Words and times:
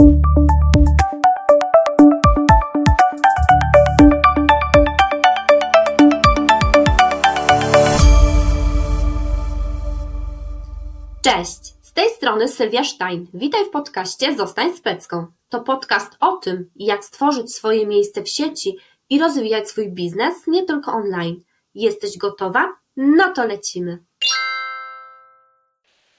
Cześć, 0.00 0.14
z 11.82 11.92
tej 11.92 12.10
strony 12.10 12.48
Sylwia 12.48 12.84
Stein. 12.84 13.26
Witaj 13.34 13.64
w 13.64 13.70
podcaście 13.70 14.36
Zostań 14.36 14.76
Specką. 14.76 15.26
To 15.48 15.60
podcast 15.60 16.16
o 16.20 16.36
tym, 16.36 16.70
jak 16.76 17.04
stworzyć 17.04 17.54
swoje 17.54 17.86
miejsce 17.86 18.22
w 18.22 18.28
sieci 18.28 18.76
i 19.10 19.18
rozwijać 19.18 19.68
swój 19.68 19.92
biznes 19.92 20.46
nie 20.46 20.64
tylko 20.64 20.92
online. 20.92 21.40
Jesteś 21.74 22.18
gotowa? 22.18 22.72
No 22.96 23.32
to 23.32 23.46
lecimy. 23.46 24.04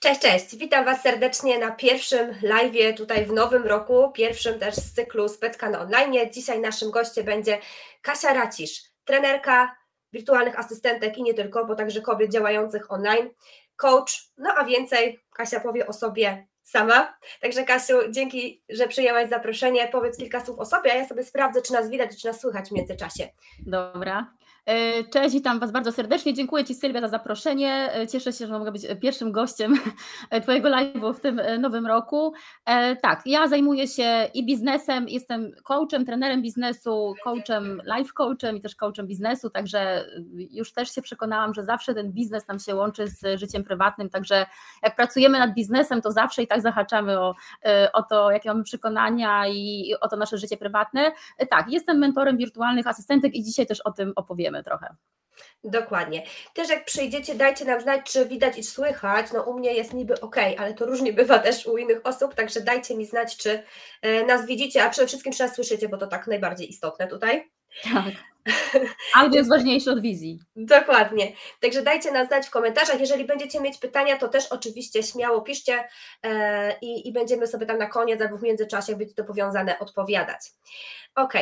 Cześć, 0.03 0.21
cześć. 0.21 0.55
Witam 0.55 0.85
Was 0.85 1.01
serdecznie 1.01 1.59
na 1.59 1.71
pierwszym 1.71 2.35
live 2.41 2.95
tutaj 2.97 3.25
w 3.25 3.33
nowym 3.33 3.63
roku, 3.67 4.11
pierwszym 4.11 4.59
też 4.59 4.75
z 4.75 4.93
cyklu 4.93 5.29
Specka 5.29 5.69
na 5.69 5.79
online. 5.79 6.13
Dzisiaj 6.31 6.59
naszym 6.59 6.91
gościem 6.91 7.25
będzie 7.25 7.57
Kasia 8.01 8.33
Racisz, 8.33 8.83
trenerka 9.05 9.75
wirtualnych 10.13 10.59
asystentek 10.59 11.17
i 11.17 11.23
nie 11.23 11.33
tylko, 11.33 11.65
bo 11.65 11.75
także 11.75 12.01
kobiet 12.01 12.31
działających 12.31 12.91
online 12.91 13.29
coach, 13.75 14.29
no 14.37 14.53
a 14.57 14.65
więcej 14.65 15.19
Kasia 15.33 15.59
powie 15.59 15.87
o 15.87 15.93
sobie 15.93 16.47
sama. 16.63 17.17
Także 17.41 17.63
Kasiu, 17.63 17.97
dzięki, 18.09 18.63
że 18.69 18.87
przyjęłaś 18.87 19.29
zaproszenie. 19.29 19.87
Powiedz 19.87 20.17
kilka 20.17 20.45
słów 20.45 20.59
o 20.59 20.65
sobie, 20.65 20.93
a 20.93 20.95
ja 20.95 21.07
sobie 21.07 21.23
sprawdzę, 21.23 21.61
czy 21.61 21.73
nas 21.73 21.89
widać, 21.89 22.21
czy 22.21 22.27
nas 22.27 22.41
słychać 22.41 22.69
w 22.69 22.71
międzyczasie. 22.71 23.29
Dobra. 23.59 24.33
E, 24.65 25.03
cześć, 25.03 25.35
witam 25.35 25.59
Was 25.59 25.71
bardzo 25.71 25.91
serdecznie. 25.91 26.33
Dziękuję 26.33 26.65
Ci 26.65 26.75
Sylwia 26.75 27.01
za 27.01 27.07
zaproszenie. 27.07 27.95
E, 27.95 28.07
cieszę 28.07 28.33
się, 28.33 28.47
że 28.47 28.59
mogę 28.59 28.71
być 28.71 28.87
pierwszym 29.01 29.31
gościem 29.31 29.73
Twojego 30.43 30.69
live'u 30.69 31.13
w 31.13 31.19
tym 31.19 31.39
e, 31.39 31.57
nowym 31.57 31.87
roku. 31.87 32.33
Tak, 33.01 33.21
ja 33.25 33.47
zajmuję 33.47 33.87
się 33.87 34.29
i 34.33 34.45
biznesem, 34.45 35.09
jestem 35.09 35.51
coachem, 35.63 36.05
trenerem 36.05 36.41
biznesu, 36.41 37.13
coachem, 37.23 37.81
life 37.97 38.11
coachem 38.13 38.57
i 38.57 38.61
też 38.61 38.75
coachem 38.75 39.07
biznesu, 39.07 39.49
także 39.49 40.05
już 40.51 40.73
też 40.73 40.95
się 40.95 41.01
przekonałam, 41.01 41.53
że 41.53 41.63
zawsze 41.63 41.93
ten 41.93 42.11
biznes 42.11 42.47
nam 42.47 42.59
się 42.59 42.75
łączy 42.75 43.07
z 43.07 43.39
życiem 43.39 43.63
prywatnym, 43.63 44.09
także 44.09 44.45
jak 44.83 44.95
pracujemy 44.95 45.39
nad 45.39 45.53
biznesem, 45.53 46.01
to 46.01 46.11
zawsze 46.11 46.43
i 46.43 46.47
tak 46.47 46.61
zahaczamy 46.61 47.19
o, 47.19 47.35
o 47.93 48.03
to, 48.03 48.31
jakie 48.31 48.49
mamy 48.49 48.63
przekonania 48.63 49.47
i 49.47 49.93
o 50.01 50.07
to 50.07 50.15
nasze 50.15 50.37
życie 50.37 50.57
prywatne. 50.57 51.11
Tak, 51.49 51.71
jestem 51.71 51.97
mentorem 51.97 52.37
wirtualnych 52.37 52.87
asystentek 52.87 53.35
i 53.35 53.43
dzisiaj 53.43 53.65
też 53.67 53.81
o 53.81 53.91
tym 53.91 54.13
opowiem 54.15 54.50
trochę. 54.63 54.95
Dokładnie. 55.63 56.23
Też 56.53 56.69
jak 56.69 56.85
przyjdziecie, 56.85 57.35
dajcie 57.35 57.65
nam 57.65 57.81
znać, 57.81 58.11
czy 58.11 58.25
widać 58.25 58.57
i 58.57 58.63
słychać. 58.63 59.25
No 59.33 59.43
u 59.43 59.53
mnie 59.53 59.73
jest 59.73 59.93
niby 59.93 60.21
ok, 60.21 60.35
ale 60.57 60.73
to 60.73 60.85
różnie 60.85 61.13
bywa 61.23 61.39
też 61.39 61.65
u 61.65 61.77
innych 61.77 62.01
osób, 62.03 62.35
także 62.35 62.61
dajcie 62.61 62.97
mi 62.97 63.05
znać, 63.05 63.37
czy 63.37 63.63
e, 64.01 64.25
nas 64.25 64.45
widzicie, 64.45 64.83
a 64.83 64.89
przede 64.89 65.07
wszystkim 65.07 65.33
czy 65.33 65.43
nas 65.43 65.55
słyszycie, 65.55 65.89
bo 65.89 65.97
to 65.97 66.07
tak 66.07 66.27
najbardziej 66.27 66.69
istotne 66.69 67.07
tutaj. 67.07 67.51
Tak. 67.83 68.13
Audio 69.17 69.37
jest 69.37 69.49
ważniejsze 69.49 69.91
od 69.91 70.01
wizji. 70.01 70.39
Dokładnie. 70.55 71.31
Także 71.59 71.81
dajcie 71.81 72.11
nam 72.11 72.27
znać 72.27 72.47
w 72.47 72.49
komentarzach. 72.49 72.99
Jeżeli 72.99 73.25
będziecie 73.25 73.61
mieć 73.61 73.77
pytania, 73.77 74.17
to 74.17 74.27
też 74.27 74.47
oczywiście 74.47 75.03
śmiało 75.03 75.41
piszcie 75.41 75.87
e, 76.23 76.79
i, 76.79 77.07
i 77.07 77.13
będziemy 77.13 77.47
sobie 77.47 77.65
tam 77.65 77.77
na 77.77 77.87
koniec 77.87 78.21
albo 78.21 78.37
w 78.37 78.43
międzyczasie 78.43 78.95
być 78.95 79.15
to 79.15 79.23
powiązane 79.23 79.79
odpowiadać. 79.79 80.39
Ok, 81.15 81.33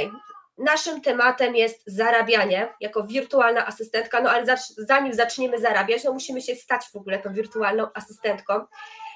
Naszym 0.59 1.01
tematem 1.01 1.55
jest 1.55 1.83
zarabianie 1.85 2.73
jako 2.79 3.03
wirtualna 3.03 3.67
asystentka, 3.67 4.21
no 4.21 4.29
ale 4.29 4.57
zanim 4.77 5.13
zaczniemy 5.13 5.59
zarabiać, 5.59 6.03
no 6.03 6.13
musimy 6.13 6.41
się 6.41 6.55
stać 6.55 6.85
w 6.93 6.95
ogóle 6.95 7.19
tą 7.19 7.33
wirtualną 7.33 7.87
asystentką. 7.93 8.65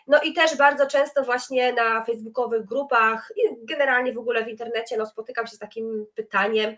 No 0.08 0.22
i 0.22 0.34
też 0.34 0.58
bardzo 0.58 0.88
często 0.88 1.24
właśnie 1.24 1.74
na 1.74 2.04
facebookowych 2.04 2.66
grupach 2.66 3.32
i 3.36 3.66
generalnie 3.66 4.14
w 4.14 4.18
ogóle 4.18 4.46
w 4.46 4.48
internecie 4.48 4.98
no 4.98 5.06
spotykam 5.06 5.48
się 5.48 5.56
z 5.56 5.60
takim 5.60 6.06
pytaniem, 6.16 6.76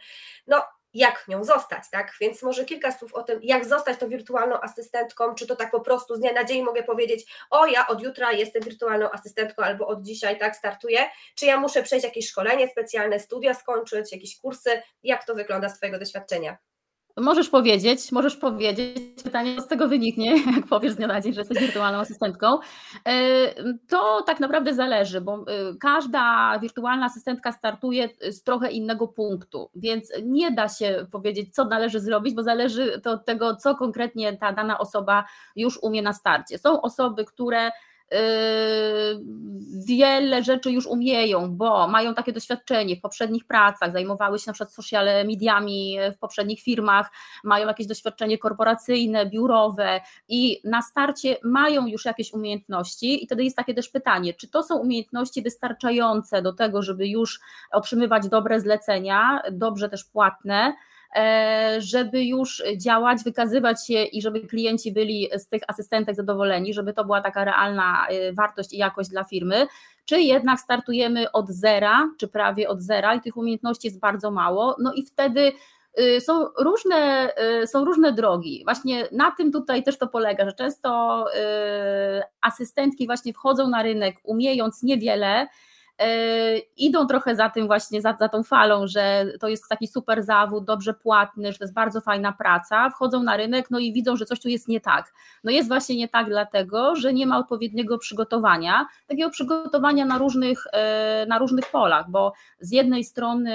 no 0.47 0.63
jak 0.95 1.27
nią 1.27 1.43
zostać, 1.43 1.83
tak? 1.91 2.11
Więc 2.21 2.43
może 2.43 2.65
kilka 2.65 2.91
słów 2.91 3.13
o 3.13 3.23
tym, 3.23 3.39
jak 3.43 3.65
zostać 3.65 3.99
tą 3.99 4.09
wirtualną 4.09 4.61
asystentką, 4.61 5.35
czy 5.35 5.47
to 5.47 5.55
tak 5.55 5.71
po 5.71 5.81
prostu 5.81 6.15
z 6.15 6.19
dnia 6.19 6.33
na 6.33 6.43
dzień 6.43 6.63
mogę 6.63 6.83
powiedzieć, 6.83 7.25
o 7.49 7.65
ja 7.65 7.87
od 7.87 8.01
jutra 8.01 8.31
jestem 8.31 8.63
wirtualną 8.63 9.11
asystentką 9.11 9.63
albo 9.63 9.87
od 9.87 10.01
dzisiaj 10.01 10.39
tak 10.39 10.55
startuję, 10.55 10.99
czy 11.35 11.45
ja 11.45 11.59
muszę 11.59 11.83
przejść 11.83 12.05
jakieś 12.05 12.29
szkolenie 12.29 12.67
specjalne, 12.67 13.19
studia 13.19 13.53
skończyć, 13.53 14.11
jakieś 14.11 14.37
kursy, 14.37 14.81
jak 15.03 15.25
to 15.25 15.35
wygląda 15.35 15.69
z 15.69 15.77
Twojego 15.77 15.99
doświadczenia? 15.99 16.57
Możesz 17.17 17.49
powiedzieć, 17.49 18.11
możesz 18.11 18.37
powiedzieć, 18.37 19.23
pytanie 19.23 19.61
z 19.61 19.67
tego 19.67 19.87
wyniknie, 19.87 20.35
jak 20.55 20.67
powiesz 20.67 20.93
z 20.93 20.95
dnia 20.95 21.07
na 21.07 21.21
dzień, 21.21 21.33
że 21.33 21.41
jesteś 21.41 21.59
wirtualną 21.59 21.99
asystentką. 21.99 22.59
E, 23.07 23.13
to 23.87 24.21
tak 24.21 24.39
naprawdę 24.39 24.73
zależy, 24.73 25.21
bo 25.21 25.33
e, 25.33 25.43
każda 25.79 26.59
wirtualna 26.59 27.05
asystentka 27.05 27.51
startuje 27.51 28.09
z 28.29 28.43
trochę 28.43 28.71
innego 28.71 29.07
punktu, 29.07 29.69
więc 29.75 30.11
nie 30.23 30.51
da 30.51 30.69
się 30.69 31.05
powiedzieć, 31.11 31.55
co 31.55 31.65
należy 31.65 31.99
zrobić, 31.99 32.35
bo 32.35 32.43
zależy 32.43 33.01
to 33.01 33.11
od 33.11 33.25
tego, 33.25 33.55
co 33.55 33.75
konkretnie 33.75 34.37
ta 34.37 34.51
dana 34.51 34.77
osoba 34.77 35.25
już 35.55 35.79
umie 35.81 36.01
na 36.01 36.13
starcie. 36.13 36.57
Są 36.57 36.81
osoby, 36.81 37.25
które 37.25 37.71
wiele 39.87 40.43
rzeczy 40.43 40.71
już 40.71 40.85
umieją, 40.85 41.55
bo 41.55 41.87
mają 41.87 42.13
takie 42.13 42.33
doświadczenie 42.33 42.95
w 42.95 43.01
poprzednich 43.01 43.45
pracach, 43.45 43.91
zajmowały 43.91 44.39
się 44.39 44.43
na 44.47 44.53
przykład 44.53 44.73
social 44.73 45.05
mediami 45.05 45.97
w 46.15 46.17
poprzednich 46.17 46.61
firmach, 46.61 47.11
mają 47.43 47.67
jakieś 47.67 47.87
doświadczenie 47.87 48.37
korporacyjne, 48.37 49.25
biurowe 49.25 50.01
i 50.29 50.61
na 50.63 50.81
starcie 50.81 51.37
mają 51.43 51.87
już 51.87 52.05
jakieś 52.05 52.33
umiejętności. 52.33 53.23
I 53.23 53.25
wtedy 53.25 53.43
jest 53.43 53.57
takie 53.57 53.73
też 53.73 53.89
pytanie, 53.89 54.33
czy 54.33 54.47
to 54.47 54.63
są 54.63 54.77
umiejętności 54.77 55.41
wystarczające 55.41 56.41
do 56.41 56.53
tego, 56.53 56.81
żeby 56.81 57.07
już 57.07 57.39
otrzymywać 57.71 58.29
dobre 58.29 58.59
zlecenia, 58.59 59.41
dobrze 59.51 59.89
też 59.89 60.03
płatne, 60.03 60.73
żeby 61.77 62.23
już 62.23 62.63
działać, 62.77 63.23
wykazywać 63.23 63.87
się 63.87 64.03
i 64.03 64.21
żeby 64.21 64.41
klienci 64.41 64.91
byli 64.91 65.29
z 65.37 65.47
tych 65.47 65.61
asystentek 65.67 66.15
zadowoleni, 66.15 66.73
żeby 66.73 66.93
to 66.93 67.05
była 67.05 67.21
taka 67.21 67.45
realna 67.45 68.07
e, 68.07 68.33
wartość 68.33 68.73
i 68.73 68.77
jakość 68.77 69.09
dla 69.09 69.23
firmy, 69.23 69.67
czy 70.05 70.21
jednak 70.21 70.59
startujemy 70.59 71.31
od 71.31 71.49
zera, 71.49 72.09
czy 72.17 72.27
prawie 72.27 72.69
od 72.69 72.81
zera 72.81 73.15
i 73.15 73.21
tych 73.21 73.37
umiejętności 73.37 73.87
jest 73.87 73.99
bardzo 73.99 74.31
mało, 74.31 74.75
no 74.79 74.93
i 74.93 75.05
wtedy 75.05 75.51
y, 75.99 76.21
są 76.21 76.47
różne, 76.59 77.29
są 77.65 77.85
różne 77.85 78.13
drogi. 78.13 78.61
Właśnie 78.63 79.07
na 79.11 79.31
tym 79.31 79.51
tutaj 79.51 79.83
też 79.83 79.97
to 79.97 80.07
polega, 80.07 80.45
że 80.45 80.53
często 80.53 81.25
asystentki 82.41 83.05
właśnie 83.05 83.33
wchodzą 83.33 83.69
na 83.69 83.83
rynek 83.83 84.15
umiejąc 84.23 84.83
niewiele, 84.83 85.47
E, 85.47 85.47
idą 86.77 87.07
trochę 87.07 87.35
za 87.35 87.49
tym 87.49 87.67
właśnie, 87.67 88.01
za, 88.01 88.15
za 88.19 88.29
tą 88.29 88.43
falą, 88.43 88.87
że 88.87 89.25
to 89.39 89.47
jest 89.47 89.63
taki 89.69 89.87
super 89.87 90.23
zawód, 90.23 90.65
dobrze 90.65 90.93
płatny, 90.93 91.51
że 91.51 91.57
to 91.57 91.63
jest 91.63 91.73
bardzo 91.73 92.01
fajna 92.01 92.31
praca, 92.31 92.89
wchodzą 92.89 93.23
na 93.23 93.37
rynek, 93.37 93.71
no 93.71 93.79
i 93.79 93.93
widzą, 93.93 94.15
że 94.15 94.25
coś 94.25 94.39
tu 94.39 94.49
jest 94.49 94.67
nie 94.67 94.81
tak. 94.81 95.13
No 95.43 95.51
jest 95.51 95.67
właśnie 95.67 95.95
nie 95.95 96.07
tak 96.07 96.27
dlatego, 96.27 96.95
że 96.95 97.13
nie 97.13 97.27
ma 97.27 97.37
odpowiedniego 97.37 97.97
przygotowania, 97.97 98.87
takiego 99.07 99.29
przygotowania 99.29 100.05
na 100.05 100.17
różnych, 100.17 100.63
e, 100.73 101.25
na 101.29 101.39
różnych 101.39 101.71
polach, 101.71 102.09
bo 102.09 102.33
z 102.59 102.71
jednej 102.71 103.03
strony 103.03 103.53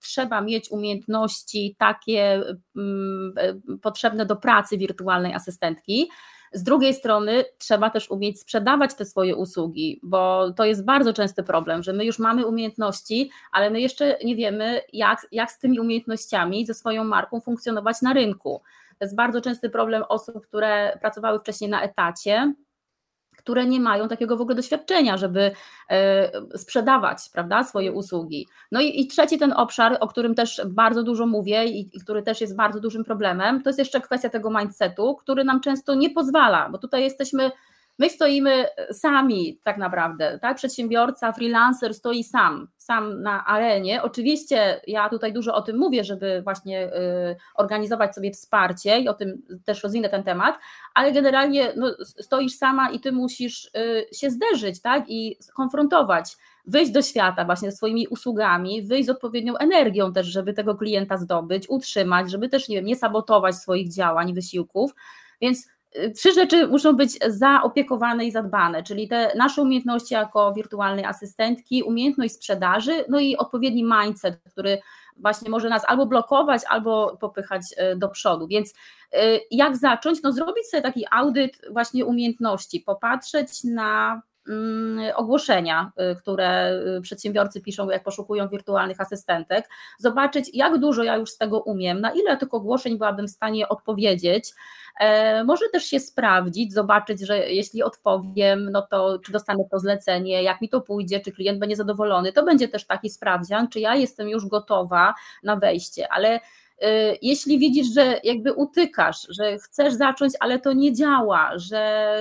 trzeba 0.00 0.40
mieć 0.40 0.70
umiejętności 0.70 1.76
takie 1.78 2.42
mm, 2.76 3.34
e, 3.36 3.78
potrzebne 3.78 4.26
do 4.26 4.36
pracy 4.36 4.78
wirtualnej 4.78 5.34
asystentki, 5.34 6.08
z 6.52 6.62
drugiej 6.62 6.94
strony 6.94 7.44
trzeba 7.58 7.90
też 7.90 8.10
umieć 8.10 8.40
sprzedawać 8.40 8.94
te 8.94 9.04
swoje 9.04 9.36
usługi, 9.36 10.00
bo 10.02 10.52
to 10.52 10.64
jest 10.64 10.84
bardzo 10.84 11.12
częsty 11.12 11.42
problem, 11.42 11.82
że 11.82 11.92
my 11.92 12.04
już 12.04 12.18
mamy 12.18 12.46
umiejętności, 12.46 13.30
ale 13.52 13.70
my 13.70 13.80
jeszcze 13.80 14.18
nie 14.24 14.36
wiemy, 14.36 14.80
jak, 14.92 15.26
jak 15.32 15.50
z 15.50 15.58
tymi 15.58 15.80
umiejętnościami, 15.80 16.66
ze 16.66 16.74
swoją 16.74 17.04
marką 17.04 17.40
funkcjonować 17.40 18.02
na 18.02 18.12
rynku. 18.12 18.62
To 18.98 19.04
jest 19.04 19.16
bardzo 19.16 19.40
częsty 19.40 19.70
problem 19.70 20.04
osób, 20.08 20.46
które 20.46 20.98
pracowały 21.00 21.38
wcześniej 21.38 21.70
na 21.70 21.82
etacie, 21.82 22.54
które 23.36 23.66
nie 23.66 23.80
mają 23.80 24.08
takiego 24.08 24.36
w 24.36 24.40
ogóle 24.40 24.54
doświadczenia, 24.54 25.16
żeby 25.16 25.50
e, 25.90 26.58
sprzedawać 26.58 27.18
prawda, 27.32 27.64
swoje 27.64 27.92
usługi. 27.92 28.48
No 28.72 28.80
i, 28.80 29.00
i 29.00 29.06
trzeci 29.06 29.38
ten 29.38 29.52
obszar, 29.52 29.96
o 30.00 30.08
którym 30.08 30.34
też 30.34 30.62
bardzo 30.66 31.02
dużo 31.02 31.26
mówię 31.26 31.64
i, 31.64 31.96
i 31.96 32.00
który 32.00 32.22
też 32.22 32.40
jest 32.40 32.56
bardzo 32.56 32.80
dużym 32.80 33.04
problemem, 33.04 33.62
to 33.62 33.68
jest 33.68 33.78
jeszcze 33.78 34.00
kwestia 34.00 34.28
tego 34.28 34.50
mindsetu, 34.50 35.16
który 35.16 35.44
nam 35.44 35.60
często 35.60 35.94
nie 35.94 36.10
pozwala, 36.10 36.68
bo 36.68 36.78
tutaj 36.78 37.02
jesteśmy 37.02 37.50
My 37.98 38.10
stoimy 38.10 38.66
sami 38.92 39.60
tak 39.64 39.78
naprawdę, 39.78 40.38
tak? 40.42 40.56
Przedsiębiorca, 40.56 41.32
freelancer 41.32 41.94
stoi 41.94 42.24
sam, 42.24 42.68
sam 42.76 43.22
na 43.22 43.44
arenie. 43.44 44.02
Oczywiście 44.02 44.80
ja 44.86 45.08
tutaj 45.08 45.32
dużo 45.32 45.54
o 45.54 45.62
tym 45.62 45.78
mówię, 45.78 46.04
żeby 46.04 46.42
właśnie 46.42 46.86
y, 46.86 47.36
organizować 47.54 48.14
sobie 48.14 48.30
wsparcie 48.30 48.98
i 48.98 49.08
o 49.08 49.14
tym 49.14 49.42
też 49.64 49.82
rozwinę 49.82 50.08
ten 50.08 50.22
temat, 50.22 50.58
ale 50.94 51.12
generalnie 51.12 51.72
no, 51.76 51.94
stoisz 52.04 52.56
sama 52.56 52.90
i 52.90 53.00
ty 53.00 53.12
musisz 53.12 53.64
y, 53.64 54.06
się 54.14 54.30
zderzyć, 54.30 54.80
tak? 54.80 55.04
I 55.08 55.38
konfrontować 55.54 56.36
wyjść 56.66 56.92
do 56.92 57.02
świata 57.02 57.44
właśnie 57.44 57.72
swoimi 57.72 58.08
usługami, 58.08 58.82
wyjść 58.82 59.06
z 59.06 59.10
odpowiednią 59.10 59.56
energią 59.56 60.12
też, 60.12 60.26
żeby 60.26 60.52
tego 60.52 60.74
klienta 60.74 61.16
zdobyć, 61.16 61.68
utrzymać, 61.68 62.30
żeby 62.30 62.48
też 62.48 62.68
nie 62.68 62.76
wiem, 62.76 62.84
nie 62.84 62.96
sabotować 62.96 63.56
swoich 63.56 63.92
działań, 63.92 64.34
wysiłków. 64.34 64.94
Więc 65.40 65.68
trzy 66.14 66.32
rzeczy 66.32 66.66
muszą 66.66 66.92
być 66.92 67.18
zaopiekowane 67.28 68.24
i 68.24 68.30
zadbane, 68.30 68.82
czyli 68.82 69.08
te 69.08 69.32
nasze 69.36 69.62
umiejętności 69.62 70.14
jako 70.14 70.52
wirtualnej 70.52 71.04
asystentki, 71.04 71.82
umiejętność 71.82 72.34
sprzedaży, 72.34 73.04
no 73.08 73.20
i 73.20 73.36
odpowiedni 73.36 73.84
mindset, 73.84 74.40
który 74.52 74.78
właśnie 75.16 75.50
może 75.50 75.68
nas 75.68 75.82
albo 75.86 76.06
blokować, 76.06 76.62
albo 76.68 77.16
popychać 77.20 77.62
do 77.96 78.08
przodu. 78.08 78.46
Więc 78.46 78.74
jak 79.50 79.76
zacząć? 79.76 80.22
No 80.22 80.32
zrobić 80.32 80.66
sobie 80.66 80.82
taki 80.82 81.04
audyt 81.10 81.60
właśnie 81.70 82.04
umiejętności, 82.04 82.80
popatrzeć 82.80 83.64
na 83.64 84.22
ogłoszenia, 85.14 85.92
y, 86.12 86.16
które 86.16 86.72
y, 86.98 87.00
przedsiębiorcy 87.00 87.60
piszą, 87.60 87.90
jak 87.90 88.04
poszukują 88.04 88.48
wirtualnych 88.48 89.00
asystentek, 89.00 89.68
zobaczyć, 89.98 90.50
jak 90.54 90.78
dużo 90.78 91.02
ja 91.02 91.16
już 91.16 91.30
z 91.30 91.38
tego 91.38 91.60
umiem, 91.60 92.00
na 92.00 92.12
ile 92.12 92.36
tych 92.36 92.54
ogłoszeń 92.54 92.98
byłabym 92.98 93.26
w 93.26 93.30
stanie 93.30 93.68
odpowiedzieć. 93.68 94.52
E, 95.00 95.44
może 95.44 95.64
też 95.72 95.84
się 95.84 96.00
sprawdzić, 96.00 96.72
zobaczyć, 96.72 97.20
że 97.20 97.38
jeśli 97.38 97.82
odpowiem, 97.82 98.70
no 98.70 98.82
to 98.82 99.18
czy 99.18 99.32
dostanę 99.32 99.64
to 99.70 99.78
zlecenie, 99.78 100.42
jak 100.42 100.60
mi 100.60 100.68
to 100.68 100.80
pójdzie, 100.80 101.20
czy 101.20 101.32
klient 101.32 101.58
będzie 101.58 101.76
zadowolony. 101.76 102.32
To 102.32 102.44
będzie 102.44 102.68
też 102.68 102.86
taki 102.86 103.10
sprawdzian, 103.10 103.68
czy 103.68 103.80
ja 103.80 103.94
jestem 103.94 104.28
już 104.28 104.46
gotowa 104.46 105.14
na 105.42 105.56
wejście, 105.56 106.08
ale 106.12 106.40
jeśli 107.22 107.58
widzisz, 107.58 107.94
że 107.94 108.20
jakby 108.24 108.52
utykasz, 108.52 109.26
że 109.28 109.58
chcesz 109.58 109.94
zacząć, 109.94 110.34
ale 110.40 110.58
to 110.58 110.72
nie 110.72 110.92
działa, 110.92 111.50
że 111.54 112.16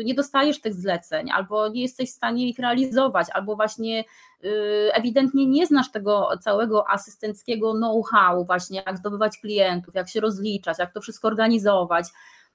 y, 0.00 0.04
nie 0.04 0.14
dostajesz 0.14 0.60
tych 0.60 0.74
zleceń, 0.74 1.30
albo 1.30 1.68
nie 1.68 1.82
jesteś 1.82 2.10
w 2.10 2.14
stanie 2.14 2.48
ich 2.48 2.58
realizować, 2.58 3.26
albo 3.32 3.56
właśnie 3.56 4.04
y, 4.44 4.48
ewidentnie 4.92 5.46
nie 5.46 5.66
znasz 5.66 5.90
tego 5.90 6.28
całego 6.40 6.90
asystenckiego 6.90 7.72
know-how, 7.72 8.44
właśnie 8.44 8.82
jak 8.86 8.98
zdobywać 8.98 9.38
klientów, 9.38 9.94
jak 9.94 10.08
się 10.08 10.20
rozliczać, 10.20 10.78
jak 10.78 10.92
to 10.92 11.00
wszystko 11.00 11.28
organizować, 11.28 12.06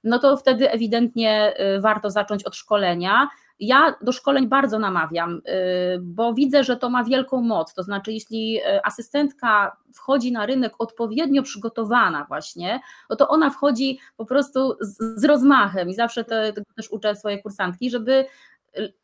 no 0.04 0.18
to 0.18 0.36
wtedy 0.36 0.70
ewidentnie 0.70 1.54
warto 1.80 2.10
zacząć 2.10 2.44
od 2.44 2.56
szkolenia 2.56 3.28
ja 3.60 3.94
do 4.02 4.12
szkoleń 4.12 4.48
bardzo 4.48 4.78
namawiam, 4.78 5.36
y, 5.36 5.98
bo 6.02 6.34
widzę, 6.34 6.64
że 6.64 6.76
to 6.76 6.90
ma 6.90 7.04
wielką 7.04 7.40
moc. 7.40 7.74
To 7.74 7.82
znaczy, 7.82 8.12
jeśli 8.12 8.58
y, 8.58 8.84
asystentka 8.84 9.76
wchodzi 9.94 10.32
na 10.32 10.46
rynek 10.46 10.72
odpowiednio 10.78 11.42
przygotowana, 11.42 12.24
właśnie, 12.28 12.80
no 13.10 13.16
to 13.16 13.28
ona 13.28 13.50
wchodzi 13.50 13.98
po 14.16 14.26
prostu 14.26 14.76
z, 14.80 15.20
z 15.20 15.24
rozmachem 15.24 15.88
i 15.88 15.94
zawsze 15.94 16.24
te, 16.24 16.52
tego 16.52 16.66
też 16.76 16.90
uczę 16.90 17.16
swoje 17.16 17.42
kursantki, 17.42 17.90
żeby 17.90 18.24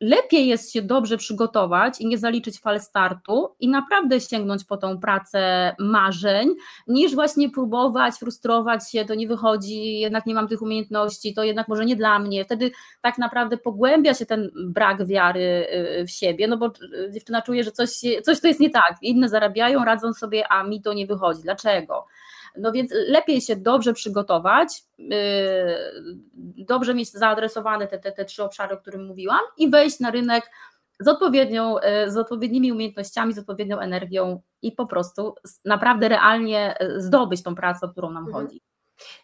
lepiej 0.01 0.47
jest 0.47 0.73
się 0.73 0.81
dobrze 0.81 1.17
przygotować 1.17 2.01
i 2.01 2.07
nie 2.07 2.17
zaliczyć 2.17 2.59
fal 2.59 2.79
startu 2.79 3.55
i 3.59 3.67
naprawdę 3.67 4.21
sięgnąć 4.21 4.63
po 4.63 4.77
tą 4.77 4.99
pracę 4.99 5.75
marzeń, 5.79 6.49
niż 6.87 7.15
właśnie 7.15 7.49
próbować, 7.49 8.15
frustrować 8.15 8.91
się, 8.91 9.05
to 9.05 9.15
nie 9.15 9.27
wychodzi, 9.27 9.99
jednak 9.99 10.25
nie 10.25 10.33
mam 10.33 10.47
tych 10.47 10.61
umiejętności, 10.61 11.33
to 11.33 11.43
jednak 11.43 11.67
może 11.67 11.85
nie 11.85 11.95
dla 11.95 12.19
mnie. 12.19 12.45
Wtedy 12.45 12.71
tak 13.01 13.17
naprawdę 13.17 13.57
pogłębia 13.57 14.13
się 14.13 14.25
ten 14.25 14.51
brak 14.55 15.07
wiary 15.07 15.67
y, 16.01 16.05
w 16.05 16.11
siebie, 16.11 16.47
no 16.47 16.57
bo 16.57 16.71
dziewczyna 17.11 17.41
czuje, 17.41 17.63
że 17.63 17.71
coś, 17.71 17.89
coś 18.23 18.41
to 18.41 18.47
jest 18.47 18.59
nie 18.59 18.69
tak, 18.69 18.97
inne 19.01 19.29
zarabiają, 19.29 19.85
radzą 19.85 20.13
sobie, 20.13 20.51
a 20.51 20.63
mi 20.63 20.81
to 20.81 20.93
nie 20.93 21.07
wychodzi. 21.07 21.41
Dlaczego? 21.43 22.05
No 22.57 22.71
więc 22.71 22.91
lepiej 23.07 23.41
się 23.41 23.55
dobrze 23.55 23.93
przygotować, 23.93 24.83
yy, 24.97 25.15
dobrze 26.57 26.93
mieć 26.93 27.11
zaadresowane 27.11 27.87
te, 27.87 27.99
te, 27.99 28.11
te 28.11 28.25
trzy 28.25 28.43
obszary, 28.43 28.75
o 28.75 28.77
których 28.77 29.01
mówiłam 29.01 29.41
i 29.57 29.69
wejść 29.69 29.99
na 29.99 30.11
rynek 30.11 30.51
z, 30.99 31.07
odpowiednią, 31.07 31.75
yy, 31.75 32.11
z 32.11 32.17
odpowiednimi 32.17 32.71
umiejętpozami, 32.71 33.33
z 33.33 33.39
odpowiednią 33.39 33.79
energią 33.79 34.41
i 34.61 34.71
po 34.71 34.85
prostu 34.85 35.35
naprawdę 35.65 36.09
realnie 36.09 36.75
yy, 36.79 37.01
zdobyć 37.01 37.43
tą 37.43 37.55
pracę, 37.55 37.85
o 37.85 37.89
którą 37.89 38.11
nam 38.11 38.25
mhm. 38.25 38.45
chodzi. 38.45 38.61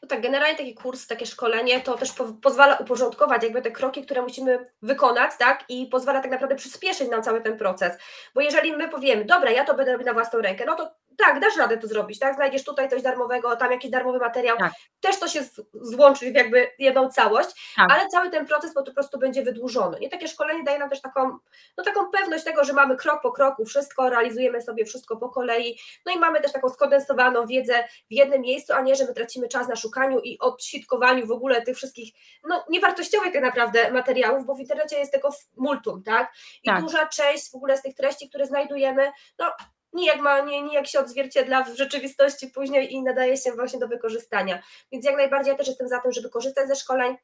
No 0.04 0.08
tak, 0.10 0.22
generalnie 0.22 0.58
taki 0.58 0.74
kurs, 0.74 1.08
takie 1.08 1.26
szkolenie 1.26 1.82
to 1.82 1.98
też 1.98 2.12
po, 2.12 2.26
pozwala 2.42 2.76
uporządkować 2.78 3.44
jakby 3.44 3.62
te 3.62 3.72
kroki, 3.72 4.06
które 4.06 4.22
musimy 4.22 4.66
wykonać, 4.82 5.32
tak? 5.40 5.64
I 5.70 5.86
pozwala 5.86 6.22
tak 6.22 6.32
naprawdę 6.32 6.56
przyspieszyć 6.56 7.10
nam 7.10 7.24
cały 7.24 7.42
ten 7.42 7.58
proces. 7.58 7.98
Bo 8.36 8.42
jeżeli 8.42 8.78
my 8.78 8.90
powiemy, 8.90 9.26
dobra, 9.26 9.52
ja 9.52 9.66
to 9.66 9.76
będę 9.76 9.92
robić 9.92 10.08
na 10.08 10.14
własną 10.14 10.42
rękę, 10.42 10.66
no 10.66 10.76
to 10.76 10.92
tak, 11.26 11.40
dasz 11.40 11.58
radę 11.58 11.78
to 11.78 11.88
zrobić, 11.88 12.20
tak? 12.20 12.36
Znajdziesz 12.36 12.64
tutaj 12.64 12.90
coś 12.90 13.02
darmowego, 13.02 13.56
tam 13.56 13.72
jakiś 13.72 13.92
darmowy 13.92 14.20
materiał, 14.20 14.58
tak. 14.58 14.74
też 15.00 15.20
to 15.20 15.28
się 15.28 15.42
złączy 15.74 16.32
w 16.32 16.36
jakby 16.36 16.72
jedną 16.80 17.10
całość, 17.10 17.74
tak. 17.76 17.92
ale 17.92 18.08
cały 18.08 18.30
ten 18.30 18.46
proces 18.46 18.74
po 18.74 18.94
prostu 18.94 19.20
będzie 19.20 19.44
wydłużony. 19.44 20.00
Nie 20.00 20.10
takie 20.10 20.28
szkolenie 20.28 20.64
daje 20.64 20.80
nam 20.80 20.90
też 20.90 21.02
taką, 21.02 21.38
no 21.78 21.84
taką 21.84 22.12
pewność 22.12 22.44
tego, 22.44 22.64
że 22.64 22.74
mamy 22.74 22.98
krok 22.98 23.22
po 23.22 23.32
kroku 23.32 23.66
wszystko, 23.66 24.10
realizujemy 24.10 24.62
sobie 24.62 24.86
wszystko 24.86 25.18
po 25.18 25.30
kolei, 25.30 25.80
no 26.06 26.14
i 26.14 26.20
mamy 26.20 26.42
też 26.42 26.52
taką 26.52 26.70
skondensowaną 26.70 27.48
wiedzę 27.48 27.84
w 27.84 28.14
jednym 28.14 28.42
miejscu, 28.42 28.74
a 28.74 28.82
nie, 28.82 28.96
że 28.96 29.06
my 29.06 29.14
tracimy 29.14 29.48
czas 29.48 29.68
na 29.68 29.76
szukaniu 29.76 30.20
i 30.20 30.40
odsitkowaniu 30.40 31.28
w 31.28 31.32
ogóle 31.32 31.62
tych 31.62 31.78
wszystkich, 31.78 32.14
no 32.50 32.66
niewartościowych 32.70 33.34
tak 33.34 33.42
naprawdę 33.42 33.92
materiałów, 33.92 34.46
bo 34.46 34.56
w 34.56 34.60
internecie 34.60 35.00
jest 35.00 35.12
tego 35.12 35.30
multum, 35.58 36.04
tak? 36.04 36.34
I 36.64 36.70
tak. 36.70 36.82
duża 36.82 37.08
część 37.08 37.52
w 37.52 37.56
ogóle 37.56 37.78
z 37.78 37.82
tych 37.82 37.96
treści, 37.96 38.30
które 38.30 38.46
znajdujemy, 38.46 39.12
no 39.40 39.46
nijak, 39.94 40.20
ma, 40.20 40.40
nie, 40.40 40.62
nijak 40.62 40.88
się 40.88 41.00
odzwierciedla 41.00 41.64
w 41.64 41.76
rzeczywistości 41.76 42.48
później 42.48 42.94
i 42.94 43.04
nadaje 43.04 43.38
się 43.38 43.52
właśnie 43.52 43.80
do 43.80 43.88
wykorzystania. 43.88 44.64
Więc 44.92 45.06
jak 45.06 45.16
najbardziej 45.16 45.52
ja 45.52 45.58
też 45.58 45.68
jestem 45.68 45.88
za 45.88 46.00
tym, 46.02 46.12
żeby 46.12 46.30
korzystać 46.30 46.68
ze 46.68 46.76
szkoleń, 46.76 47.18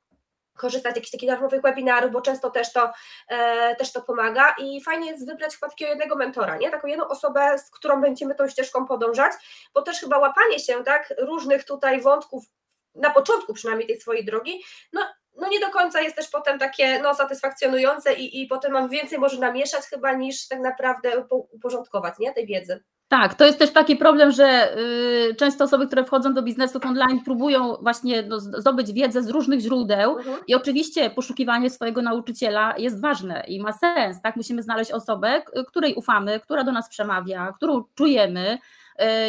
korzystać 0.58 0.94
z 0.94 0.96
jakichś 0.96 1.12
takich 1.12 1.30
darmowych 1.30 1.62
webinarów, 1.62 2.12
bo 2.12 2.22
często 2.22 2.52
też 2.52 2.74
to, 2.74 2.92
e, 3.28 3.76
też 3.76 3.92
to 3.92 4.02
pomaga 4.02 4.56
i 4.60 4.82
fajnie 4.84 5.12
jest 5.12 5.28
wybrać 5.28 5.54
chyba 5.54 5.70
takiego 5.70 5.90
jednego 5.90 6.16
mentora, 6.16 6.58
nie? 6.58 6.72
taką 6.72 6.88
jedną 6.88 7.08
osobę, 7.08 7.60
z 7.60 7.72
którą 7.72 8.02
będziemy 8.02 8.36
tą 8.36 8.48
ścieżką 8.48 8.86
podążać, 8.86 9.32
bo 9.74 9.82
też 9.82 10.00
chyba 10.00 10.18
łapanie 10.18 10.60
się 10.60 10.84
tak, 10.84 11.14
różnych 11.18 11.64
tutaj 11.64 12.02
wątków 12.02 12.44
na 12.96 13.10
początku 13.10 13.54
przynajmniej 13.54 13.88
tej 13.88 14.02
swojej 14.02 14.26
drogi, 14.26 14.64
no 14.94 15.02
no 15.46 15.52
nie 15.52 15.60
do 15.60 15.70
końca 15.70 16.02
jest 16.02 16.16
też 16.16 16.28
potem 16.28 16.60
takie 16.60 17.00
no, 17.00 17.14
satysfakcjonujące 17.14 18.14
i, 18.14 18.42
i 18.42 18.48
potem 18.48 18.72
mam 18.72 18.90
więcej 18.90 19.20
może 19.20 19.40
namieszać 19.40 19.84
chyba 19.84 20.14
niż 20.14 20.48
tak 20.48 20.60
naprawdę 20.60 21.26
uporządkować 21.54 22.14
nie, 22.20 22.34
tej 22.34 22.46
wiedzy. 22.46 22.84
Tak, 23.08 23.34
to 23.34 23.46
jest 23.46 23.60
też 23.60 23.72
taki 23.72 23.96
problem, 23.96 24.32
że 24.32 24.78
y, 24.78 25.36
często 25.36 25.64
osoby, 25.64 25.88
które 25.88 26.04
wchodzą 26.04 26.34
do 26.34 26.42
biznesów 26.42 26.86
online, 26.86 27.24
próbują 27.24 27.78
właśnie 27.82 28.24
no, 28.24 28.40
zdobyć 28.40 28.94
wiedzę 28.94 29.24
z 29.24 29.30
różnych 29.30 29.60
źródeł 29.60 30.18
mhm. 30.18 30.38
i 30.48 30.56
oczywiście 30.56 31.10
poszukiwanie 31.10 31.70
swojego 31.70 32.02
nauczyciela 32.02 32.74
jest 32.78 33.02
ważne 33.02 33.44
i 33.48 33.62
ma 33.62 33.74
sens, 33.74 34.22
tak? 34.22 34.36
Musimy 34.36 34.64
znaleźć 34.64 34.92
osobę, 34.92 35.44
której 35.68 35.94
ufamy, 35.96 36.40
która 36.40 36.64
do 36.64 36.72
nas 36.72 36.90
przemawia, 36.90 37.54
którą 37.56 37.84
czujemy, 37.96 38.58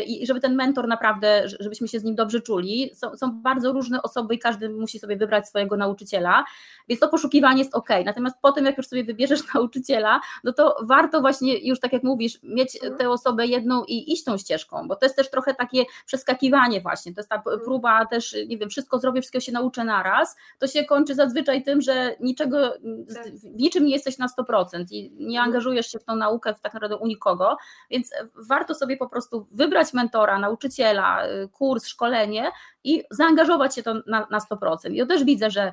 i 0.06 0.26
żeby 0.26 0.40
ten 0.40 0.54
mentor 0.54 0.88
naprawdę, 0.88 1.42
żebyśmy 1.60 1.88
się 1.88 2.00
z 2.00 2.04
nim 2.04 2.14
dobrze 2.14 2.40
czuli. 2.40 2.90
Są, 2.94 3.16
są 3.16 3.42
bardzo 3.42 3.72
różne 3.72 4.02
osoby 4.02 4.34
i 4.34 4.38
każdy 4.38 4.68
musi 4.68 4.98
sobie 4.98 5.16
wybrać 5.16 5.48
swojego 5.48 5.76
nauczyciela, 5.76 6.44
więc 6.88 7.00
to 7.00 7.08
poszukiwanie 7.08 7.58
jest 7.58 7.74
ok. 7.74 7.88
Natomiast 8.04 8.36
potem, 8.42 8.64
jak 8.64 8.76
już 8.78 8.88
sobie 8.88 9.04
wybierzesz 9.04 9.40
nauczyciela, 9.54 10.20
no 10.44 10.52
to 10.52 10.76
warto 10.82 11.20
właśnie 11.20 11.58
już 11.58 11.80
tak 11.80 11.92
jak 11.92 12.02
mówisz, 12.02 12.38
mieć 12.42 12.74
mhm. 12.74 12.96
tę 12.96 13.10
osobę 13.10 13.46
jedną 13.46 13.84
i 13.84 14.12
iść 14.12 14.24
tą 14.24 14.38
ścieżką, 14.38 14.88
bo 14.88 14.96
to 14.96 15.06
jest 15.06 15.16
też 15.16 15.30
trochę 15.30 15.54
takie 15.54 15.84
przeskakiwanie 16.06 16.80
właśnie, 16.80 17.14
to 17.14 17.20
jest 17.20 17.28
ta 17.30 17.36
mhm. 17.36 17.60
próba 17.60 18.06
też, 18.06 18.36
nie 18.46 18.58
wiem, 18.58 18.68
wszystko 18.68 18.98
zrobię, 18.98 19.20
wszystkiego 19.20 19.44
się 19.44 19.52
nauczę 19.52 19.84
naraz, 19.84 20.36
to 20.58 20.66
się 20.66 20.84
kończy 20.84 21.14
zazwyczaj 21.14 21.62
tym, 21.62 21.80
że 21.80 22.16
niczego, 22.20 22.70
tak. 23.14 23.32
w 23.32 23.44
niczym 23.44 23.84
nie 23.84 23.92
jesteś 23.92 24.18
na 24.18 24.26
100% 24.26 24.84
i 24.90 25.10
nie 25.10 25.26
mhm. 25.26 25.44
angażujesz 25.44 25.86
się 25.86 25.98
w 25.98 26.04
tą 26.04 26.16
naukę 26.16 26.54
w 26.54 26.60
tak 26.60 26.74
naprawdę 26.74 26.96
u 26.96 27.06
nikogo, 27.06 27.56
więc 27.90 28.10
warto 28.48 28.74
sobie 28.74 28.96
po 28.96 29.08
prostu 29.08 29.46
wybrać 29.56 29.92
mentora, 29.92 30.38
nauczyciela, 30.38 31.26
y, 31.26 31.48
kurs, 31.48 31.86
szkolenie 31.86 32.50
i 32.84 33.04
zaangażować 33.10 33.74
się 33.74 33.82
to 33.82 33.94
na, 34.06 34.26
na 34.30 34.38
100%. 34.38 34.92
Ja 34.92 35.06
też 35.06 35.24
widzę, 35.24 35.50
że 35.50 35.72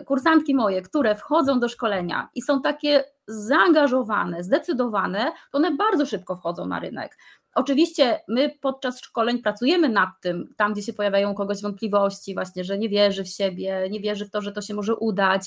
y, 0.00 0.04
kursantki 0.04 0.54
moje, 0.54 0.82
które 0.82 1.14
wchodzą 1.14 1.60
do 1.60 1.68
szkolenia 1.68 2.28
i 2.34 2.42
są 2.42 2.62
takie 2.62 3.04
zaangażowane, 3.26 4.42
zdecydowane, 4.42 5.32
to 5.52 5.58
one 5.58 5.70
bardzo 5.70 6.06
szybko 6.06 6.36
wchodzą 6.36 6.66
na 6.66 6.80
rynek. 6.80 7.18
Oczywiście 7.54 8.20
my 8.28 8.50
podczas 8.60 9.00
szkoleń 9.00 9.38
pracujemy 9.38 9.88
nad 9.88 10.08
tym, 10.20 10.54
tam 10.56 10.72
gdzie 10.72 10.82
się 10.82 10.92
pojawiają 10.92 11.34
kogoś 11.34 11.62
wątpliwości, 11.62 12.34
właśnie, 12.34 12.64
że 12.64 12.78
nie 12.78 12.88
wierzy 12.88 13.24
w 13.24 13.28
siebie, 13.28 13.88
nie 13.90 14.00
wierzy 14.00 14.26
w 14.26 14.30
to, 14.30 14.40
że 14.40 14.52
to 14.52 14.62
się 14.62 14.74
może 14.74 14.96
udać, 14.96 15.42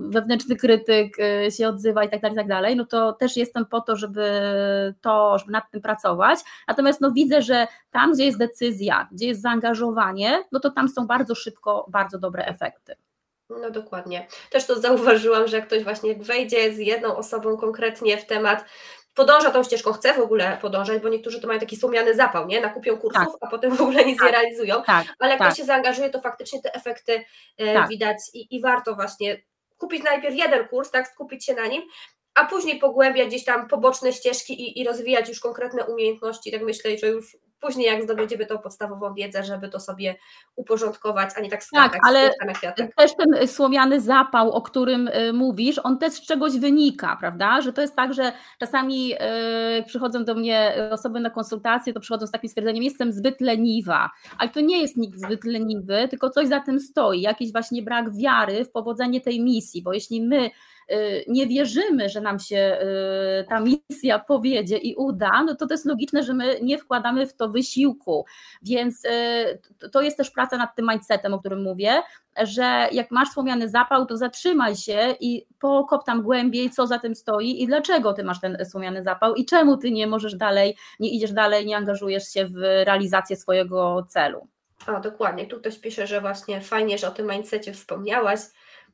wewnętrzny 0.00 0.56
krytyk 0.56 1.16
y, 1.18 1.50
się 1.50 1.68
odzywa 1.68 2.04
i 2.04 2.08
tak 2.08 2.20
dalej, 2.20 2.34
i 2.34 2.38
tak 2.38 2.48
dalej, 2.48 2.76
no 2.76 2.86
to 2.86 3.12
też 3.12 3.36
jestem 3.36 3.66
po 3.66 3.80
to, 3.80 3.96
żeby 3.96 4.22
to, 5.00 5.38
żeby 5.38 5.52
nad 5.52 5.70
tym 5.70 5.80
pracować. 5.80 6.40
Natomiast 6.68 7.00
no 7.00 7.12
widzę, 7.12 7.42
że 7.42 7.66
tam, 7.90 8.12
gdzie 8.12 8.24
jest 8.24 8.38
decyzja, 8.38 9.08
gdzie 9.12 9.26
jest 9.26 9.42
zaangażowanie, 9.42 10.44
no 10.52 10.60
to 10.60 10.70
tam 10.70 10.88
są 10.88 11.06
bardzo 11.06 11.34
szybko 11.34 11.86
bardzo 11.88 12.18
dobre 12.18 12.44
efekty. 12.44 12.94
No 13.60 13.70
dokładnie. 13.70 14.26
Też 14.50 14.66
to 14.66 14.80
zauważyłam, 14.80 15.48
że 15.48 15.56
jak 15.56 15.66
ktoś 15.66 15.84
właśnie 15.84 16.14
wejdzie 16.14 16.72
z 16.72 16.78
jedną 16.78 17.16
osobą 17.16 17.56
konkretnie 17.56 18.18
w 18.18 18.26
temat, 18.26 18.64
podąża 19.14 19.50
tą 19.50 19.64
ścieżką, 19.64 19.92
chce 19.92 20.14
w 20.14 20.18
ogóle 20.18 20.58
podążać, 20.60 21.02
bo 21.02 21.08
niektórzy 21.08 21.40
to 21.40 21.46
mają 21.46 21.60
taki 21.60 21.76
słomiany 21.76 22.14
zapał, 22.14 22.46
nie? 22.46 22.60
Nakupią 22.60 22.98
kursów, 22.98 23.32
tak. 23.32 23.36
a 23.40 23.46
potem 23.46 23.76
w 23.76 23.80
ogóle 23.80 24.04
nic 24.04 24.18
tak. 24.18 24.26
nie 24.26 24.32
realizują, 24.32 24.82
tak. 24.82 25.06
ale 25.18 25.30
jak 25.30 25.38
tak. 25.38 25.48
ktoś 25.48 25.58
się 25.58 25.64
zaangażuje, 25.64 26.10
to 26.10 26.20
faktycznie 26.20 26.62
te 26.62 26.74
efekty 26.74 27.24
e, 27.58 27.74
tak. 27.74 27.88
widać 27.88 28.16
i, 28.34 28.56
i 28.56 28.60
warto 28.60 28.94
właśnie 28.94 29.42
kupić 29.78 30.02
najpierw 30.02 30.34
jeden 30.34 30.68
kurs, 30.68 30.90
tak, 30.90 31.08
skupić 31.08 31.44
się 31.44 31.54
na 31.54 31.66
nim, 31.66 31.82
a 32.34 32.44
później 32.44 32.78
pogłębiać 32.78 33.28
gdzieś 33.28 33.44
tam 33.44 33.68
poboczne 33.68 34.12
ścieżki 34.12 34.62
i, 34.62 34.80
i 34.80 34.84
rozwijać 34.84 35.28
już 35.28 35.40
konkretne 35.40 35.84
umiejętności, 35.84 36.52
tak 36.52 36.62
myślę, 36.62 36.98
że 36.98 37.06
już 37.06 37.36
później 37.62 37.86
jak 37.86 38.02
zdobędziemy 38.02 38.46
tą 38.46 38.58
podstawową 38.58 39.14
wiedzę, 39.14 39.44
żeby 39.44 39.68
to 39.68 39.80
sobie 39.80 40.14
uporządkować, 40.56 41.30
a 41.36 41.40
nie 41.40 41.50
tak 41.50 41.64
skakać 41.64 41.92
tak, 41.92 42.00
ale 42.08 42.30
też 42.96 43.12
ten 43.16 43.48
słomiany 43.48 44.00
zapał, 44.00 44.52
o 44.52 44.62
którym 44.62 45.08
y, 45.08 45.32
mówisz, 45.32 45.80
on 45.84 45.98
też 45.98 46.12
z 46.12 46.26
czegoś 46.26 46.58
wynika, 46.58 47.16
prawda, 47.20 47.60
że 47.60 47.72
to 47.72 47.80
jest 47.80 47.96
tak, 47.96 48.14
że 48.14 48.32
czasami 48.58 49.14
y, 49.14 49.82
przychodzą 49.86 50.24
do 50.24 50.34
mnie 50.34 50.74
osoby 50.90 51.20
na 51.20 51.30
konsultacje, 51.30 51.92
to 51.92 52.00
przychodzą 52.00 52.26
z 52.26 52.30
takim 52.30 52.48
stwierdzeniem, 52.48 52.82
jestem 52.82 53.12
zbyt 53.12 53.40
leniwa, 53.40 54.10
ale 54.38 54.50
to 54.50 54.60
nie 54.60 54.82
jest 54.82 54.96
nikt 54.96 55.18
zbyt 55.18 55.44
leniwy, 55.44 56.08
tylko 56.10 56.30
coś 56.30 56.48
za 56.48 56.60
tym 56.60 56.80
stoi, 56.80 57.20
jakiś 57.20 57.52
właśnie 57.52 57.82
brak 57.82 58.16
wiary 58.16 58.64
w 58.64 58.70
powodzenie 58.70 59.20
tej 59.20 59.40
misji, 59.40 59.82
bo 59.82 59.92
jeśli 59.92 60.22
my 60.22 60.50
nie 61.28 61.46
wierzymy, 61.46 62.08
że 62.08 62.20
nam 62.20 62.38
się 62.38 62.78
y, 63.40 63.44
ta 63.48 63.60
misja 63.60 64.18
powiedzie 64.18 64.76
i 64.76 64.94
uda, 64.94 65.42
no 65.46 65.54
to 65.54 65.66
to 65.66 65.74
jest 65.74 65.86
logiczne, 65.86 66.22
że 66.22 66.34
my 66.34 66.60
nie 66.62 66.78
wkładamy 66.78 67.26
w 67.26 67.34
to 67.34 67.48
wysiłku. 67.48 68.24
Więc 68.62 69.04
y, 69.04 69.88
to 69.92 70.02
jest 70.02 70.16
też 70.16 70.30
praca 70.30 70.56
nad 70.56 70.76
tym 70.76 70.86
mindsetem, 70.90 71.34
o 71.34 71.38
którym 71.38 71.62
mówię, 71.62 72.02
że 72.42 72.88
jak 72.92 73.10
masz 73.10 73.28
słomiany 73.28 73.68
zapał, 73.68 74.06
to 74.06 74.16
zatrzymaj 74.16 74.76
się 74.76 75.14
i 75.20 75.46
pokop 75.60 76.04
tam 76.04 76.22
głębiej, 76.22 76.70
co 76.70 76.86
za 76.86 76.98
tym 76.98 77.14
stoi 77.14 77.62
i 77.62 77.66
dlaczego 77.66 78.12
ty 78.12 78.24
masz 78.24 78.40
ten 78.40 78.58
słomiany 78.70 79.02
zapał 79.02 79.34
i 79.34 79.44
czemu 79.44 79.76
ty 79.76 79.90
nie 79.90 80.06
możesz 80.06 80.36
dalej, 80.36 80.76
nie 81.00 81.10
idziesz 81.10 81.32
dalej, 81.32 81.66
nie 81.66 81.76
angażujesz 81.76 82.28
się 82.28 82.46
w 82.46 82.56
realizację 82.84 83.36
swojego 83.36 84.06
celu. 84.08 84.48
O, 84.86 85.00
dokładnie. 85.00 85.46
Tu 85.46 85.58
ktoś 85.58 85.78
pisze, 85.78 86.06
że 86.06 86.20
właśnie 86.20 86.60
fajnie, 86.60 86.98
że 86.98 87.08
o 87.08 87.10
tym 87.10 87.30
mindsetie 87.30 87.72
wspomniałaś, 87.72 88.38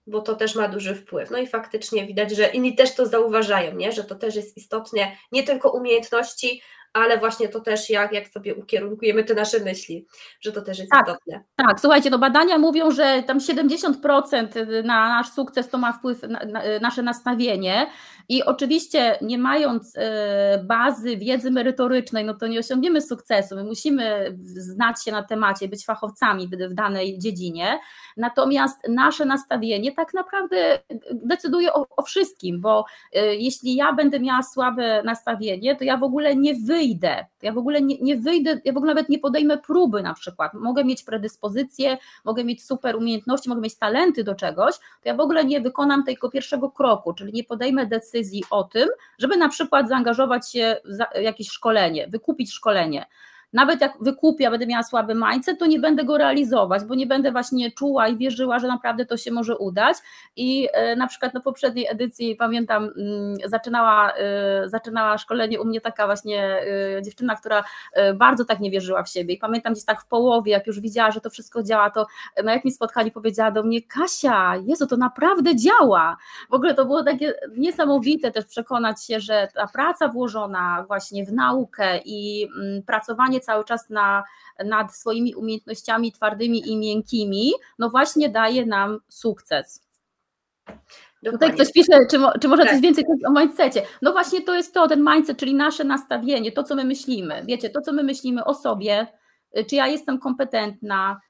bo 0.09 0.23
to 0.23 0.35
też 0.35 0.55
ma 0.55 0.69
duży 0.69 0.95
wpływ. 0.95 1.31
No 1.31 1.39
i 1.39 1.47
faktycznie 1.47 2.07
widać, 2.07 2.31
że 2.31 2.49
inni 2.49 2.75
też 2.75 2.95
to 2.95 3.07
zauważają, 3.07 3.75
nie? 3.75 3.93
że 3.93 4.05
to 4.05 4.15
też 4.15 4.37
jest 4.37 4.57
istotne, 4.57 5.13
nie 5.33 5.43
tylko 5.43 5.71
umiejętności, 5.71 6.63
ale 6.93 7.19
właśnie 7.19 7.49
to 7.49 7.61
też 7.61 7.91
jak, 7.91 8.13
jak 8.13 8.29
sobie 8.29 8.55
ukierunkujemy 8.55 9.25
te 9.25 9.35
nasze 9.35 9.61
myśli, 9.61 10.07
że 10.41 10.53
to 10.53 10.63
też 10.63 10.79
jest 10.79 10.91
tak, 10.91 11.09
istotne. 11.09 11.45
Tak, 11.57 11.81
słuchajcie, 11.81 12.11
no 12.11 12.19
badania 12.19 12.59
mówią, 12.59 12.91
że 12.91 13.23
tam 13.27 13.39
70% 13.39 14.85
na 14.85 15.09
nasz 15.09 15.33
sukces 15.33 15.69
to 15.69 15.79
ma 15.79 15.93
wpływ 15.93 16.23
na, 16.23 16.45
na 16.45 16.63
nasze 16.81 17.03
nastawienie 17.03 17.87
i 18.29 18.45
oczywiście 18.45 19.19
nie 19.23 19.39
mając 19.39 19.93
e, 19.97 20.65
bazy 20.65 21.17
wiedzy 21.17 21.51
merytorycznej, 21.51 22.25
no 22.25 22.35
to 22.35 22.47
nie 22.47 22.59
osiągniemy 22.59 23.03
sukcesu, 23.03 23.57
my 23.57 23.65
musimy 23.65 24.37
znać 24.45 25.05
się 25.05 25.13
na 25.13 25.23
temacie, 25.23 25.69
być 25.69 25.87
fachowcami 25.87 26.49
w 26.71 26.75
danej 26.75 27.19
dziedzinie, 27.19 27.79
natomiast 28.17 28.89
nasze 28.89 29.25
nastawienie 29.25 29.93
tak 29.93 30.15
naprawdę 30.15 30.79
decyduje 31.13 31.73
o, 31.73 31.87
o 31.97 32.03
wszystkim, 32.03 32.61
bo 32.61 32.85
e, 33.13 33.35
jeśli 33.35 33.75
ja 33.75 33.93
będę 33.93 34.21
miała 34.21 34.43
słabe 34.43 35.03
nastawienie, 35.03 35.77
to 35.77 35.85
ja 35.85 35.97
w 35.97 36.03
ogóle 36.03 36.37
nie 36.37 36.55
wyjdę 36.55 36.78
wyjdę, 36.79 37.27
ja 37.43 37.53
w 37.53 37.59
ogóle 37.59 37.83
nie, 37.83 37.99
nie 37.99 38.17
wyjdę, 38.17 38.61
ja 38.65 38.73
w 38.73 38.77
ogóle 38.77 38.95
nawet 38.95 39.09
nie 39.09 39.19
podejmę 39.19 39.59
próby 39.59 40.03
na 40.03 40.15
przykład, 40.15 40.55
mogę 40.55 40.85
mieć 40.85 41.03
predyspozycje, 41.03 41.99
mogę 42.25 42.45
mieć 42.45 42.65
super 42.65 42.97
umiejętności, 42.97 43.49
mogę 43.49 43.61
mieć 43.61 43.79
talenty 43.79 44.25
do 44.25 44.35
czegoś, 44.35 44.75
to 44.79 45.05
ja 45.05 45.15
w 45.15 45.21
ogóle 45.21 45.45
nie 45.45 45.61
wykonam 45.61 46.05
tego 46.05 46.31
pierwszego 46.31 46.71
kroku, 46.71 47.15
czyli 47.15 47.33
nie 47.33 47.45
podejmę 47.45 47.87
decyzji 47.87 48.45
o 48.51 48.65
tym, 48.65 48.89
żeby 49.19 49.37
na 49.37 49.49
przykład 49.49 49.89
zaangażować 49.89 50.53
się 50.53 50.77
w 50.85 51.21
jakieś 51.23 51.49
szkolenie, 51.49 52.09
wykupić 52.09 52.53
szkolenie 52.53 53.07
nawet 53.53 53.81
jak 53.81 53.93
wykupię, 54.01 54.51
będę 54.51 54.67
miała 54.67 54.83
słaby 54.83 55.15
mindset, 55.15 55.59
to 55.59 55.67
nie 55.67 55.79
będę 55.79 56.05
go 56.05 56.19
realizować, 56.19 56.85
bo 56.85 56.95
nie 56.95 57.07
będę 57.07 57.33
właśnie 57.33 57.71
czuła 57.73 58.09
i 58.09 58.17
wierzyła, 58.17 58.59
że 58.59 58.69
naprawdę 58.69 59.07
to 59.07 59.17
się 59.17 59.33
może 59.33 59.59
udać. 59.59 59.97
I 60.37 60.69
e, 60.73 60.97
na 60.97 61.07
przykład 61.07 61.35
na 61.35 61.41
poprzedniej 61.41 61.87
edycji 61.91 62.37
pamiętam, 62.37 62.85
mm, 62.85 63.37
zaczynała, 63.45 64.13
e, 64.13 64.69
zaczynała 64.69 65.19
szkolenie 65.19 65.61
u 65.61 65.65
mnie 65.65 65.81
taka 65.81 66.07
właśnie 66.07 66.63
e, 66.97 67.03
dziewczyna, 67.03 67.37
która 67.37 67.65
bardzo 68.15 68.45
tak 68.45 68.61
nie 68.61 68.71
wierzyła 68.71 69.03
w 69.03 69.09
siebie. 69.09 69.35
I 69.35 69.39
pamiętam 69.39 69.73
gdzieś 69.73 69.85
tak 69.85 70.01
w 70.01 70.07
połowie, 70.07 70.53
jak 70.53 70.67
już 70.67 70.81
widziała, 70.81 71.11
że 71.11 71.21
to 71.21 71.31
wszystko 71.31 71.63
działa, 71.63 71.91
to 71.91 72.07
na 72.45 72.53
jakimś 72.53 72.75
spotkaniu 72.75 73.11
powiedziała 73.11 73.51
do 73.51 73.63
mnie: 73.63 73.83
Kasia, 73.83 74.55
Jezu, 74.67 74.87
to 74.87 74.97
naprawdę 74.97 75.57
działa. 75.57 76.17
W 76.51 76.55
ogóle 76.55 76.75
to 76.75 76.85
było 76.85 77.03
takie 77.03 77.35
niesamowite 77.57 78.31
też 78.31 78.45
przekonać 78.45 79.05
się, 79.05 79.21
że 79.21 79.49
ta 79.55 79.67
praca 79.67 80.09
włożona 80.09 80.85
właśnie 80.89 81.25
w 81.25 81.33
naukę 81.33 81.99
i 82.05 82.49
mm, 82.57 82.83
pracowanie 83.39 83.41
cały 83.41 83.65
czas 83.65 83.91
na, 83.91 84.25
nad 84.65 84.95
swoimi 84.95 85.35
umiejętnościami 85.35 86.13
twardymi 86.13 86.71
i 86.71 86.77
miękkimi, 86.77 87.53
no 87.79 87.91
właśnie 87.91 88.29
daje 88.29 88.67
nam 88.67 89.01
sukces. 89.09 89.83
Dokładnie. 91.23 91.33
Tutaj 91.33 91.53
ktoś 91.53 91.73
pisze, 91.73 91.99
czy, 92.11 92.19
czy 92.41 92.49
można 92.49 92.65
tak. 92.65 92.73
coś 92.73 92.83
więcej 92.83 93.05
powiedzieć 93.05 93.27
o 93.27 93.41
mindsetie. 93.41 93.83
No 94.03 94.13
właśnie 94.13 94.41
to 94.41 94.55
jest 94.55 94.75
to, 94.75 94.89
ten 94.89 95.05
mindset, 95.05 95.39
czyli 95.39 95.55
nasze 95.55 95.85
nastawienie, 95.85 96.53
to 96.53 96.63
co 96.63 96.75
my 96.75 96.85
myślimy. 96.85 97.43
Wiecie, 97.47 97.71
to 97.71 97.81
co 97.81 97.93
my 97.93 98.03
myślimy 98.03 98.45
o 98.45 98.55
sobie, 98.55 99.07
Y, 99.57 99.65
czy 99.65 99.77
ja 99.77 99.87
jestem 99.87 100.19
kompetentna, 100.19 101.21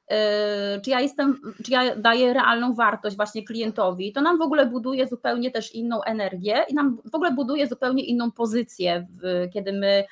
czy 0.84 0.90
ja 0.90 1.00
jestem, 1.00 1.40
czy 1.64 1.72
ja 1.72 1.96
daję 1.96 2.32
realną 2.32 2.74
wartość 2.74 3.16
właśnie 3.16 3.44
klientowi, 3.44 4.12
to 4.12 4.20
nam 4.20 4.38
w 4.38 4.42
ogóle 4.42 4.66
buduje 4.66 5.06
zupełnie 5.06 5.50
też 5.50 5.74
inną 5.74 6.02
energię 6.02 6.64
i 6.68 6.74
nam 6.74 6.98
w 7.12 7.14
ogóle 7.14 7.32
buduje 7.32 7.66
zupełnie 7.66 8.04
inną 8.04 8.32
pozycję, 8.32 9.06
kiedy 9.52 9.72
my 9.72 10.04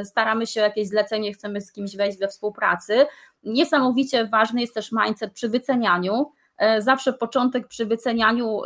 y, 0.00 0.04
staramy 0.04 0.46
się 0.46 0.60
o 0.60 0.64
jakieś 0.64 0.88
zlecenie, 0.88 1.32
chcemy 1.32 1.60
z 1.60 1.72
kimś 1.72 1.96
wejść 1.96 2.18
we 2.18 2.28
współpracy. 2.28 3.06
Niesamowicie 3.44 4.26
ważny 4.26 4.60
jest 4.60 4.74
też 4.74 4.92
mindset 4.92 5.32
przy 5.32 5.48
wycenianiu, 5.48 6.32
zawsze 6.78 7.12
początek 7.12 7.68
przy 7.68 7.86
wycenianiu, 7.86 8.60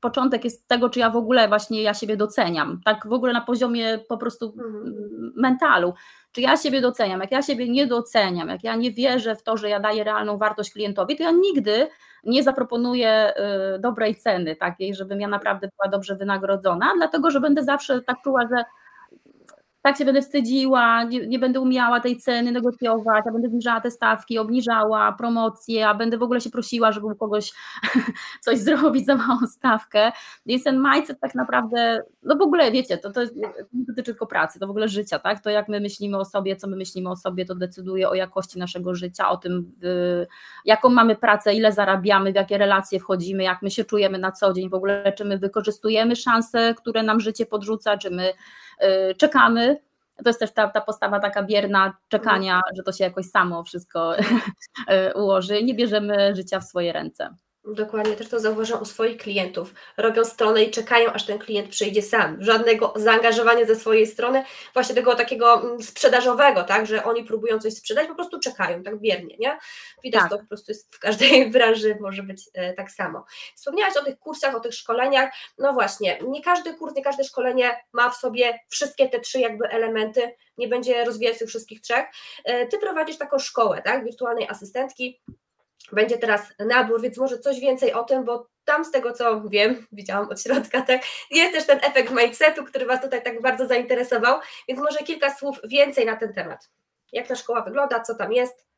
początek 0.00 0.44
jest 0.44 0.68
tego, 0.68 0.90
czy 0.90 1.00
ja 1.00 1.10
w 1.10 1.16
ogóle 1.16 1.48
właśnie 1.48 1.82
ja 1.82 1.94
siebie 1.94 2.16
doceniam, 2.16 2.80
tak 2.84 3.06
w 3.08 3.12
ogóle 3.12 3.32
na 3.32 3.40
poziomie 3.40 3.98
po 4.08 4.16
prostu 4.16 4.46
mhm. 4.46 5.32
mentalu 5.36 5.94
czy 6.32 6.40
ja 6.40 6.56
siebie 6.56 6.80
doceniam. 6.80 7.20
Jak 7.20 7.32
ja 7.32 7.42
siebie 7.42 7.68
nie 7.68 7.86
doceniam, 7.86 8.48
jak 8.48 8.64
ja 8.64 8.76
nie 8.76 8.92
wierzę 8.92 9.36
w 9.36 9.42
to, 9.42 9.56
że 9.56 9.68
ja 9.68 9.80
daję 9.80 10.04
realną 10.04 10.38
wartość 10.38 10.72
klientowi, 10.72 11.16
to 11.16 11.22
ja 11.22 11.30
nigdy 11.30 11.88
nie 12.24 12.42
zaproponuję 12.42 13.32
y, 13.76 13.78
dobrej 13.78 14.16
ceny 14.16 14.56
takiej, 14.56 14.94
żebym 14.94 15.20
ja 15.20 15.28
naprawdę 15.28 15.68
była 15.76 15.90
dobrze 15.90 16.16
wynagrodzona, 16.16 16.92
dlatego 16.96 17.30
że 17.30 17.40
będę 17.40 17.64
zawsze 17.64 18.00
tak 18.02 18.16
czuła, 18.24 18.42
że 18.42 18.64
tak 19.82 19.96
się 19.98 20.04
będę 20.04 20.22
wstydziła, 20.22 21.04
nie, 21.04 21.26
nie, 21.26 21.38
będę 21.38 21.60
umiała 21.60 22.00
tej 22.00 22.16
ceny 22.16 22.52
negocjować, 22.52 23.24
a 23.28 23.32
będę 23.32 23.48
zniżała 23.48 23.80
te 23.80 23.90
stawki, 23.90 24.38
obniżała 24.38 25.12
promocje, 25.12 25.88
a 25.88 25.94
będę 25.94 26.18
w 26.18 26.22
ogóle 26.22 26.40
się 26.40 26.50
prosiła, 26.50 26.92
żeby 26.92 27.06
u 27.06 27.14
kogoś 27.14 27.52
coś 28.44 28.58
zrobić 28.58 29.06
za 29.06 29.16
małą 29.16 29.46
stawkę. 29.46 30.12
Więc 30.46 30.64
ten 30.64 30.82
mindset 30.94 31.20
tak 31.20 31.34
naprawdę, 31.34 32.02
no 32.22 32.36
w 32.36 32.42
ogóle 32.42 32.72
wiecie, 32.72 32.98
to, 32.98 33.12
to 33.12 33.20
nie 33.22 33.48
dotyczy 33.72 34.04
tylko 34.04 34.26
pracy, 34.26 34.58
to 34.58 34.66
w 34.66 34.70
ogóle 34.70 34.88
życia, 34.88 35.18
tak? 35.18 35.40
To 35.40 35.50
jak 35.50 35.68
my 35.68 35.80
myślimy 35.80 36.18
o 36.18 36.24
sobie, 36.24 36.56
co 36.56 36.68
my 36.68 36.76
myślimy 36.76 37.10
o 37.10 37.16
sobie, 37.16 37.44
to 37.44 37.54
decyduje 37.54 38.08
o 38.08 38.14
jakości 38.14 38.58
naszego 38.58 38.94
życia, 38.94 39.28
o 39.28 39.36
tym, 39.36 39.72
jaką 40.64 40.88
mamy 40.88 41.16
pracę, 41.16 41.54
ile 41.54 41.72
zarabiamy, 41.72 42.32
w 42.32 42.34
jakie 42.34 42.58
relacje 42.58 43.00
wchodzimy, 43.00 43.42
jak 43.42 43.62
my 43.62 43.70
się 43.70 43.84
czujemy 43.84 44.18
na 44.18 44.32
co 44.32 44.52
dzień, 44.52 44.70
w 44.70 44.74
ogóle 44.74 45.12
czy 45.12 45.24
my 45.24 45.38
wykorzystujemy 45.38 46.16
szanse, 46.16 46.74
które 46.74 47.02
nam 47.02 47.20
życie 47.20 47.46
podrzuca, 47.46 47.96
czy 47.96 48.10
my 48.10 48.32
czekamy. 49.16 49.80
To 50.24 50.30
jest 50.30 50.40
też 50.40 50.52
ta, 50.52 50.68
ta 50.68 50.80
postawa 50.80 51.20
taka 51.20 51.42
bierna 51.42 51.96
czekania, 52.08 52.60
że 52.76 52.82
to 52.82 52.92
się 52.92 53.04
jakoś 53.04 53.26
samo 53.26 53.64
wszystko 53.64 54.16
y, 54.18 55.14
ułoży. 55.14 55.62
Nie 55.62 55.74
bierzemy 55.74 56.36
życia 56.36 56.60
w 56.60 56.64
swoje 56.64 56.92
ręce. 56.92 57.34
Dokładnie, 57.74 58.16
też 58.16 58.28
to 58.28 58.40
zauważam 58.40 58.82
u 58.82 58.84
swoich 58.84 59.16
klientów. 59.16 59.74
Robią 59.96 60.24
stronę 60.24 60.64
i 60.64 60.70
czekają, 60.70 61.12
aż 61.12 61.26
ten 61.26 61.38
klient 61.38 61.68
przyjdzie 61.68 62.02
sam. 62.02 62.36
Żadnego 62.42 62.92
zaangażowania 62.96 63.66
ze 63.66 63.76
swojej 63.76 64.06
strony, 64.06 64.44
właśnie 64.74 64.94
tego 64.94 65.14
takiego 65.14 65.60
mm, 65.60 65.82
sprzedażowego, 65.82 66.64
tak, 66.64 66.86
że 66.86 67.04
oni 67.04 67.24
próbują 67.24 67.58
coś 67.58 67.74
sprzedać, 67.74 68.08
po 68.08 68.14
prostu 68.14 68.40
czekają, 68.40 68.82
tak 68.82 69.00
biernie, 69.00 69.36
nie? 69.38 69.58
Widać 70.04 70.20
tak. 70.20 70.30
to 70.30 70.38
po 70.38 70.46
prostu 70.46 70.72
jest 70.72 70.94
w 70.94 70.98
każdej 70.98 71.50
branży 71.50 71.96
może 72.00 72.22
być 72.22 72.42
e, 72.54 72.72
tak 72.72 72.90
samo. 72.90 73.24
Wspomniałaś 73.56 73.96
o 73.96 74.04
tych 74.04 74.18
kursach, 74.18 74.54
o 74.54 74.60
tych 74.60 74.74
szkoleniach, 74.74 75.30
no 75.58 75.72
właśnie, 75.72 76.18
nie 76.28 76.42
każdy 76.42 76.74
kurs, 76.74 76.94
nie 76.94 77.02
każde 77.04 77.24
szkolenie 77.24 77.76
ma 77.92 78.10
w 78.10 78.16
sobie 78.16 78.58
wszystkie 78.68 79.08
te 79.08 79.20
trzy 79.20 79.40
jakby 79.40 79.68
elementy, 79.68 80.34
nie 80.58 80.68
będzie 80.68 81.04
rozwijać 81.04 81.38
tych 81.38 81.48
wszystkich 81.48 81.80
trzech. 81.80 82.06
E, 82.44 82.66
ty 82.66 82.78
prowadzisz 82.78 83.18
taką 83.18 83.38
szkołę, 83.38 83.82
tak, 83.84 84.04
wirtualnej 84.04 84.48
asystentki, 84.48 85.20
będzie 85.92 86.18
teraz 86.18 86.42
nabór, 86.58 87.02
więc 87.02 87.18
może 87.18 87.38
coś 87.38 87.60
więcej 87.60 87.92
o 87.92 88.04
tym, 88.04 88.24
bo 88.24 88.46
tam 88.64 88.84
z 88.84 88.90
tego 88.90 89.12
co 89.12 89.42
wiem, 89.48 89.86
widziałam 89.92 90.28
od 90.28 90.42
środka, 90.42 90.82
tak, 90.82 91.02
jest 91.30 91.52
też 91.52 91.66
ten 91.66 91.78
efekt 91.82 92.10
mindsetu, 92.10 92.64
który 92.64 92.86
Was 92.86 93.02
tutaj 93.02 93.22
tak 93.22 93.42
bardzo 93.42 93.66
zainteresował, 93.66 94.40
więc 94.68 94.80
może 94.80 94.98
kilka 94.98 95.34
słów 95.34 95.60
więcej 95.64 96.06
na 96.06 96.16
ten 96.16 96.32
temat. 96.32 96.70
Jak 97.12 97.26
ta 97.26 97.36
szkoła 97.36 97.62
wygląda, 97.62 98.00
co 98.00 98.14
tam 98.14 98.32
jest? 98.32 98.69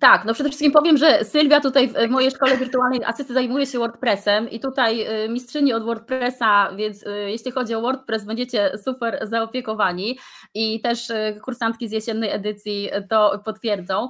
Tak, 0.00 0.24
no 0.24 0.34
przede 0.34 0.48
wszystkim 0.48 0.72
powiem, 0.72 0.96
że 0.96 1.24
Sylwia 1.24 1.60
tutaj 1.60 1.88
w 1.88 2.10
mojej 2.10 2.30
szkole 2.30 2.56
wirtualnej 2.56 3.04
asysty 3.04 3.34
zajmuje 3.34 3.66
się 3.66 3.78
WordPressem 3.78 4.50
i 4.50 4.60
tutaj 4.60 5.24
y, 5.24 5.28
mistrzyni 5.28 5.72
od 5.72 5.84
WordPressa, 5.84 6.72
więc 6.76 7.02
y, 7.02 7.30
jeśli 7.30 7.50
chodzi 7.50 7.74
o 7.74 7.80
WordPress 7.80 8.24
będziecie 8.24 8.78
super 8.84 9.18
zaopiekowani 9.22 10.18
i 10.54 10.80
też 10.80 11.10
y, 11.10 11.40
kursantki 11.44 11.88
z 11.88 11.92
jesiennej 11.92 12.30
edycji 12.30 12.90
to 13.10 13.42
potwierdzą. 13.44 14.08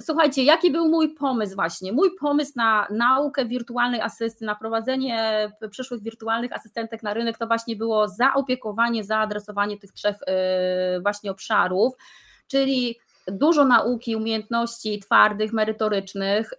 Słuchajcie, 0.00 0.42
jaki 0.42 0.70
był 0.70 0.88
mój 0.88 1.14
pomysł 1.14 1.54
właśnie? 1.54 1.92
Mój 1.92 2.10
pomysł 2.20 2.52
na 2.56 2.86
naukę 2.90 3.44
wirtualnej 3.44 4.00
asysty, 4.00 4.44
na 4.44 4.54
prowadzenie 4.54 5.48
przyszłych 5.70 6.02
wirtualnych 6.02 6.52
asystentek 6.52 7.02
na 7.02 7.14
rynek 7.14 7.38
to 7.38 7.46
właśnie 7.46 7.76
było 7.76 8.08
zaopiekowanie, 8.08 9.04
zaadresowanie 9.04 9.78
tych 9.78 9.92
trzech 9.92 10.16
właśnie 11.02 11.30
obszarów 11.30 11.94
czyli 12.48 12.98
dużo 13.26 13.64
nauki, 13.64 14.16
umiejętności 14.16 15.00
twardych, 15.00 15.52
merytorycznych. 15.52 16.52
Y, 16.52 16.56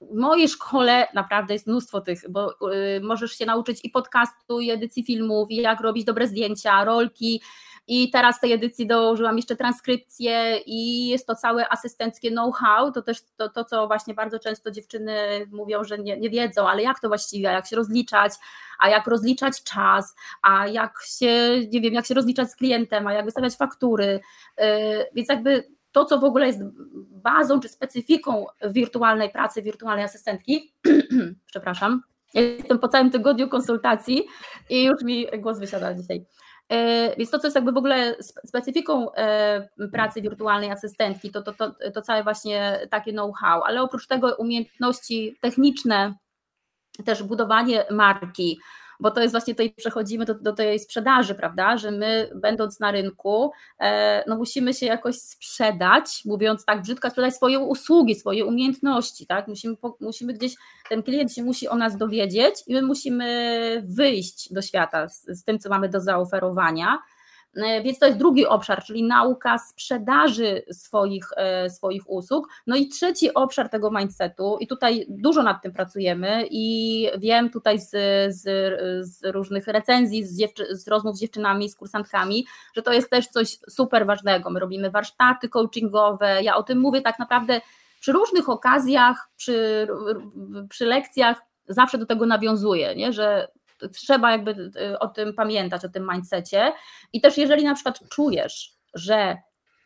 w 0.00 0.14
mojej 0.14 0.48
szkole 0.48 1.08
naprawdę 1.14 1.54
jest 1.54 1.66
mnóstwo 1.66 2.00
tych, 2.00 2.30
bo 2.30 2.54
możesz 3.02 3.32
się 3.32 3.46
nauczyć 3.46 3.80
i 3.84 3.90
podcastu, 3.90 4.60
i 4.60 4.70
edycji 4.70 5.04
filmów, 5.04 5.50
i 5.50 5.56
jak 5.56 5.80
robić 5.80 6.04
dobre 6.04 6.28
zdjęcia, 6.28 6.84
rolki, 6.84 7.42
i 7.88 8.10
teraz 8.10 8.40
tej 8.40 8.52
edycji 8.52 8.86
dołożyłam 8.86 9.36
jeszcze 9.36 9.56
transkrypcję 9.56 10.58
i 10.66 11.08
jest 11.08 11.26
to 11.26 11.34
całe 11.34 11.68
asystenckie 11.68 12.30
know-how, 12.30 12.92
to 12.92 13.02
też 13.02 13.18
to, 13.36 13.48
to, 13.48 13.64
co 13.64 13.86
właśnie 13.86 14.14
bardzo 14.14 14.38
często 14.38 14.70
dziewczyny 14.70 15.46
mówią, 15.50 15.84
że 15.84 15.98
nie, 15.98 16.16
nie 16.16 16.30
wiedzą, 16.30 16.68
ale 16.68 16.82
jak 16.82 17.00
to 17.00 17.08
właściwie, 17.08 17.44
jak 17.44 17.66
się 17.66 17.76
rozliczać, 17.76 18.32
a 18.78 18.88
jak 18.88 19.06
rozliczać 19.06 19.62
czas, 19.62 20.14
a 20.42 20.66
jak 20.66 20.98
się, 21.06 21.60
nie 21.72 21.80
wiem, 21.80 21.94
jak 21.94 22.06
się 22.06 22.14
rozliczać 22.14 22.50
z 22.50 22.56
klientem, 22.56 23.06
a 23.06 23.12
jak 23.12 23.24
wystawiać 23.24 23.56
faktury, 23.56 24.20
yy, 24.58 24.66
więc 25.14 25.28
jakby 25.28 25.76
to, 25.92 26.04
co 26.04 26.18
w 26.18 26.24
ogóle 26.24 26.46
jest 26.46 26.60
bazą 27.10 27.60
czy 27.60 27.68
specyfiką 27.68 28.46
wirtualnej 28.64 29.30
pracy, 29.30 29.62
wirtualnej 29.62 30.04
asystentki, 30.04 30.72
przepraszam, 31.50 32.02
jestem 32.34 32.78
po 32.78 32.88
całym 32.88 33.10
tygodniu 33.10 33.48
konsultacji 33.48 34.24
i 34.70 34.84
już 34.84 35.02
mi 35.02 35.26
głos 35.38 35.58
wysiada 35.58 35.94
dzisiaj. 35.94 36.26
E, 36.68 37.16
więc 37.16 37.30
to, 37.30 37.38
co 37.38 37.46
jest 37.46 37.54
jakby 37.54 37.72
w 37.72 37.76
ogóle 37.76 38.16
specyfiką 38.46 39.12
e, 39.12 39.68
pracy 39.92 40.22
wirtualnej 40.22 40.70
asystentki, 40.70 41.30
to, 41.30 41.42
to, 41.42 41.52
to, 41.52 41.74
to 41.94 42.02
całe 42.02 42.22
właśnie 42.22 42.80
takie 42.90 43.12
know-how, 43.12 43.62
ale 43.62 43.82
oprócz 43.82 44.06
tego 44.06 44.36
umiejętności 44.36 45.36
techniczne, 45.40 46.14
też 47.04 47.22
budowanie 47.22 47.84
marki, 47.90 48.58
bo 49.00 49.10
to 49.10 49.20
jest 49.20 49.34
właśnie 49.34 49.54
tutaj 49.54 49.74
przechodzimy 49.76 50.24
do, 50.24 50.34
do 50.34 50.52
tej 50.52 50.78
sprzedaży, 50.78 51.34
prawda, 51.34 51.76
że 51.76 51.90
my 51.90 52.30
będąc 52.34 52.80
na 52.80 52.90
rynku, 52.90 53.50
e, 53.80 54.24
no 54.26 54.36
musimy 54.36 54.74
się 54.74 54.86
jakoś 54.86 55.16
sprzedać, 55.16 56.22
mówiąc 56.24 56.64
tak 56.64 56.82
brzydko, 56.82 57.10
sprzedać 57.10 57.34
swoje 57.34 57.58
usługi, 57.58 58.14
swoje 58.14 58.44
umiejętności, 58.44 59.26
tak, 59.26 59.48
musimy, 59.48 59.74
musimy 60.00 60.32
gdzieś, 60.32 60.54
ten 60.88 61.02
klient 61.02 61.32
się 61.32 61.42
musi 61.42 61.68
o 61.68 61.76
nas 61.76 61.96
dowiedzieć 61.96 62.54
i 62.66 62.74
my 62.74 62.82
musimy 62.82 63.82
wyjść 63.86 64.52
do 64.52 64.62
świata 64.62 65.08
z, 65.08 65.24
z 65.26 65.44
tym, 65.44 65.58
co 65.58 65.68
mamy 65.68 65.88
do 65.88 66.00
zaoferowania, 66.00 66.98
więc 67.84 67.98
to 67.98 68.06
jest 68.06 68.18
drugi 68.18 68.46
obszar, 68.46 68.84
czyli 68.84 69.02
nauka 69.02 69.58
sprzedaży 69.58 70.62
swoich, 70.70 71.28
e, 71.36 71.70
swoich 71.70 72.10
usług. 72.10 72.48
No 72.66 72.76
i 72.76 72.88
trzeci 72.88 73.34
obszar 73.34 73.68
tego 73.68 73.90
mindsetu, 73.90 74.56
i 74.60 74.66
tutaj 74.66 75.06
dużo 75.08 75.42
nad 75.42 75.62
tym 75.62 75.72
pracujemy, 75.72 76.46
i 76.50 77.08
wiem 77.18 77.50
tutaj 77.50 77.78
z, 77.78 77.90
z, 78.34 78.42
z 79.08 79.24
różnych 79.24 79.66
recenzji, 79.66 80.24
z, 80.24 80.58
z 80.70 80.88
rozmów 80.88 81.16
z 81.16 81.20
dziewczynami, 81.20 81.68
z 81.68 81.76
kursantkami, 81.76 82.46
że 82.76 82.82
to 82.82 82.92
jest 82.92 83.10
też 83.10 83.26
coś 83.26 83.58
super 83.68 84.06
ważnego. 84.06 84.50
My 84.50 84.60
robimy 84.60 84.90
warsztaty 84.90 85.48
coachingowe. 85.48 86.42
Ja 86.42 86.56
o 86.56 86.62
tym 86.62 86.78
mówię 86.78 87.02
tak 87.02 87.18
naprawdę 87.18 87.60
przy 88.00 88.12
różnych 88.12 88.48
okazjach, 88.48 89.28
przy, 89.36 89.88
przy 90.68 90.86
lekcjach 90.86 91.42
zawsze 91.68 91.98
do 91.98 92.06
tego 92.06 92.26
nawiązuję, 92.26 92.94
nie? 92.96 93.12
że 93.12 93.48
trzeba 93.94 94.32
jakby 94.32 94.50
y, 94.50 94.98
o 94.98 95.08
tym 95.08 95.34
pamiętać, 95.34 95.84
o 95.84 95.88
tym 95.88 96.08
mindsetie. 96.12 96.72
I 97.12 97.20
też 97.20 97.38
jeżeli 97.38 97.64
na 97.64 97.74
przykład 97.74 98.08
czujesz, 98.08 98.72
że 98.94 99.36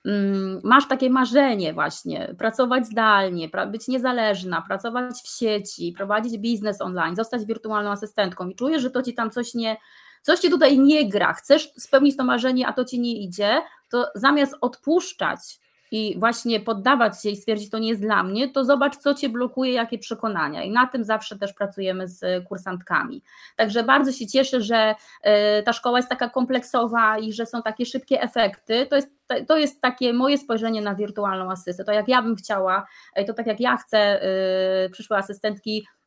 mm, 0.04 0.60
masz 0.64 0.88
takie 0.88 1.10
marzenie 1.10 1.72
właśnie, 1.72 2.34
pracować 2.38 2.86
zdalnie, 2.86 3.48
być 3.70 3.88
niezależna, 3.88 4.62
pracować 4.62 5.14
w 5.14 5.38
sieci, 5.38 5.92
prowadzić 5.96 6.38
biznes 6.38 6.80
online, 6.80 7.16
zostać 7.16 7.44
wirtualną 7.44 7.90
asystentką 7.90 8.48
i 8.48 8.54
czujesz, 8.54 8.82
że 8.82 8.90
to 8.90 9.02
ci 9.02 9.14
tam 9.14 9.30
coś 9.30 9.54
nie, 9.54 9.76
coś 10.22 10.40
ci 10.40 10.50
tutaj 10.50 10.78
nie 10.78 11.08
gra, 11.08 11.32
chcesz 11.32 11.72
spełnić 11.78 12.16
to 12.16 12.24
marzenie, 12.24 12.66
a 12.66 12.72
to 12.72 12.84
ci 12.84 13.00
nie 13.00 13.22
idzie, 13.22 13.62
to 13.88 14.06
zamiast 14.14 14.56
odpuszczać 14.60 15.59
i 15.90 16.16
właśnie 16.18 16.60
poddawać 16.60 17.22
się 17.22 17.30
i 17.30 17.36
stwierdzić, 17.36 17.70
to 17.70 17.78
nie 17.78 17.88
jest 17.88 18.00
dla 18.00 18.22
mnie, 18.22 18.48
to 18.48 18.64
zobacz, 18.64 18.96
co 18.96 19.14
cię 19.14 19.28
blokuje, 19.28 19.72
jakie 19.72 19.98
przekonania. 19.98 20.62
I 20.62 20.70
na 20.70 20.86
tym 20.86 21.04
zawsze 21.04 21.38
też 21.38 21.52
pracujemy 21.52 22.08
z 22.08 22.44
kursantkami. 22.48 23.22
Także 23.56 23.82
bardzo 23.82 24.12
się 24.12 24.26
cieszę, 24.26 24.60
że 24.60 24.94
e, 25.22 25.62
ta 25.62 25.72
szkoła 25.72 25.98
jest 25.98 26.08
taka 26.08 26.28
kompleksowa 26.28 27.18
i 27.18 27.32
że 27.32 27.46
są 27.46 27.62
takie 27.62 27.86
szybkie 27.86 28.22
efekty. 28.22 28.86
To 28.86 28.96
jest, 28.96 29.08
to 29.48 29.56
jest 29.56 29.80
takie 29.80 30.12
moje 30.12 30.38
spojrzenie 30.38 30.82
na 30.82 30.94
wirtualną 30.94 31.50
asystę. 31.50 31.84
To 31.84 31.92
jak 31.92 32.08
ja 32.08 32.22
bym 32.22 32.36
chciała, 32.36 32.86
e, 33.14 33.24
to 33.24 33.34
tak 33.34 33.46
jak 33.46 33.60
ja 33.60 33.76
chcę 33.76 33.98
e, 33.98 34.88
przyszłe 34.88 35.16
asystentki 35.16 35.86
E, 35.90 35.99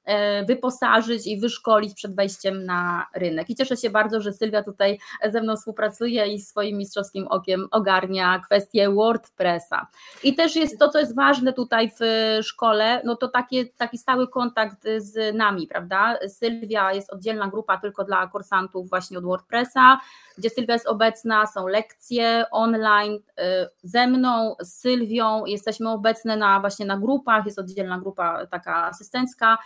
wyposażyć 0.47 1.27
i 1.27 1.39
wyszkolić 1.39 1.93
przed 1.93 2.15
wejściem 2.15 2.65
na 2.65 3.05
rynek. 3.15 3.49
I 3.49 3.55
cieszę 3.55 3.77
się 3.77 3.89
bardzo, 3.89 4.21
że 4.21 4.33
Sylwia 4.33 4.63
tutaj 4.63 4.99
ze 5.31 5.41
mną 5.41 5.55
współpracuje 5.55 6.27
i 6.27 6.39
swoim 6.39 6.77
mistrzowskim 6.77 7.27
okiem 7.27 7.67
ogarnia 7.71 8.39
kwestię 8.39 8.89
WordPressa. 8.89 9.87
I 10.23 10.35
też 10.35 10.55
jest 10.55 10.79
to, 10.79 10.89
co 10.89 10.99
jest 10.99 11.15
ważne 11.15 11.53
tutaj 11.53 11.91
w 11.99 12.03
szkole, 12.43 13.01
no 13.05 13.15
to 13.15 13.27
takie, 13.27 13.65
taki 13.65 13.97
stały 13.97 14.27
kontakt 14.27 14.87
z 14.97 15.35
nami, 15.35 15.67
prawda? 15.67 16.17
Sylwia 16.27 16.93
jest 16.93 17.13
oddzielna 17.13 17.47
grupa 17.47 17.77
tylko 17.77 18.03
dla 18.03 18.27
kursantów 18.27 18.89
właśnie 18.89 19.17
od 19.17 19.23
WordPressa, 19.23 19.99
gdzie 20.37 20.49
Sylwia 20.49 20.73
jest 20.73 20.87
obecna, 20.87 21.45
są 21.45 21.67
lekcje 21.67 22.45
online 22.51 23.19
e, 23.37 23.69
ze 23.83 24.07
mną, 24.07 24.55
z 24.59 24.73
Sylwią, 24.73 25.45
jesteśmy 25.45 25.89
obecne 25.89 26.37
na 26.37 26.59
właśnie 26.59 26.85
na 26.85 26.97
grupach, 26.97 27.45
jest 27.45 27.59
oddzielna 27.59 27.99
grupa 27.99 28.45
taka 28.45 28.85
asystencka, 28.85 29.57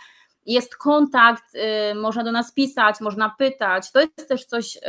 jest 0.48 0.76
kontakt, 0.76 1.54
y, 1.54 1.94
można 1.94 2.24
do 2.24 2.32
nas 2.32 2.52
pisać, 2.52 3.00
można 3.00 3.34
pytać. 3.38 3.92
To 3.92 4.00
jest 4.00 4.28
też 4.28 4.44
coś 4.44 4.76
y, 4.76 4.80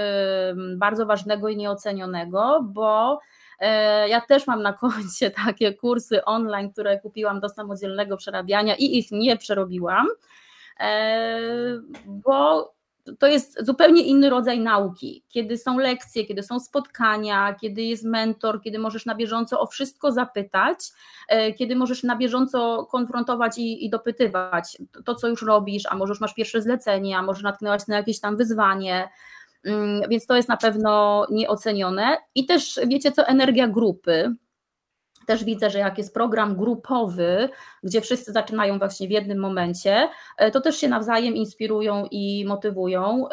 bardzo 0.77 1.05
ważnego 1.05 1.49
i 1.49 1.57
nieocenionego, 1.57 2.59
bo 2.63 3.19
y, 3.61 3.65
ja 4.09 4.21
też 4.21 4.47
mam 4.47 4.61
na 4.61 4.73
koncie 4.73 5.31
takie 5.45 5.73
kursy 5.73 6.25
online, 6.25 6.71
które 6.71 6.99
kupiłam 6.99 7.39
do 7.39 7.49
samodzielnego 7.49 8.17
przerabiania 8.17 8.75
i 8.75 8.97
ich 8.97 9.11
nie 9.11 9.37
przerobiłam, 9.37 10.07
bo 12.05 12.73
to 13.19 13.27
jest 13.27 13.65
zupełnie 13.65 14.01
inny 14.01 14.29
rodzaj 14.29 14.59
nauki, 14.59 15.23
kiedy 15.29 15.57
są 15.57 15.77
lekcje, 15.77 16.25
kiedy 16.25 16.43
są 16.43 16.59
spotkania, 16.59 17.55
kiedy 17.61 17.81
jest 17.81 18.03
mentor, 18.03 18.61
kiedy 18.61 18.79
możesz 18.79 19.05
na 19.05 19.15
bieżąco 19.15 19.59
o 19.59 19.67
wszystko 19.67 20.11
zapytać, 20.11 20.77
e, 21.27 21.53
kiedy 21.53 21.75
możesz 21.75 22.03
na 22.03 22.15
bieżąco 22.15 22.87
konfrontować 22.91 23.57
i, 23.57 23.85
i 23.85 23.89
dopytywać 23.89 24.77
to, 25.05 25.15
co 25.15 25.27
już 25.27 25.41
robisz, 25.41 25.83
a 25.89 25.95
może 25.95 26.11
już 26.11 26.21
masz 26.21 26.33
pierwsze 26.33 26.61
zlecenie, 26.61 27.17
a 27.17 27.21
może 27.21 27.43
natknęłaś 27.43 27.87
na 27.87 27.97
jakieś 27.97 28.19
tam 28.19 28.37
wyzwanie, 28.37 29.09
mm, 29.63 30.09
więc 30.09 30.25
to 30.25 30.35
jest 30.35 30.49
na 30.49 30.57
pewno 30.57 31.25
nieocenione. 31.31 32.17
I 32.35 32.45
też 32.45 32.79
wiecie 32.87 33.11
co, 33.11 33.27
energia 33.27 33.67
grupy, 33.67 34.35
też 35.29 35.43
widzę, 35.43 35.69
że 35.69 35.79
jak 35.79 35.97
jest 35.97 36.13
program 36.13 36.55
grupowy, 36.55 37.49
gdzie 37.83 38.01
wszyscy 38.01 38.31
zaczynają 38.31 38.79
właśnie 38.79 39.07
w 39.07 39.11
jednym 39.11 39.39
momencie, 39.39 40.09
e, 40.37 40.51
to 40.51 40.61
też 40.61 40.77
się 40.77 40.87
nawzajem 40.87 41.35
inspirują 41.35 42.07
i 42.11 42.45
motywują, 42.47 43.25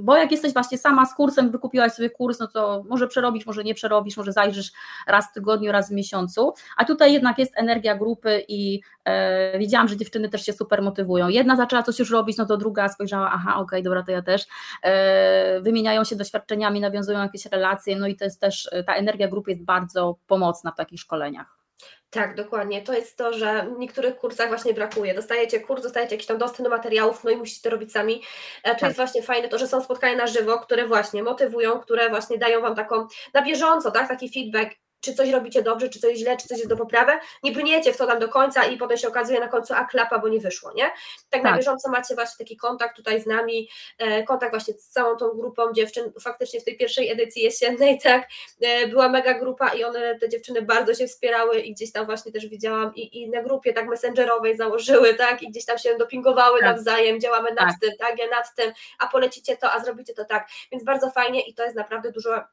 bo 0.00 0.16
jak 0.16 0.30
jesteś 0.32 0.52
właśnie 0.52 0.78
sama 0.78 1.06
z 1.06 1.14
kursem, 1.14 1.50
wykupiłaś 1.50 1.92
sobie 1.92 2.10
kurs, 2.10 2.38
no 2.38 2.46
to 2.48 2.82
może 2.88 3.08
przerobisz, 3.08 3.46
może 3.46 3.64
nie 3.64 3.74
przerobisz, 3.74 4.16
może 4.16 4.32
zajrzysz 4.32 4.72
raz 5.06 5.30
w 5.30 5.32
tygodniu, 5.32 5.72
raz 5.72 5.88
w 5.88 5.92
miesiącu, 5.92 6.52
a 6.76 6.84
tutaj 6.84 7.12
jednak 7.12 7.38
jest 7.38 7.52
energia 7.56 7.94
grupy 7.94 8.44
i 8.48 8.80
e, 9.04 9.58
widziałam, 9.58 9.88
że 9.88 9.96
dziewczyny 9.96 10.28
też 10.28 10.46
się 10.46 10.52
super 10.52 10.82
motywują. 10.82 11.28
Jedna 11.28 11.56
zaczęła 11.56 11.82
coś 11.82 11.98
już 11.98 12.10
robić, 12.10 12.36
no 12.36 12.46
to 12.46 12.56
druga 12.56 12.88
spojrzała, 12.88 13.30
aha, 13.34 13.50
okej, 13.50 13.62
okay, 13.62 13.82
dobra, 13.82 14.02
to 14.02 14.12
ja 14.12 14.22
też. 14.22 14.46
E, 14.82 15.60
wymieniają 15.60 16.04
się 16.04 16.16
doświadczeniami, 16.16 16.80
nawiązują 16.80 17.18
jakieś 17.18 17.46
relacje, 17.46 17.96
no 17.96 18.06
i 18.06 18.16
to 18.16 18.24
jest 18.24 18.40
też, 18.40 18.70
ta 18.86 18.94
energia 18.94 19.28
grupy 19.28 19.50
jest 19.50 19.64
bardzo 19.64 20.16
pomocna 20.26 20.43
w 20.52 20.76
takich 20.76 21.00
szkoleniach. 21.00 21.64
Tak, 22.10 22.34
dokładnie. 22.34 22.82
To 22.82 22.92
jest 22.92 23.18
to, 23.18 23.32
że 23.32 23.66
w 23.76 23.78
niektórych 23.78 24.16
kursach 24.16 24.48
właśnie 24.48 24.74
brakuje. 24.74 25.14
Dostajecie 25.14 25.60
kurs, 25.60 25.82
dostajecie 25.82 26.14
jakiś 26.14 26.26
tam 26.26 26.38
dostęp 26.38 26.68
do 26.68 26.76
materiałów, 26.76 27.24
no 27.24 27.30
i 27.30 27.36
musicie 27.36 27.62
to 27.62 27.70
robić 27.70 27.92
sami. 27.92 28.22
A 28.64 28.68
tu 28.68 28.80
tak. 28.80 28.82
jest 28.82 28.96
właśnie 28.96 29.22
fajne 29.22 29.48
to, 29.48 29.58
że 29.58 29.66
są 29.66 29.82
spotkania 29.82 30.16
na 30.16 30.26
żywo, 30.26 30.58
które 30.58 30.86
właśnie 30.86 31.22
motywują, 31.22 31.80
które 31.80 32.10
właśnie 32.10 32.38
dają 32.38 32.60
Wam 32.60 32.74
taką 32.74 33.06
na 33.34 33.42
bieżąco, 33.42 33.90
tak, 33.90 34.08
taki 34.08 34.32
feedback 34.32 34.83
czy 35.04 35.14
coś 35.14 35.30
robicie 35.30 35.62
dobrze, 35.62 35.88
czy 35.88 36.00
coś 36.00 36.16
źle, 36.16 36.36
czy 36.36 36.48
coś 36.48 36.58
jest 36.58 36.70
do 36.70 36.76
poprawy, 36.76 37.12
nie 37.42 37.52
brniecie 37.52 37.92
w 37.92 37.96
to 37.96 38.06
tam 38.06 38.18
do 38.18 38.28
końca 38.28 38.64
i 38.64 38.76
potem 38.76 38.96
się 38.96 39.08
okazuje 39.08 39.40
na 39.40 39.48
końcu, 39.48 39.74
a 39.74 39.84
klapa, 39.84 40.18
bo 40.18 40.28
nie 40.28 40.40
wyszło, 40.40 40.72
nie? 40.72 40.84
Tak, 40.84 40.94
tak. 41.30 41.42
na 41.42 41.56
bieżąco 41.56 41.90
macie 41.90 42.14
właśnie 42.14 42.44
taki 42.44 42.56
kontakt 42.56 42.96
tutaj 42.96 43.22
z 43.22 43.26
nami, 43.26 43.68
e, 43.98 44.22
kontakt 44.22 44.52
właśnie 44.52 44.74
z 44.74 44.88
całą 44.88 45.16
tą 45.16 45.28
grupą 45.28 45.72
dziewczyn, 45.72 46.12
faktycznie 46.20 46.60
w 46.60 46.64
tej 46.64 46.76
pierwszej 46.76 47.10
edycji 47.10 47.42
jesiennej, 47.42 48.00
tak, 48.00 48.28
e, 48.60 48.88
była 48.88 49.08
mega 49.08 49.38
grupa 49.38 49.68
i 49.68 49.84
one, 49.84 50.18
te 50.18 50.28
dziewczyny 50.28 50.62
bardzo 50.62 50.94
się 50.94 51.06
wspierały 51.06 51.60
i 51.60 51.74
gdzieś 51.74 51.92
tam 51.92 52.06
właśnie 52.06 52.32
też 52.32 52.46
widziałam 52.46 52.94
i, 52.94 53.22
i 53.22 53.30
na 53.30 53.42
grupie 53.42 53.72
tak 53.72 53.86
messengerowej 53.86 54.56
założyły, 54.56 55.14
tak, 55.14 55.42
i 55.42 55.48
gdzieś 55.48 55.64
tam 55.64 55.78
się 55.78 55.96
dopingowały 55.96 56.60
tak. 56.60 56.76
nawzajem, 56.76 57.20
działamy 57.20 57.50
nad 57.50 57.68
tak. 57.68 57.80
tym, 57.80 57.90
tak, 57.98 58.18
ja 58.18 58.26
nad 58.28 58.54
tym, 58.54 58.72
a 58.98 59.06
polecicie 59.06 59.56
to, 59.56 59.72
a 59.72 59.80
zrobicie 59.80 60.14
to 60.14 60.24
tak, 60.24 60.48
więc 60.72 60.84
bardzo 60.84 61.10
fajnie 61.10 61.40
i 61.48 61.54
to 61.54 61.64
jest 61.64 61.76
naprawdę 61.76 62.12
dużo 62.12 62.44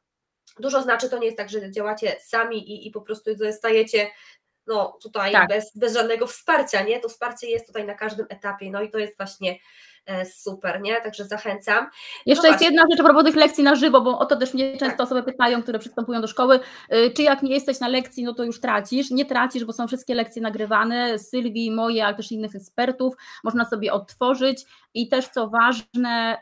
dużo 0.60 0.82
znaczy, 0.82 1.10
to 1.10 1.18
nie 1.18 1.26
jest 1.26 1.38
tak, 1.38 1.50
że 1.50 1.72
działacie 1.72 2.16
sami 2.22 2.72
i, 2.72 2.88
i 2.88 2.92
po 2.92 3.02
prostu 3.02 3.36
zostajecie 3.36 4.08
no 4.68 4.98
tutaj 5.04 5.32
tak. 5.32 5.50
bez, 5.50 5.78
bez 5.78 5.94
żadnego 5.94 6.28
wsparcia, 6.28 6.84
nie? 6.84 7.00
To 7.00 7.10
wsparcie 7.10 7.50
jest 7.50 7.68
tutaj 7.68 7.86
na 7.86 7.94
każdym 7.94 8.26
etapie, 8.30 8.72
no 8.72 8.82
i 8.82 8.90
to 8.90 8.98
jest 8.98 9.18
właśnie 9.18 9.60
super, 10.44 10.82
nie? 10.82 11.02
Także 11.02 11.26
zachęcam. 11.26 11.90
Jeszcze 12.26 12.48
no 12.48 12.50
jest 12.50 12.64
jedna 12.64 12.84
rzecz 12.92 13.00
a 13.00 13.04
propos 13.04 13.24
tych 13.24 13.36
lekcji 13.36 13.64
na 13.64 13.76
żywo, 13.76 14.02
bo 14.02 14.20
o 14.20 14.26
to 14.26 14.36
też 14.36 14.54
mnie 14.54 14.72
często 14.72 14.98
tak. 14.98 15.00
osoby 15.00 15.24
pytają, 15.24 15.64
które 15.64 15.80
przystępują 15.80 16.22
do 16.22 16.28
szkoły, 16.28 16.60
czy 17.16 17.24
jak 17.24 17.44
nie 17.44 17.54
jesteś 17.54 17.80
na 17.80 17.88
lekcji, 17.88 18.24
no 18.24 18.34
to 18.34 18.44
już 18.44 18.60
tracisz. 18.60 19.12
Nie 19.12 19.26
tracisz, 19.26 19.66
bo 19.66 19.74
są 19.74 19.88
wszystkie 19.88 20.16
lekcje 20.16 20.42
nagrywane, 20.42 21.20
Sylwii, 21.20 21.72
moje, 21.72 22.06
ale 22.06 22.16
też 22.16 22.32
innych 22.32 22.56
ekspertów, 22.56 23.14
można 23.44 23.66
sobie 23.66 23.94
odtworzyć 23.94 24.66
i 24.94 25.10
też 25.10 25.28
co 25.28 25.48
ważne, 25.50 26.38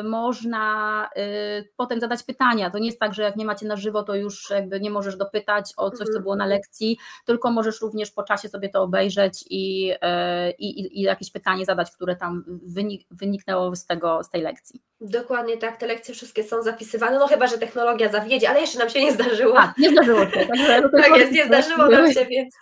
y, 0.00 0.02
można 0.02 1.08
y, 1.16 1.68
potem 1.76 2.00
zadać 2.00 2.22
pytania. 2.22 2.70
To 2.70 2.78
nie 2.78 2.86
jest 2.86 3.00
tak, 3.00 3.14
że 3.14 3.22
jak 3.22 3.36
nie 3.36 3.44
macie 3.44 3.66
na 3.66 3.76
żywo, 3.76 4.02
to 4.02 4.14
już 4.14 4.50
jakby 4.50 4.80
nie 4.80 4.90
możesz 4.90 5.16
dopytać 5.16 5.72
o 5.76 5.90
coś, 5.90 5.98
co 5.98 6.04
mhm. 6.04 6.22
było 6.22 6.36
na 6.36 6.46
lekcji, 6.46 6.98
tylko 7.26 7.50
możesz 7.50 7.80
również 7.80 8.10
po 8.10 8.22
czasie 8.22 8.48
sobie 8.48 8.68
to 8.68 8.82
obejrzeć 8.82 9.44
i, 9.50 9.92
y, 9.92 10.50
i, 10.58 11.00
i 11.00 11.02
jakieś 11.02 11.30
pytanie 11.30 11.64
zadać, 11.64 11.90
które 11.90 12.16
tam 12.16 12.44
wynik, 12.66 13.06
wyniknęło 13.10 13.76
z, 13.76 13.86
tego, 13.86 14.24
z 14.24 14.30
tej 14.30 14.42
lekcji. 14.42 14.80
Dokładnie 15.00 15.56
tak, 15.56 15.76
te 15.76 15.86
lekcje 15.86 16.14
wszystkie 16.14 16.44
są 16.44 16.62
zapisywane, 16.62 17.18
no 17.18 17.26
chyba, 17.26 17.46
że 17.46 17.58
technologia 17.58 18.12
zawiedzie, 18.12 18.50
ale 18.50 18.60
jeszcze 18.60 18.78
nam 18.78 18.90
się 18.90 19.00
nie 19.00 19.12
zdarzyło. 19.12 19.58
A, 19.58 19.74
nie 19.78 19.90
zdarzyło 19.90 20.26
się. 20.26 20.46
Tak, 20.66 20.84
tak 21.02 21.16
jest, 21.16 21.32
nie 21.32 21.46
zdarzyło 21.46 21.88
nam 21.88 22.12
się, 22.12 22.26
więc 22.26 22.54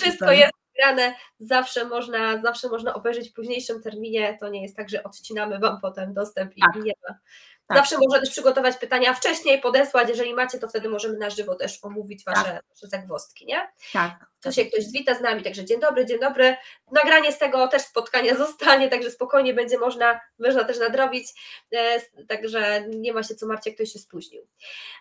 wszystko 0.00 0.32
jest 0.32 0.52
nagrane, 0.78 1.14
zawsze 1.38 1.84
można, 1.84 2.42
zawsze 2.42 2.68
można 2.68 2.94
obejrzeć 2.94 3.30
w 3.30 3.32
późniejszym 3.32 3.82
terminie, 3.82 4.36
to 4.40 4.48
nie 4.48 4.62
jest 4.62 4.76
tak, 4.76 4.88
że 4.88 5.02
odcinamy 5.02 5.58
Wam 5.58 5.80
potem 5.80 6.14
dostęp 6.14 6.56
i 6.56 6.60
tak. 6.60 6.84
nie 6.84 6.92
ma 7.08 7.18
tak. 7.66 7.78
Zawsze 7.78 7.98
można 7.98 8.20
też 8.20 8.30
przygotować 8.30 8.76
pytania 8.76 9.14
wcześniej, 9.14 9.60
podesłać, 9.60 10.08
jeżeli 10.08 10.34
macie, 10.34 10.58
to 10.58 10.68
wtedy 10.68 10.88
możemy 10.88 11.18
na 11.18 11.30
żywo 11.30 11.54
też 11.54 11.78
omówić 11.82 12.24
Wasze, 12.24 12.44
tak. 12.44 12.64
wasze 12.68 12.88
zagwozdki, 12.88 13.46
nie? 13.46 13.68
Tak. 13.92 14.26
To 14.46 14.52
się 14.52 14.64
ktoś 14.64 14.84
zwita 14.84 15.14
z 15.14 15.20
nami, 15.20 15.42
także 15.42 15.64
dzień 15.64 15.80
dobry, 15.80 16.06
dzień 16.06 16.18
dobry. 16.18 16.56
Nagranie 16.92 17.32
z 17.32 17.38
tego 17.38 17.68
też 17.68 17.82
spotkania 17.82 18.34
zostanie, 18.44 18.88
także 18.88 19.10
spokojnie 19.10 19.54
będzie 19.54 19.78
można, 19.78 20.20
można 20.38 20.64
też 20.64 20.78
nadrobić, 20.78 21.26
e, 21.72 22.00
także 22.28 22.84
nie 22.88 23.12
ma 23.12 23.22
się 23.22 23.34
co 23.34 23.46
martwić, 23.46 23.74
ktoś 23.74 23.92
się 23.92 23.98
spóźnił. 23.98 24.46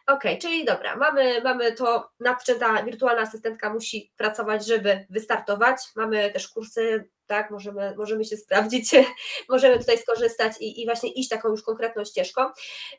Ok, 0.07 0.23
czyli 0.41 0.65
dobra, 0.65 0.95
mamy, 0.95 1.41
mamy 1.41 1.71
to, 1.71 2.09
nad 2.19 2.43
czym 2.43 2.59
ta 2.59 2.83
wirtualna 2.83 3.21
asystentka 3.21 3.73
musi 3.73 4.13
pracować, 4.17 4.65
żeby 4.67 5.05
wystartować. 5.09 5.77
Mamy 5.95 6.31
też 6.31 6.47
kursy 6.47 7.09
tak, 7.27 7.51
możemy, 7.51 7.95
możemy 7.97 8.25
się 8.25 8.37
sprawdzić, 8.37 8.91
możemy 9.49 9.79
tutaj 9.79 9.97
skorzystać 9.97 10.53
i, 10.59 10.81
i 10.81 10.85
właśnie 10.85 11.13
iść 11.13 11.29
taką 11.29 11.49
już 11.49 11.63
konkretną 11.63 12.05
ścieżką. 12.05 12.41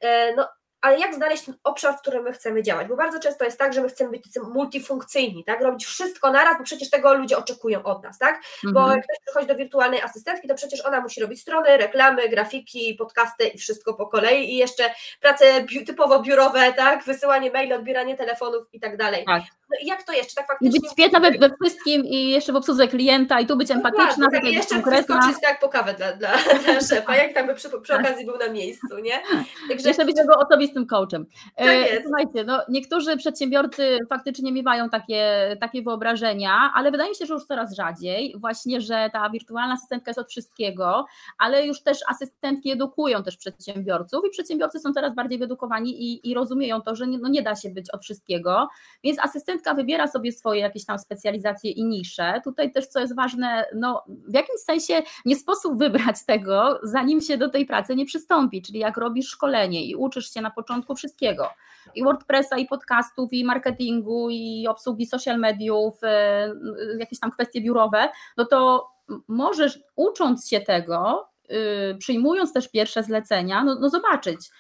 E, 0.00 0.34
no, 0.34 0.48
ale 0.80 0.98
jak 0.98 1.14
znaleźć 1.14 1.44
ten 1.44 1.54
obszar, 1.64 1.94
w 1.94 2.00
którym 2.00 2.24
my 2.24 2.32
chcemy 2.32 2.62
działać? 2.62 2.88
Bo 2.88 2.96
bardzo 2.96 3.20
często 3.20 3.44
jest 3.44 3.58
tak, 3.58 3.72
że 3.72 3.82
my 3.82 3.88
chcemy 3.88 4.10
być 4.10 4.22
multifunkcyjni, 4.54 5.44
tak? 5.44 5.60
Robić 5.60 5.86
wszystko 5.86 6.30
naraz, 6.30 6.58
bo 6.58 6.64
przecież 6.64 6.90
tego 6.90 7.14
ludzie 7.14 7.38
oczekują 7.38 7.82
od 7.82 8.02
nas, 8.02 8.18
tak? 8.18 8.42
Bo 8.64 8.80
mhm. 8.80 8.96
jak 8.96 9.04
ktoś 9.04 9.16
przychodzi 9.24 9.46
do 9.46 9.56
wirtualnej 9.56 10.00
asystentki, 10.02 10.48
to 10.48 10.54
przecież 10.54 10.86
ona 10.86 11.00
musi 11.00 11.20
robić 11.20 11.40
strony, 11.40 11.76
reklamy, 11.76 12.28
grafiki, 12.28 12.94
podcasty 12.94 13.46
i 13.46 13.58
wszystko 13.58 13.94
po 13.94 14.06
kolei 14.06 14.54
i 14.54 14.56
jeszcze 14.56 14.94
prace 15.20 15.62
bi 15.62 15.84
typowo 15.84 16.22
biurowe, 16.22 16.72
tak? 16.72 17.04
Wysyłanie 17.04 17.50
maili, 17.50 17.72
odbieranie 17.72 18.16
telefonów 18.16 18.66
i 18.72 18.80
tak 18.80 18.96
dalej. 18.96 19.24
No 19.70 19.76
jak 19.82 20.02
to 20.02 20.12
jeszcze 20.12 20.34
tak 20.34 20.46
faktycznie? 20.46 20.78
I 20.78 20.80
być 20.80 20.90
świetna 20.92 21.20
we, 21.20 21.30
we, 21.30 21.50
wszystkim 21.60 22.04
i 22.04 22.30
jeszcze 22.30 22.52
w 22.52 22.56
obsłudze 22.56 22.88
klienta 22.88 23.40
i 23.40 23.46
tu 23.46 23.56
być 23.56 23.70
empatyczna. 23.70 24.28
tak, 24.32 24.44
i 24.44 24.52
jeszcze 24.52 24.74
konkretna. 24.74 25.16
wyskoczyć 25.16 25.42
tak 25.42 25.60
po 25.60 25.68
kawę 25.68 25.94
dla, 25.94 26.12
dla, 26.12 26.32
dla 26.64 26.80
szefa, 26.80 27.16
jak 27.16 27.34
tam 27.34 27.46
by 27.46 27.54
przy, 27.54 27.80
przy 27.80 27.94
okazji 27.94 28.26
był 28.26 28.38
na 28.38 28.48
miejscu, 28.48 28.98
nie? 28.98 29.22
Także... 29.68 29.88
Jeszcze 29.88 30.04
być 30.04 30.16
jego 30.16 30.34
osobistym 30.38 30.86
coachem. 30.86 31.26
Tak 31.56 31.68
e, 31.68 32.02
słuchajcie, 32.02 32.44
no 32.44 32.62
niektórzy 32.68 33.16
przedsiębiorcy 33.16 33.98
faktycznie 34.08 34.52
miewają 34.52 34.90
takie, 34.90 35.56
takie 35.60 35.82
wyobrażenia, 35.82 36.72
ale 36.74 36.90
wydaje 36.90 37.10
mi 37.10 37.16
się, 37.16 37.26
że 37.26 37.34
już 37.34 37.44
coraz 37.44 37.76
rzadziej 37.76 38.34
właśnie, 38.38 38.80
że 38.80 39.10
ta 39.12 39.30
wirtualna 39.30 39.74
asystentka 39.74 40.10
jest 40.10 40.18
od 40.18 40.30
wszystkiego, 40.30 41.06
ale 41.38 41.66
już 41.66 41.82
też 41.82 41.98
asystentki 42.08 42.70
edukują 42.70 43.22
też 43.22 43.36
przedsiębiorców 43.36 44.24
i 44.26 44.30
przedsiębiorcy 44.30 44.80
są 44.80 44.92
coraz 44.92 45.14
bardziej 45.14 45.38
wyedukowani 45.38 46.02
i, 46.02 46.30
i 46.30 46.34
rozumieją 46.34 46.82
to, 46.82 46.94
że 46.94 47.06
nie, 47.06 47.18
no 47.18 47.28
nie 47.28 47.42
da 47.42 47.56
się 47.56 47.70
być 47.70 47.90
od 47.90 48.02
wszystkiego, 48.02 48.68
więc 49.04 49.18
asystent 49.18 49.55
asystentka 49.56 49.74
wybiera 49.74 50.06
sobie 50.06 50.32
swoje 50.32 50.60
jakieś 50.60 50.84
tam 50.84 50.98
specjalizacje 50.98 51.70
i 51.70 51.84
nisze. 51.84 52.40
Tutaj 52.44 52.72
też, 52.72 52.86
co 52.86 53.00
jest 53.00 53.16
ważne, 53.16 53.64
no 53.74 54.04
w 54.28 54.34
jakimś 54.34 54.60
sensie 54.60 55.02
nie 55.24 55.36
sposób 55.36 55.78
wybrać 55.78 56.16
tego, 56.26 56.80
zanim 56.82 57.20
się 57.20 57.38
do 57.38 57.48
tej 57.48 57.66
pracy 57.66 57.96
nie 57.96 58.06
przystąpi, 58.06 58.62
czyli 58.62 58.78
jak 58.78 58.96
robisz 58.96 59.28
szkolenie 59.28 59.84
i 59.84 59.96
uczysz 59.96 60.34
się 60.34 60.40
na 60.40 60.50
początku 60.50 60.94
wszystkiego, 60.94 61.48
i 61.94 62.04
WordPressa, 62.04 62.56
i 62.58 62.66
podcastów, 62.66 63.32
i 63.32 63.44
marketingu, 63.44 64.30
i 64.30 64.66
obsługi 64.68 65.06
social 65.06 65.38
mediów, 65.38 65.94
e, 66.02 66.54
jakieś 66.98 67.20
tam 67.20 67.30
kwestie 67.30 67.60
biurowe, 67.60 68.08
no 68.36 68.44
to 68.44 68.88
możesz 69.28 69.78
ucząc 69.96 70.48
się 70.48 70.60
tego, 70.60 71.28
y, 71.50 71.96
przyjmując 71.98 72.52
też 72.52 72.68
pierwsze 72.68 73.02
zlecenia, 73.02 73.64
no, 73.64 73.76
no 73.80 73.88
zobaczyć, 73.88 74.50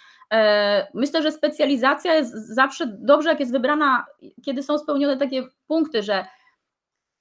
myślę, 0.94 1.22
że 1.22 1.32
specjalizacja 1.32 2.14
jest 2.14 2.54
zawsze 2.54 2.86
dobrze, 2.86 3.28
jak 3.28 3.40
jest 3.40 3.52
wybrana, 3.52 4.06
kiedy 4.44 4.62
są 4.62 4.78
spełnione 4.78 5.16
takie 5.16 5.42
punkty, 5.66 6.02
że 6.02 6.26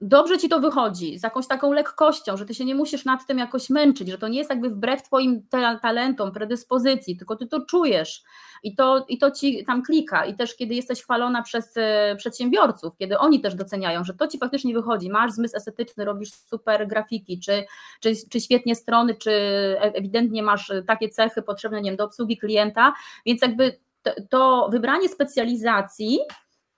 dobrze 0.01 0.37
ci 0.37 0.49
to 0.49 0.59
wychodzi, 0.59 1.19
z 1.19 1.23
jakąś 1.23 1.47
taką 1.47 1.73
lekkością, 1.73 2.37
że 2.37 2.45
ty 2.45 2.53
się 2.53 2.65
nie 2.65 2.75
musisz 2.75 3.05
nad 3.05 3.27
tym 3.27 3.37
jakoś 3.37 3.69
męczyć, 3.69 4.09
że 4.09 4.17
to 4.17 4.27
nie 4.27 4.37
jest 4.37 4.49
jakby 4.49 4.69
wbrew 4.69 5.03
twoim 5.03 5.47
talentom, 5.81 6.31
predyspozycji, 6.31 7.17
tylko 7.17 7.35
ty 7.35 7.47
to 7.47 7.61
czujesz. 7.61 8.23
I 8.63 8.75
to, 8.75 9.05
i 9.09 9.17
to 9.17 9.31
ci 9.31 9.65
tam 9.65 9.83
klika. 9.83 10.25
I 10.25 10.35
też 10.35 10.55
kiedy 10.55 10.73
jesteś 10.73 11.03
chwalona 11.03 11.41
przez 11.41 11.77
e, 11.77 12.15
przedsiębiorców, 12.17 12.97
kiedy 12.97 13.17
oni 13.17 13.41
też 13.41 13.55
doceniają, 13.55 14.03
że 14.03 14.13
to 14.13 14.27
ci 14.27 14.37
faktycznie 14.37 14.73
wychodzi, 14.73 15.09
masz 15.09 15.31
zmysł 15.31 15.57
estetyczny, 15.57 16.05
robisz 16.05 16.31
super 16.31 16.87
grafiki, 16.87 17.39
czy, 17.39 17.65
czy, 17.99 18.13
czy 18.29 18.41
świetnie 18.41 18.75
strony, 18.75 19.15
czy 19.15 19.31
ewidentnie 19.79 20.43
masz 20.43 20.71
takie 20.87 21.09
cechy 21.09 21.41
potrzebne 21.41 21.81
nie 21.81 21.89
wiem, 21.89 21.97
do 21.97 22.05
obsługi 22.05 22.37
klienta, 22.37 22.93
więc 23.25 23.41
jakby 23.41 23.79
to, 24.01 24.11
to 24.29 24.69
wybranie 24.71 25.09
specjalizacji 25.09 26.19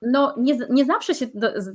no 0.02 0.36
nie, 0.38 0.58
nie 0.70 0.86
zawsze 0.86 1.16
się 1.16 1.26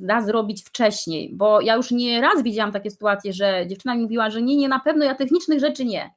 da 0.00 0.20
zrobić 0.20 0.64
wcześniej, 0.64 1.30
bo 1.34 1.60
ja 1.60 1.74
już 1.74 1.90
nie 1.90 2.20
raz 2.20 2.42
widziałam 2.42 2.72
takie 2.72 2.90
sytuacje, 2.90 3.32
że 3.32 3.66
dziewczyna 3.66 3.94
mi 3.94 4.02
mówiła, 4.02 4.30
że 4.30 4.42
nie, 4.42 4.56
nie, 4.56 4.68
na 4.68 4.80
pewno 4.80 5.04
ja 5.04 5.14
technicznych 5.14 5.60
rzeczy 5.60 5.84
nie. 5.84 6.10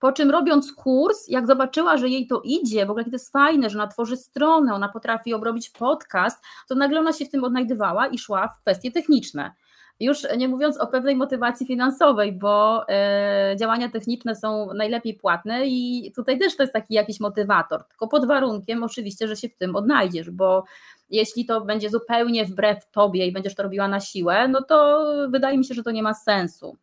Po 0.00 0.12
czym 0.12 0.30
robiąc 0.30 0.72
kurs, 0.72 1.28
jak 1.28 1.46
zobaczyła, 1.46 1.96
że 1.96 2.08
jej 2.08 2.26
to 2.26 2.40
idzie, 2.44 2.86
w 2.86 2.90
ogóle 2.90 3.04
to 3.04 3.10
jest 3.10 3.32
fajne, 3.32 3.70
że 3.70 3.78
ona 3.78 3.86
tworzy 3.86 4.16
stronę, 4.16 4.74
ona 4.74 4.88
potrafi 4.88 5.34
obrobić 5.34 5.70
podcast, 5.70 6.44
to 6.68 6.74
nagle 6.74 7.00
ona 7.00 7.12
się 7.12 7.24
w 7.24 7.30
tym 7.30 7.44
odnajdywała 7.44 8.06
i 8.06 8.18
szła 8.18 8.48
w 8.48 8.60
kwestie 8.60 8.92
techniczne. 8.92 9.52
Już 10.00 10.26
nie 10.36 10.48
mówiąc 10.48 10.80
o 10.80 10.86
pewnej 10.86 11.16
motywacji 11.16 11.66
finansowej, 11.66 12.32
bo 12.32 12.84
e, 12.88 13.56
działania 13.60 13.88
techniczne 13.88 14.36
są 14.36 14.74
najlepiej 14.74 15.14
płatne 15.14 15.66
i 15.66 16.12
tutaj 16.16 16.38
też 16.38 16.56
to 16.56 16.62
jest 16.62 16.72
taki 16.72 16.94
jakiś 16.94 17.20
motywator, 17.20 17.84
tylko 17.88 18.08
pod 18.08 18.26
warunkiem 18.26 18.84
oczywiście, 18.84 19.28
że 19.28 19.36
się 19.36 19.48
w 19.48 19.56
tym 19.56 19.76
odnajdziesz, 19.76 20.30
bo 20.30 20.64
jeśli 21.10 21.46
to 21.46 21.60
będzie 21.60 21.90
zupełnie 21.90 22.44
wbrew 22.44 22.90
tobie 22.90 23.26
i 23.26 23.32
będziesz 23.32 23.54
to 23.54 23.62
robiła 23.62 23.88
na 23.88 24.00
siłę, 24.00 24.48
no 24.48 24.62
to 24.62 25.06
wydaje 25.30 25.58
mi 25.58 25.64
się, 25.64 25.74
że 25.74 25.82
to 25.82 25.90
nie 25.90 26.02
ma 26.02 26.14
sensu. 26.14 26.76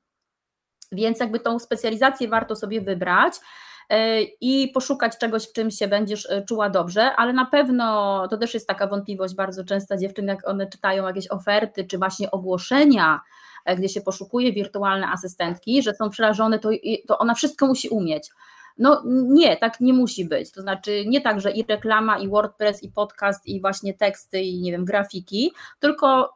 Więc 0.91 1.19
jakby 1.19 1.39
tą 1.39 1.60
specjalizację 1.60 2.28
warto 2.28 2.56
sobie 2.56 2.82
wybrać 2.82 3.34
i 4.41 4.71
poszukać 4.73 5.17
czegoś, 5.17 5.49
w 5.49 5.54
czym 5.54 5.71
się 5.71 5.88
będziesz 5.88 6.30
e, 6.30 6.45
czuła 6.45 6.69
dobrze, 6.69 7.15
ale 7.15 7.34
na 7.34 7.45
pewno 7.45 8.27
to 8.27 8.38
też 8.38 8.54
jest 8.54 8.67
taka 8.67 8.88
wątpliwość 8.88 9.36
bardzo 9.36 9.63
częsta 9.63 9.97
dziewczyn, 9.97 10.27
jak 10.27 10.47
one 10.47 10.67
czytają 10.67 11.08
jakieś 11.08 11.32
oferty, 11.32 11.86
czy 11.86 11.97
właśnie 11.97 12.32
ogłoszenia, 12.32 13.21
e, 13.65 13.75
gdzie 13.75 13.89
się 13.89 14.01
poszukuje 14.01 14.54
wirtualne 14.54 15.08
asystentki, 15.08 15.84
że 15.84 15.93
są 15.93 16.10
przerażone, 16.10 16.60
to, 16.60 16.69
to 17.08 17.17
ona 17.17 17.34
wszystko 17.34 17.67
musi 17.67 17.89
umieć. 17.89 18.30
No 18.77 19.04
nie, 19.06 19.58
tak 19.58 19.80
nie 19.80 19.93
musi 19.93 20.25
być. 20.25 20.51
To 20.51 20.62
znaczy 20.62 21.04
nie 21.08 21.21
tak, 21.21 21.41
że 21.41 21.51
i 21.51 21.65
reklama, 21.69 22.19
i 22.19 22.30
WordPress, 22.30 22.84
i 22.84 22.91
podcast, 22.91 23.47
i 23.47 23.62
właśnie 23.62 23.93
teksty, 23.93 24.41
i 24.41 24.62
nie 24.62 24.71
wiem, 24.71 24.86
grafiki, 24.86 25.51
tylko 25.80 26.34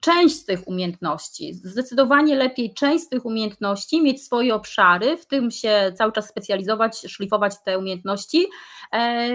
część 0.00 0.36
z 0.36 0.44
tych 0.44 0.68
umiejętności. 0.68 1.54
Zdecydowanie 1.54 2.36
lepiej 2.36 2.74
część 2.74 3.04
z 3.04 3.08
tych 3.08 3.24
umiejętności 3.24 4.02
mieć 4.02 4.24
swoje 4.24 4.54
obszary, 4.54 5.16
w 5.16 5.26
tym 5.26 5.50
się 5.50 5.92
cały 5.96 6.12
czas 6.12 6.28
specjalizować, 6.28 6.98
szlifować 6.98 7.52
te 7.64 7.78
umiejętności 7.78 8.46
e, 8.92 9.28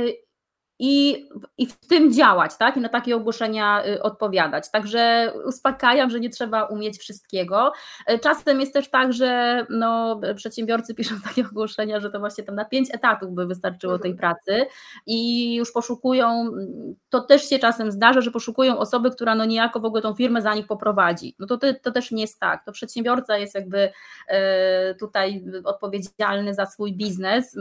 i, 0.79 1.25
i 1.57 1.67
w 1.67 1.87
tym 1.87 2.13
działać, 2.13 2.57
tak? 2.57 2.77
I 2.77 2.79
na 2.79 2.89
takie 2.89 3.15
ogłoszenia 3.15 3.85
y, 3.85 4.01
odpowiadać. 4.01 4.71
Także 4.71 5.33
uspokajam, 5.45 6.09
że 6.09 6.19
nie 6.19 6.29
trzeba 6.29 6.63
umieć 6.63 6.97
wszystkiego. 6.97 7.71
Y, 8.11 8.19
czasem 8.19 8.59
jest 8.59 8.73
też 8.73 8.89
tak, 8.89 9.13
że 9.13 9.65
no, 9.69 10.21
przedsiębiorcy 10.35 10.95
piszą 10.95 11.15
takie 11.23 11.45
ogłoszenia, 11.45 11.99
że 11.99 12.09
to 12.09 12.19
właśnie 12.19 12.43
tam 12.43 12.55
na 12.55 12.65
pięć 12.65 12.89
etatów 12.93 13.33
by 13.33 13.45
wystarczyło 13.45 13.99
tej 13.99 14.11
mhm. 14.11 14.17
pracy 14.17 14.65
i 15.05 15.55
już 15.55 15.71
poszukują, 15.71 16.51
to 17.09 17.21
też 17.21 17.49
się 17.49 17.59
czasem 17.59 17.91
zdarza, 17.91 18.21
że 18.21 18.31
poszukują 18.31 18.77
osoby, 18.77 19.11
która 19.11 19.35
no 19.35 19.45
niejako 19.45 19.79
w 19.79 19.85
ogóle 19.85 20.01
tą 20.01 20.15
firmę 20.15 20.41
za 20.41 20.55
nich 20.55 20.67
poprowadzi. 20.67 21.35
No 21.39 21.47
to, 21.47 21.57
to 21.81 21.91
też 21.91 22.11
nie 22.11 22.21
jest 22.21 22.39
tak. 22.39 22.65
To 22.65 22.71
przedsiębiorca 22.71 23.37
jest 23.37 23.55
jakby 23.55 23.79
y, 23.79 24.95
tutaj 24.99 25.45
odpowiedzialny 25.63 26.53
za 26.53 26.65
swój 26.65 26.93
biznes. 26.93 27.57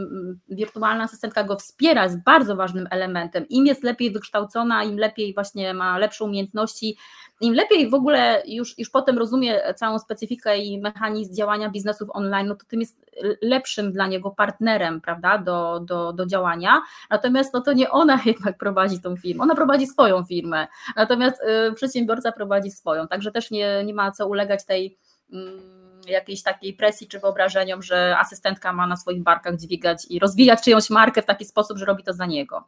Wirtualna 0.49 1.03
asystentka 1.03 1.43
go 1.43 1.55
wspiera, 1.55 2.03
jest 2.03 2.23
bardzo 2.23 2.55
ważnym 2.55 2.87
elementem 2.91 3.02
elementem. 3.03 3.45
Im 3.49 3.65
jest 3.65 3.83
lepiej 3.83 4.11
wykształcona, 4.11 4.83
im 4.83 4.97
lepiej 4.97 5.33
właśnie 5.33 5.73
ma 5.73 5.97
lepsze 5.97 6.23
umiejętności, 6.23 6.97
im 7.41 7.53
lepiej 7.53 7.89
w 7.89 7.93
ogóle 7.93 8.43
już, 8.47 8.79
już 8.79 8.89
potem 8.89 9.17
rozumie 9.17 9.73
całą 9.75 9.99
specyfikę 9.99 10.57
i 10.57 10.81
mechanizm 10.81 11.33
działania 11.35 11.69
biznesów 11.69 12.09
online, 12.13 12.47
no 12.47 12.55
to 12.55 12.65
tym 12.67 12.79
jest 12.79 13.05
lepszym 13.41 13.91
dla 13.91 14.07
niego 14.07 14.31
partnerem, 14.31 15.01
prawda, 15.01 15.37
do, 15.37 15.79
do, 15.79 16.13
do 16.13 16.25
działania. 16.25 16.81
Natomiast 17.09 17.53
no 17.53 17.61
to 17.61 17.73
nie 17.73 17.89
ona 17.91 18.19
jednak 18.25 18.57
prowadzi 18.57 19.01
tą 19.01 19.17
firmę, 19.17 19.43
ona 19.43 19.55
prowadzi 19.55 19.87
swoją 19.87 20.25
firmę, 20.25 20.67
natomiast 20.95 21.41
y, 21.69 21.73
przedsiębiorca 21.73 22.31
prowadzi 22.31 22.71
swoją, 22.71 23.07
także 23.07 23.31
też 23.31 23.51
nie, 23.51 23.83
nie 23.85 23.93
ma 23.93 24.11
co 24.11 24.27
ulegać 24.27 24.65
tej 24.65 24.97
mm, 25.31 25.83
jakiejś 26.07 26.43
takiej 26.43 26.73
presji 26.73 27.07
czy 27.07 27.19
wyobrażeniom, 27.19 27.81
że 27.81 28.15
asystentka 28.19 28.73
ma 28.73 28.87
na 28.87 28.95
swoich 28.95 29.23
barkach 29.23 29.55
dźwigać 29.57 30.05
i 30.09 30.19
rozwijać 30.19 30.63
czyjąś 30.63 30.89
markę 30.89 31.21
w 31.21 31.25
taki 31.25 31.45
sposób, 31.45 31.77
że 31.77 31.85
robi 31.85 32.03
to 32.03 32.13
za 32.13 32.25
niego. 32.25 32.67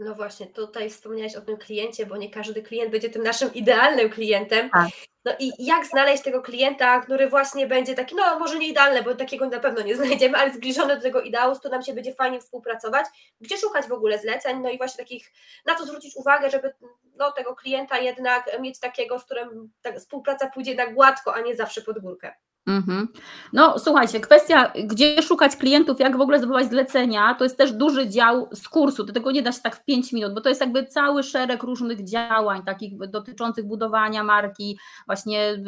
No 0.00 0.14
właśnie, 0.14 0.46
tutaj 0.46 0.90
wspomniałeś 0.90 1.36
o 1.36 1.40
tym 1.40 1.56
kliencie, 1.56 2.06
bo 2.06 2.16
nie 2.16 2.30
każdy 2.30 2.62
klient 2.62 2.90
będzie 2.90 3.10
tym 3.10 3.22
naszym 3.22 3.54
idealnym 3.54 4.10
klientem. 4.10 4.70
Tak. 4.70 4.88
No 5.24 5.32
i 5.38 5.52
jak 5.58 5.86
znaleźć 5.86 6.22
tego 6.22 6.42
klienta, 6.42 7.00
który 7.00 7.28
właśnie 7.28 7.66
będzie 7.66 7.94
taki, 7.94 8.14
no 8.14 8.38
może 8.38 8.58
nie 8.58 8.68
idealny, 8.68 9.02
bo 9.02 9.14
takiego 9.14 9.48
na 9.48 9.60
pewno 9.60 9.82
nie 9.82 9.96
znajdziemy, 10.00 10.38
ale 10.38 10.52
zbliżony 10.52 10.96
do 10.96 11.02
tego 11.02 11.20
ideału, 11.20 11.54
z 11.54 11.58
którym 11.58 11.72
nam 11.72 11.82
się 11.82 11.94
będzie 11.94 12.14
fajnie 12.14 12.40
współpracować, 12.40 13.06
gdzie 13.40 13.58
szukać 13.58 13.86
w 13.86 13.92
ogóle 13.92 14.18
zleceń, 14.18 14.60
no 14.62 14.70
i 14.70 14.78
właśnie 14.78 15.04
takich, 15.04 15.32
na 15.66 15.74
co 15.74 15.86
zwrócić 15.86 16.16
uwagę, 16.16 16.50
żeby 16.50 16.74
no, 17.16 17.32
tego 17.32 17.54
klienta 17.54 17.98
jednak 17.98 18.60
mieć 18.60 18.80
takiego, 18.80 19.18
z 19.18 19.24
którym 19.24 19.72
ta 19.82 19.92
współpraca 19.92 20.50
pójdzie 20.50 20.74
na 20.74 20.86
gładko, 20.86 21.34
a 21.34 21.40
nie 21.40 21.56
zawsze 21.56 21.82
pod 21.82 21.98
górkę. 21.98 22.34
Mhm. 22.70 23.08
No 23.52 23.78
słuchajcie, 23.78 24.20
kwestia, 24.20 24.72
gdzie 24.84 25.22
szukać 25.22 25.56
klientów, 25.56 26.00
jak 26.00 26.16
w 26.16 26.20
ogóle 26.20 26.38
zdobywać 26.38 26.68
zlecenia, 26.68 27.34
to 27.34 27.44
jest 27.44 27.58
też 27.58 27.72
duży 27.72 28.08
dział 28.08 28.48
z 28.52 28.68
kursu. 28.68 29.04
Do 29.04 29.12
tego 29.12 29.30
nie 29.30 29.42
da 29.42 29.52
się 29.52 29.60
tak 29.62 29.76
w 29.76 29.84
5 29.84 30.12
minut, 30.12 30.34
bo 30.34 30.40
to 30.40 30.48
jest 30.48 30.60
jakby 30.60 30.86
cały 30.86 31.22
szereg 31.22 31.62
różnych 31.62 32.04
działań, 32.04 32.62
takich 32.62 32.98
dotyczących 32.98 33.66
budowania 33.66 34.24
marki, 34.24 34.78
właśnie 35.06 35.62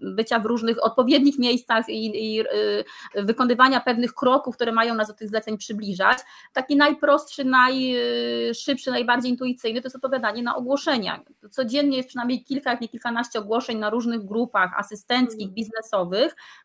bycia 0.00 0.38
w 0.38 0.46
różnych 0.46 0.84
odpowiednich 0.84 1.38
miejscach 1.38 1.88
i, 1.88 2.34
i 2.34 2.40
y, 2.40 2.44
wykonywania 3.14 3.80
pewnych 3.80 4.14
kroków, 4.14 4.54
które 4.54 4.72
mają 4.72 4.94
nas 4.94 5.08
do 5.08 5.14
tych 5.14 5.28
zleceń 5.28 5.58
przybliżać. 5.58 6.18
Taki 6.52 6.76
najprostszy, 6.76 7.44
najszybszy, 7.44 8.90
najbardziej 8.90 9.30
intuicyjny 9.30 9.80
to 9.80 9.86
jest 9.86 9.96
odpowiadanie 9.96 10.42
na 10.42 10.56
ogłoszenia. 10.56 11.20
Codziennie 11.50 11.96
jest 11.96 12.08
przynajmniej 12.08 12.44
kilka, 12.44 12.70
jak 12.70 12.80
nie 12.80 12.88
kilkanaście 12.88 13.38
ogłoszeń 13.38 13.78
na 13.78 13.90
różnych 13.90 14.24
grupach 14.24 14.78
asystenckich, 14.78 15.48
mhm. 15.48 15.54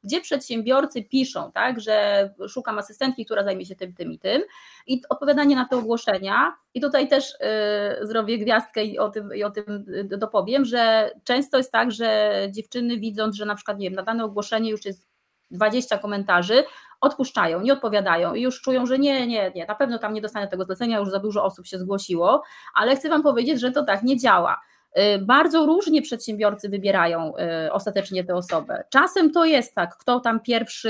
Gdzie 0.03 0.21
przedsiębiorcy 0.21 1.03
piszą, 1.03 1.51
tak, 1.51 1.79
że 1.79 2.29
szukam 2.47 2.79
asystentki, 2.79 3.25
która 3.25 3.43
zajmie 3.43 3.65
się 3.65 3.75
tym, 3.75 3.93
tym 3.93 4.11
i 4.11 4.19
tym. 4.19 4.41
I 4.87 5.01
odpowiadanie 5.09 5.55
na 5.55 5.65
te 5.65 5.77
ogłoszenia. 5.77 6.55
I 6.73 6.81
tutaj 6.81 7.07
też 7.07 7.33
y, 7.33 8.07
zrobię 8.07 8.37
gwiazdkę 8.37 8.83
i 8.83 8.99
o 8.99 9.09
tym, 9.09 9.35
i 9.35 9.43
o 9.43 9.51
tym 9.51 9.85
dopowiem, 10.03 10.65
że 10.65 11.11
często 11.23 11.57
jest 11.57 11.71
tak, 11.71 11.91
że 11.91 12.33
dziewczyny 12.51 12.97
widząc, 12.97 13.35
że 13.35 13.45
na 13.45 13.55
przykład 13.55 13.79
nie 13.79 13.89
wiem, 13.89 13.95
na 13.95 14.03
dane 14.03 14.25
ogłoszenie 14.25 14.69
już 14.69 14.85
jest 14.85 15.09
20 15.51 15.97
komentarzy, 15.97 16.63
odpuszczają, 17.01 17.61
nie 17.61 17.73
odpowiadają 17.73 18.33
i 18.33 18.41
już 18.41 18.61
czują, 18.61 18.85
że 18.85 18.99
nie, 18.99 19.27
nie, 19.27 19.51
nie, 19.55 19.65
na 19.65 19.75
pewno 19.75 19.99
tam 19.99 20.13
nie 20.13 20.21
dostanę 20.21 20.47
tego 20.47 20.65
zlecenia, 20.65 20.99
już 20.99 21.09
za 21.09 21.19
dużo 21.19 21.43
osób 21.43 21.67
się 21.67 21.79
zgłosiło, 21.79 22.43
ale 22.73 22.95
chcę 22.95 23.09
Wam 23.09 23.23
powiedzieć, 23.23 23.59
że 23.59 23.71
to 23.71 23.83
tak 23.83 24.03
nie 24.03 24.17
działa. 24.17 24.61
Y, 24.97 25.19
bardzo 25.19 25.65
różnie 25.65 26.01
przedsiębiorcy 26.01 26.69
wybierają 26.69 27.33
y, 27.65 27.71
ostatecznie 27.71 28.23
tę 28.23 28.35
osobę. 28.35 28.83
Czasem 28.89 29.31
to 29.31 29.45
jest 29.45 29.75
tak, 29.75 29.97
kto 29.97 30.19
tam 30.19 30.39
pierwszy 30.39 30.89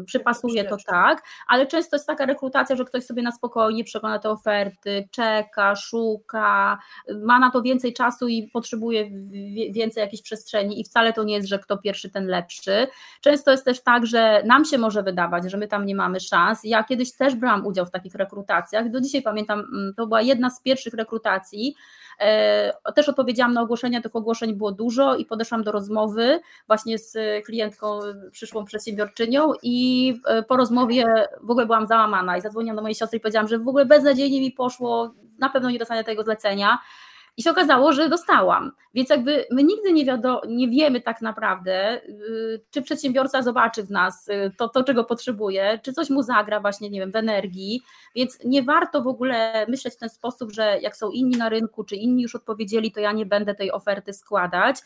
y, 0.00 0.04
przypasuje, 0.04 0.64
to 0.64 0.76
tak, 0.86 1.22
ale 1.48 1.66
często 1.66 1.96
jest 1.96 2.06
taka 2.06 2.26
rekrutacja, 2.26 2.76
że 2.76 2.84
ktoś 2.84 3.04
sobie 3.04 3.22
na 3.22 3.32
spokojnie 3.32 3.84
przegląda 3.84 4.18
te 4.18 4.30
oferty, 4.30 5.08
czeka, 5.10 5.76
szuka, 5.76 6.78
ma 7.24 7.38
na 7.38 7.50
to 7.50 7.62
więcej 7.62 7.92
czasu 7.92 8.28
i 8.28 8.48
potrzebuje 8.52 9.10
więcej 9.70 10.00
jakiejś 10.00 10.22
przestrzeni 10.22 10.80
i 10.80 10.84
wcale 10.84 11.12
to 11.12 11.24
nie 11.24 11.34
jest, 11.34 11.48
że 11.48 11.58
kto 11.58 11.78
pierwszy, 11.78 12.10
ten 12.10 12.26
lepszy. 12.26 12.86
Często 13.20 13.50
jest 13.50 13.64
też 13.64 13.82
tak, 13.82 14.06
że 14.06 14.42
nam 14.46 14.64
się 14.64 14.78
może 14.78 15.02
wydawać, 15.02 15.50
że 15.50 15.56
my 15.56 15.68
tam 15.68 15.86
nie 15.86 15.94
mamy 15.94 16.20
szans. 16.20 16.60
Ja 16.64 16.84
kiedyś 16.84 17.16
też 17.16 17.34
brałam 17.34 17.66
udział 17.66 17.86
w 17.86 17.90
takich 17.90 18.14
rekrutacjach, 18.14 18.90
do 18.90 19.00
dzisiaj 19.00 19.22
pamiętam, 19.22 19.58
mm, 19.60 19.94
to 19.96 20.06
była 20.06 20.22
jedna 20.22 20.50
z 20.50 20.62
pierwszych 20.62 20.94
rekrutacji, 20.94 21.74
też 22.94 23.08
odpowiedziałam 23.08 23.52
na 23.52 23.62
ogłoszenia, 23.62 24.02
tych 24.02 24.16
ogłoszeń 24.16 24.54
było 24.54 24.72
dużo 24.72 25.16
i 25.16 25.26
podeszłam 25.26 25.62
do 25.62 25.72
rozmowy 25.72 26.40
właśnie 26.66 26.98
z 26.98 27.16
klientką, 27.44 28.00
przyszłą 28.30 28.64
przedsiębiorczynią 28.64 29.52
i 29.62 30.20
e, 30.26 30.42
po 30.42 30.56
rozmowie 30.56 31.04
w 31.40 31.50
ogóle 31.50 31.66
byłam 31.66 31.86
załamana 31.86 32.36
i 32.36 32.40
zadzwoniłam 32.40 32.76
do 32.76 32.82
mojej 32.82 32.94
siostry 32.94 33.18
i 33.18 33.20
powiedziałam, 33.20 33.48
że 33.48 33.58
w 33.58 33.68
ogóle 33.68 33.86
beznadziejnie 33.86 34.40
mi 34.40 34.52
poszło, 34.52 35.14
na 35.38 35.48
pewno 35.48 35.70
nie 35.70 35.78
dostanę 35.78 36.04
tego 36.04 36.22
zlecenia. 36.22 36.78
I 37.36 37.42
się 37.42 37.50
okazało, 37.50 37.92
że 37.92 38.08
dostałam. 38.08 38.72
Więc 38.94 39.10
jakby 39.10 39.46
my 39.50 39.62
nigdy 39.62 39.92
nie, 39.92 40.18
nie 40.48 40.68
wiemy 40.68 41.00
tak 41.00 41.22
naprawdę, 41.22 42.02
y, 42.04 42.60
czy 42.70 42.82
przedsiębiorca 42.82 43.42
zobaczy 43.42 43.82
w 43.82 43.90
nas 43.90 44.28
y, 44.28 44.52
to, 44.58 44.68
to, 44.68 44.84
czego 44.84 45.04
potrzebuje, 45.04 45.78
czy 45.82 45.92
coś 45.92 46.10
mu 46.10 46.22
zagra 46.22 46.60
właśnie, 46.60 46.90
nie 46.90 47.00
wiem, 47.00 47.12
w 47.12 47.16
energii. 47.16 47.82
Więc 48.14 48.38
nie 48.44 48.62
warto 48.62 49.02
w 49.02 49.06
ogóle 49.06 49.66
myśleć 49.68 49.94
w 49.94 49.98
ten 49.98 50.08
sposób, 50.08 50.52
że 50.52 50.78
jak 50.80 50.96
są 50.96 51.10
inni 51.10 51.36
na 51.36 51.48
rynku, 51.48 51.84
czy 51.84 51.96
inni 51.96 52.22
już 52.22 52.34
odpowiedzieli, 52.34 52.92
to 52.92 53.00
ja 53.00 53.12
nie 53.12 53.26
będę 53.26 53.54
tej 53.54 53.72
oferty 53.72 54.12
składać 54.12 54.76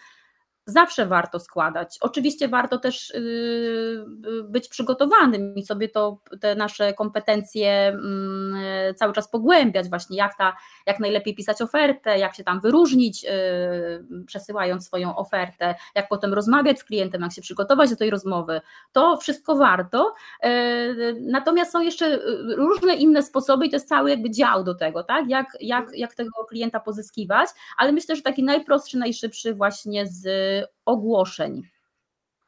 zawsze 0.69 1.07
warto 1.07 1.41
składać. 1.41 1.99
Oczywiście 2.01 2.49
warto 2.49 2.79
też 2.79 3.11
y, 3.11 4.05
być 4.45 4.69
przygotowanym 4.69 5.55
i 5.55 5.63
sobie 5.63 5.89
to, 5.89 6.19
te 6.41 6.55
nasze 6.55 6.95
kompetencje 6.95 7.89
mm, 7.89 8.95
cały 8.95 9.13
czas 9.13 9.31
pogłębiać, 9.31 9.89
właśnie 9.89 10.17
jak, 10.17 10.37
ta, 10.37 10.57
jak 10.87 11.01
najlepiej 11.01 11.35
pisać 11.35 11.63
ofertę, 11.63 12.19
jak 12.19 12.35
się 12.35 12.45
tam 12.45 12.61
wyróżnić, 12.61 13.25
y, 13.25 13.29
przesyłając 14.27 14.87
swoją 14.87 15.17
ofertę, 15.17 15.75
jak 15.95 16.09
potem 16.09 16.35
rozmawiać 16.35 16.79
z 16.79 16.85
klientem, 16.85 17.23
jak 17.23 17.33
się 17.33 17.43
przygotować 17.43 17.91
do 17.91 17.97
tej 17.97 18.11
rozmowy. 18.11 18.61
To 18.93 19.17
wszystko 19.17 19.57
warto. 19.57 20.15
Y, 20.45 21.17
natomiast 21.21 21.73
są 21.73 21.81
jeszcze 21.81 22.19
różne 22.57 22.95
inne 22.95 23.23
sposoby 23.23 23.67
i 23.67 23.71
to 23.71 23.77
jest 23.77 23.89
cały 23.89 24.11
jakby 24.11 24.31
dział 24.31 24.65
do 24.65 24.75
tego, 24.75 25.05
tak? 25.05 25.29
jak, 25.29 25.47
jak, 25.61 25.91
jak 25.95 26.15
tego 26.15 26.45
klienta 26.49 26.81
pozyskiwać, 26.81 27.49
ale 27.77 27.93
myślę, 27.93 28.17
że 28.17 28.23
taki 28.23 28.43
najprostszy, 28.43 28.99
najszybszy 28.99 29.55
właśnie 29.55 30.07
z 30.07 30.29
ogłoszeń. 30.85 31.63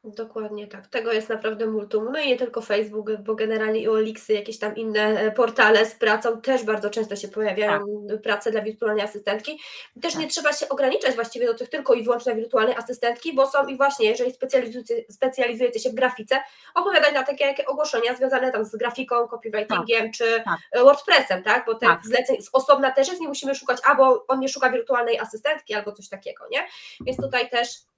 Dokładnie 0.03 0.67
tak. 0.67 0.87
Tego 0.87 1.13
jest 1.13 1.29
naprawdę 1.29 1.67
multum. 1.67 2.09
No 2.11 2.19
i 2.19 2.27
nie 2.27 2.37
tylko 2.37 2.61
Facebook, 2.61 3.11
bo 3.19 3.35
generalnie 3.35 3.79
i 3.79 3.87
Olixy, 3.87 4.33
jakieś 4.33 4.59
tam 4.59 4.75
inne 4.75 5.01
e, 5.01 5.31
portale 5.31 5.85
z 5.85 5.95
pracą 5.95 6.41
też 6.41 6.63
bardzo 6.63 6.89
często 6.89 7.15
się 7.15 7.27
pojawiają 7.27 7.79
tak. 8.09 8.21
prace 8.21 8.51
dla 8.51 8.61
wirtualnej 8.61 9.03
asystentki. 9.03 9.59
Też 10.01 10.13
tak. 10.13 10.21
nie 10.21 10.27
trzeba 10.27 10.53
się 10.53 10.69
ograniczać 10.69 11.15
właściwie 11.15 11.45
do 11.45 11.53
tych 11.53 11.69
tylko 11.69 11.93
i 11.93 12.03
wyłącznie 12.03 12.35
wirtualnej 12.35 12.75
asystentki, 12.75 13.33
bo 13.33 13.47
są 13.47 13.67
i 13.67 13.77
właśnie, 13.77 14.09
jeżeli 14.09 14.31
specjalizujecie, 14.31 14.95
specjalizujecie 15.09 15.79
się 15.79 15.89
w 15.89 15.95
grafice, 15.95 16.39
opowiadać 16.75 17.13
na 17.13 17.23
takie 17.23 17.45
jakie 17.45 17.65
ogłoszenia 17.65 18.15
związane 18.15 18.51
tam 18.51 18.65
z 18.65 18.75
grafiką, 18.75 19.27
copywritingiem 19.27 20.03
tak. 20.03 20.13
czy 20.13 20.41
tak. 20.45 20.59
E, 20.71 20.83
WordPressem, 20.83 21.43
tak? 21.43 21.65
Bo 21.65 21.75
tych 21.75 21.89
tak. 21.89 22.05
zleceń 22.05 22.41
z 22.41 22.49
osobna 22.53 22.91
też 22.91 23.07
jest, 23.07 23.21
nie 23.21 23.27
musimy 23.27 23.55
szukać, 23.55 23.77
albo 23.83 24.25
on 24.27 24.39
nie 24.39 24.49
szuka 24.49 24.69
wirtualnej 24.69 25.19
asystentki, 25.19 25.73
albo 25.73 25.91
coś 25.91 26.09
takiego, 26.09 26.45
nie? 26.51 26.67
Więc 27.05 27.17
tutaj 27.17 27.49
też 27.49 27.90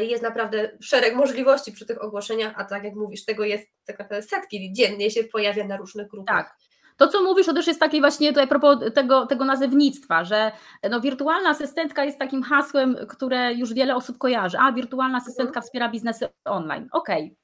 jest 0.00 0.22
naprawdę 0.22 0.70
szereg 0.80 1.14
możliwości 1.14 1.72
przy 1.72 1.86
tych 1.86 2.04
ogłoszeniach, 2.04 2.52
a 2.56 2.64
tak 2.64 2.84
jak 2.84 2.94
mówisz, 2.94 3.24
tego 3.24 3.44
jest 3.44 3.68
tak 3.86 3.98
naprawdę 3.98 4.22
setki 4.22 4.72
dziennie 4.72 5.10
się 5.10 5.24
pojawia 5.24 5.64
na 5.64 5.76
różnych 5.76 6.08
grupach. 6.08 6.46
Tak. 6.46 6.56
To, 6.96 7.08
co 7.08 7.22
mówisz, 7.22 7.46
to 7.46 7.54
też 7.54 7.66
jest 7.66 7.80
takie 7.80 8.00
właśnie 8.00 8.28
tutaj 8.28 8.44
a 8.44 8.46
propos 8.46 8.78
tego, 8.94 9.26
tego 9.26 9.44
nazewnictwa, 9.44 10.24
że 10.24 10.52
no, 10.90 11.00
wirtualna 11.00 11.50
asystentka 11.50 12.04
jest 12.04 12.18
takim 12.18 12.42
hasłem, 12.42 12.96
które 13.08 13.54
już 13.54 13.74
wiele 13.74 13.96
osób 13.96 14.18
kojarzy. 14.18 14.58
A, 14.60 14.72
wirtualna 14.72 15.18
asystentka 15.18 15.50
mhm. 15.50 15.62
wspiera 15.62 15.88
biznesy 15.88 16.28
online. 16.44 16.88
Okej. 16.92 17.24
Okay. 17.24 17.36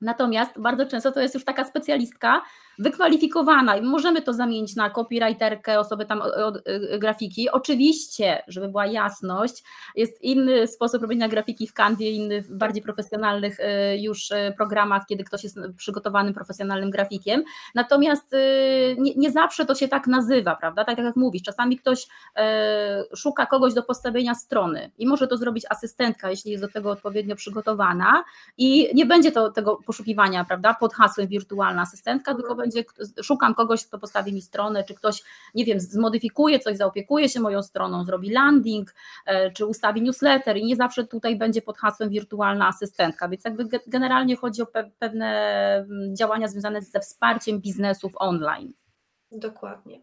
Natomiast 0.00 0.60
bardzo 0.60 0.86
często 0.86 1.12
to 1.12 1.20
jest 1.20 1.34
już 1.34 1.44
taka 1.44 1.64
specjalistka, 1.64 2.42
wykwalifikowana 2.78 3.76
i 3.76 3.82
możemy 3.82 4.22
to 4.22 4.32
zamienić 4.32 4.76
na 4.76 4.90
copywriterkę, 4.90 5.80
osobę 5.80 6.06
tam 6.06 6.20
od 6.20 6.56
y, 6.68 6.98
grafiki. 6.98 7.50
Oczywiście, 7.50 8.42
żeby 8.48 8.68
była 8.68 8.86
jasność, 8.86 9.64
jest 9.96 10.22
inny 10.22 10.66
sposób 10.66 11.02
robienia 11.02 11.28
grafiki 11.28 11.66
w 11.66 11.72
Canvie, 11.72 12.10
inny 12.10 12.42
w 12.42 12.50
bardziej 12.54 12.82
profesjonalnych 12.82 13.60
y, 13.60 13.64
już 13.98 14.30
y, 14.30 14.54
programach, 14.56 15.02
kiedy 15.08 15.24
ktoś 15.24 15.44
jest 15.44 15.58
przygotowanym 15.76 16.34
profesjonalnym 16.34 16.90
grafikiem. 16.90 17.44
Natomiast 17.74 18.34
nie, 18.98 19.14
nie 19.14 19.30
zawsze 19.30 19.66
to 19.66 19.74
się 19.74 19.88
tak 19.88 20.06
nazywa, 20.06 20.56
prawda? 20.56 20.84
Tak, 20.84 20.96
tak 20.96 21.04
jak 21.04 21.16
mówisz, 21.16 21.42
czasami 21.42 21.76
ktoś 21.76 22.06
szuka 23.16 23.46
kogoś 23.46 23.74
do 23.74 23.82
postawienia 23.82 24.34
strony 24.34 24.90
i 24.98 25.06
może 25.06 25.28
to 25.28 25.36
zrobić 25.36 25.64
asystentka, 25.70 26.30
jeśli 26.30 26.50
jest 26.50 26.64
do 26.64 26.68
tego 26.68 26.90
odpowiednio 26.90 27.36
przygotowana 27.36 28.24
i 28.58 28.90
nie 28.94 29.06
będzie 29.06 29.32
to 29.32 29.50
tego 29.50 29.76
poszukiwania, 29.88 30.44
prawda, 30.44 30.74
pod 30.74 30.94
hasłem 30.94 31.28
wirtualna 31.28 31.82
asystentka, 31.82 32.34
tylko 32.34 32.54
będzie 32.54 32.68
będzie, 32.68 33.22
szukam 33.22 33.54
kogoś, 33.54 33.86
kto 33.86 33.98
postawi 33.98 34.32
mi 34.32 34.42
stronę, 34.42 34.84
czy 34.84 34.94
ktoś, 34.94 35.22
nie 35.54 35.64
wiem, 35.64 35.80
zmodyfikuje 35.80 36.58
coś, 36.58 36.76
zaopiekuje 36.76 37.28
się 37.28 37.40
moją 37.40 37.62
stroną, 37.62 38.04
zrobi 38.04 38.30
landing, 38.30 38.94
e, 39.26 39.50
czy 39.50 39.66
ustawi 39.66 40.02
newsletter 40.02 40.56
i 40.56 40.64
nie 40.64 40.76
zawsze 40.76 41.06
tutaj 41.06 41.36
będzie 41.36 41.62
pod 41.62 41.78
hasłem 41.78 42.10
wirtualna 42.10 42.68
asystentka, 42.68 43.28
więc 43.28 43.44
jakby 43.44 43.80
generalnie 43.86 44.36
chodzi 44.36 44.62
o 44.62 44.66
pewne 44.98 45.26
mm, 45.76 46.16
działania 46.16 46.48
związane 46.48 46.82
ze 46.82 47.00
wsparciem 47.00 47.60
biznesów 47.60 48.12
online. 48.16 48.72
Dokładnie. 49.32 50.00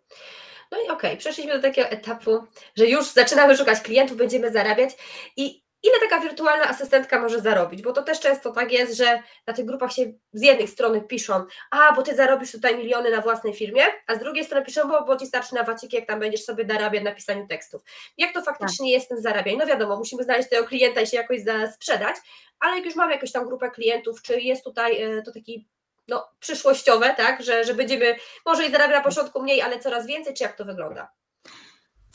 No 0.71 0.77
i 0.77 0.83
okej, 0.83 0.93
okay, 0.93 1.17
przeszliśmy 1.17 1.53
do 1.53 1.61
takiego 1.61 1.89
etapu, 1.89 2.43
że 2.75 2.87
już 2.87 3.11
zaczynamy 3.11 3.57
szukać 3.57 3.81
klientów, 3.81 4.17
będziemy 4.17 4.51
zarabiać 4.51 4.89
i 5.37 5.64
ile 5.85 6.09
taka 6.09 6.19
wirtualna 6.19 6.65
asystentka 6.65 7.19
może 7.19 7.39
zarobić, 7.39 7.81
bo 7.81 7.93
to 7.93 8.03
też 8.03 8.19
często 8.19 8.51
tak 8.51 8.71
jest, 8.71 8.97
że 8.97 9.19
na 9.47 9.53
tych 9.53 9.65
grupach 9.65 9.91
się 9.93 10.13
z 10.33 10.41
jednej 10.41 10.67
strony 10.67 11.01
piszą, 11.01 11.45
a 11.71 11.93
bo 11.93 12.01
ty 12.01 12.15
zarobisz 12.15 12.51
tutaj 12.51 12.77
miliony 12.77 13.11
na 13.11 13.21
własnej 13.21 13.53
firmie, 13.53 13.83
a 14.07 14.15
z 14.15 14.19
drugiej 14.19 14.45
strony 14.45 14.65
piszą, 14.65 14.87
bo, 14.87 15.03
bo 15.03 15.17
ci 15.17 15.27
starczy 15.27 15.55
na 15.55 15.63
waciki, 15.63 15.95
jak 15.95 16.05
tam 16.05 16.19
będziesz 16.19 16.43
sobie 16.43 16.65
zarabiać 16.67 17.03
na 17.03 17.11
pisaniu 17.11 17.47
tekstów. 17.47 17.81
Jak 18.17 18.33
to 18.33 18.41
faktycznie 18.41 18.87
tak. 18.87 18.93
jest 18.93 19.09
ten 19.09 19.21
zarabianie? 19.21 19.57
No 19.57 19.65
wiadomo, 19.65 19.97
musimy 19.97 20.23
znaleźć 20.23 20.49
tego 20.49 20.67
klienta 20.67 21.01
i 21.01 21.07
się 21.07 21.17
jakoś 21.17 21.39
sprzedać, 21.73 22.15
ale 22.59 22.75
jak 22.75 22.85
już 22.85 22.95
mamy 22.95 23.13
jakąś 23.13 23.31
tam 23.31 23.45
grupę 23.45 23.71
klientów, 23.71 24.21
czy 24.21 24.41
jest 24.41 24.63
tutaj 24.63 25.01
e, 25.01 25.21
to 25.21 25.31
taki 25.31 25.67
no, 26.07 26.27
przyszłościowe, 26.39 27.13
tak, 27.17 27.43
że, 27.43 27.63
że 27.63 27.73
będziemy 27.73 28.15
może 28.45 28.65
i 28.65 28.71
zarabiać 28.71 28.97
na 28.97 29.03
początku 29.03 29.41
mniej, 29.41 29.61
ale 29.61 29.79
coraz 29.79 30.07
więcej, 30.07 30.33
czy 30.33 30.43
jak 30.43 30.57
to 30.57 30.65
wygląda? 30.65 31.11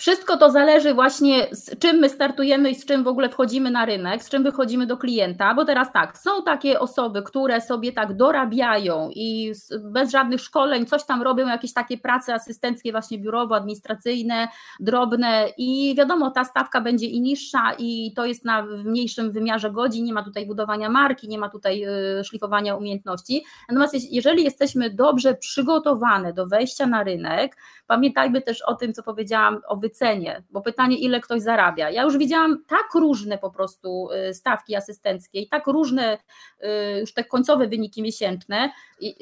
Wszystko 0.00 0.36
to 0.36 0.50
zależy 0.50 0.94
właśnie 0.94 1.46
z 1.52 1.78
czym 1.78 1.96
my 1.96 2.08
startujemy 2.08 2.70
i 2.70 2.74
z 2.74 2.84
czym 2.84 3.04
w 3.04 3.08
ogóle 3.08 3.28
wchodzimy 3.28 3.70
na 3.70 3.84
rynek, 3.84 4.22
z 4.22 4.30
czym 4.30 4.42
wychodzimy 4.42 4.86
do 4.86 4.96
klienta, 4.96 5.54
bo 5.54 5.64
teraz 5.64 5.92
tak, 5.92 6.18
są 6.18 6.42
takie 6.42 6.80
osoby, 6.80 7.22
które 7.22 7.60
sobie 7.60 7.92
tak 7.92 8.16
dorabiają 8.16 9.10
i 9.14 9.52
bez 9.80 10.10
żadnych 10.10 10.40
szkoleń 10.40 10.86
coś 10.86 11.04
tam 11.04 11.22
robią, 11.22 11.46
jakieś 11.46 11.72
takie 11.72 11.98
prace 11.98 12.34
asystenckie 12.34 12.92
właśnie 12.92 13.18
biurowo-administracyjne, 13.18 14.48
drobne 14.80 15.48
i 15.58 15.94
wiadomo, 15.98 16.30
ta 16.30 16.44
stawka 16.44 16.80
będzie 16.80 17.06
i 17.06 17.20
niższa 17.20 17.72
i 17.78 18.12
to 18.16 18.26
jest 18.26 18.44
na 18.44 18.62
mniejszym 18.62 19.32
wymiarze 19.32 19.70
godzin, 19.70 20.04
nie 20.04 20.12
ma 20.12 20.24
tutaj 20.24 20.46
budowania 20.46 20.88
marki, 20.88 21.28
nie 21.28 21.38
ma 21.38 21.48
tutaj 21.48 21.84
y, 22.20 22.24
szlifowania 22.24 22.76
umiejętności. 22.76 23.44
Natomiast 23.68 24.12
jeżeli 24.12 24.44
jesteśmy 24.44 24.90
dobrze 24.90 25.34
przygotowane 25.34 26.32
do 26.32 26.46
wejścia 26.46 26.86
na 26.86 27.04
rynek, 27.04 27.56
pamiętajmy 27.86 28.42
też 28.42 28.62
o 28.62 28.74
tym, 28.74 28.92
co 28.92 29.02
powiedziałam 29.02 29.60
o 29.68 29.76
wycenie, 29.90 30.42
bo 30.50 30.60
pytanie, 30.60 30.98
ile 30.98 31.20
ktoś 31.20 31.42
zarabia. 31.42 31.90
Ja 31.90 32.02
już 32.02 32.18
widziałam 32.18 32.64
tak 32.68 32.94
różne 32.94 33.38
po 33.38 33.50
prostu 33.50 34.08
y, 34.30 34.34
stawki 34.34 34.76
asystenckie 34.76 35.40
i 35.40 35.48
tak 35.48 35.66
różne 35.66 36.18
y, 36.18 37.00
już 37.00 37.12
te 37.12 37.24
końcowe 37.24 37.68
wyniki 37.68 38.02
miesięczne. 38.02 38.70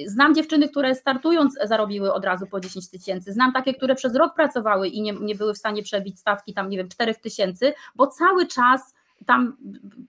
Znam 0.06 0.34
dziewczyny, 0.34 0.68
które 0.68 0.94
startując 0.94 1.58
zarobiły 1.64 2.12
od 2.12 2.24
razu 2.24 2.46
po 2.46 2.60
10 2.60 2.90
tysięcy. 2.90 3.32
Znam 3.32 3.52
takie, 3.52 3.74
które 3.74 3.94
przez 3.94 4.14
rok 4.14 4.34
pracowały 4.34 4.88
i 4.88 5.02
nie, 5.02 5.12
nie 5.12 5.34
były 5.34 5.54
w 5.54 5.58
stanie 5.58 5.82
przebić 5.82 6.18
stawki 6.18 6.54
tam, 6.54 6.70
nie 6.70 6.76
wiem, 6.76 6.88
4 6.88 7.14
tysięcy, 7.14 7.72
bo 7.94 8.06
cały 8.06 8.46
czas 8.46 8.94
tam 9.26 9.56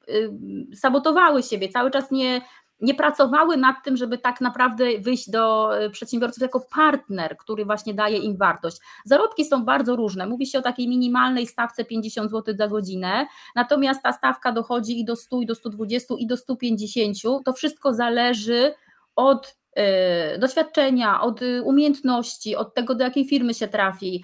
y, 0.09 0.75
sabotowały 0.75 1.43
siebie, 1.43 1.69
cały 1.69 1.91
czas 1.91 2.11
nie, 2.11 2.41
nie 2.81 2.93
pracowały 2.93 3.57
nad 3.57 3.75
tym, 3.83 3.97
żeby 3.97 4.17
tak 4.17 4.41
naprawdę 4.41 4.85
wyjść 4.99 5.29
do 5.29 5.77
e, 5.79 5.89
przedsiębiorców 5.89 6.41
jako 6.41 6.59
partner, 6.59 7.37
który 7.37 7.65
właśnie 7.65 7.93
daje 7.93 8.17
im 8.17 8.37
wartość. 8.37 8.77
Zarobki 9.05 9.45
są 9.45 9.65
bardzo 9.65 9.95
różne. 9.95 10.25
Mówi 10.27 10.47
się 10.47 10.59
o 10.59 10.61
takiej 10.61 10.87
minimalnej 10.87 11.47
stawce 11.47 11.85
50 11.85 12.31
zł 12.31 12.55
za 12.57 12.67
godzinę, 12.67 13.27
natomiast 13.55 14.03
ta 14.03 14.13
stawka 14.13 14.51
dochodzi 14.51 14.99
i 14.99 15.05
do 15.05 15.15
100, 15.15 15.41
i 15.41 15.45
do 15.45 15.55
120, 15.55 16.15
i 16.17 16.27
do 16.27 16.37
150. 16.37 17.43
To 17.45 17.53
wszystko 17.53 17.93
zależy 17.93 18.73
od 19.15 19.57
e, 19.75 20.37
doświadczenia, 20.37 21.21
od 21.21 21.39
umiejętności, 21.63 22.55
od 22.55 22.73
tego, 22.73 22.95
do 22.95 23.03
jakiej 23.03 23.25
firmy 23.25 23.53
się 23.53 23.67
trafi. 23.67 24.23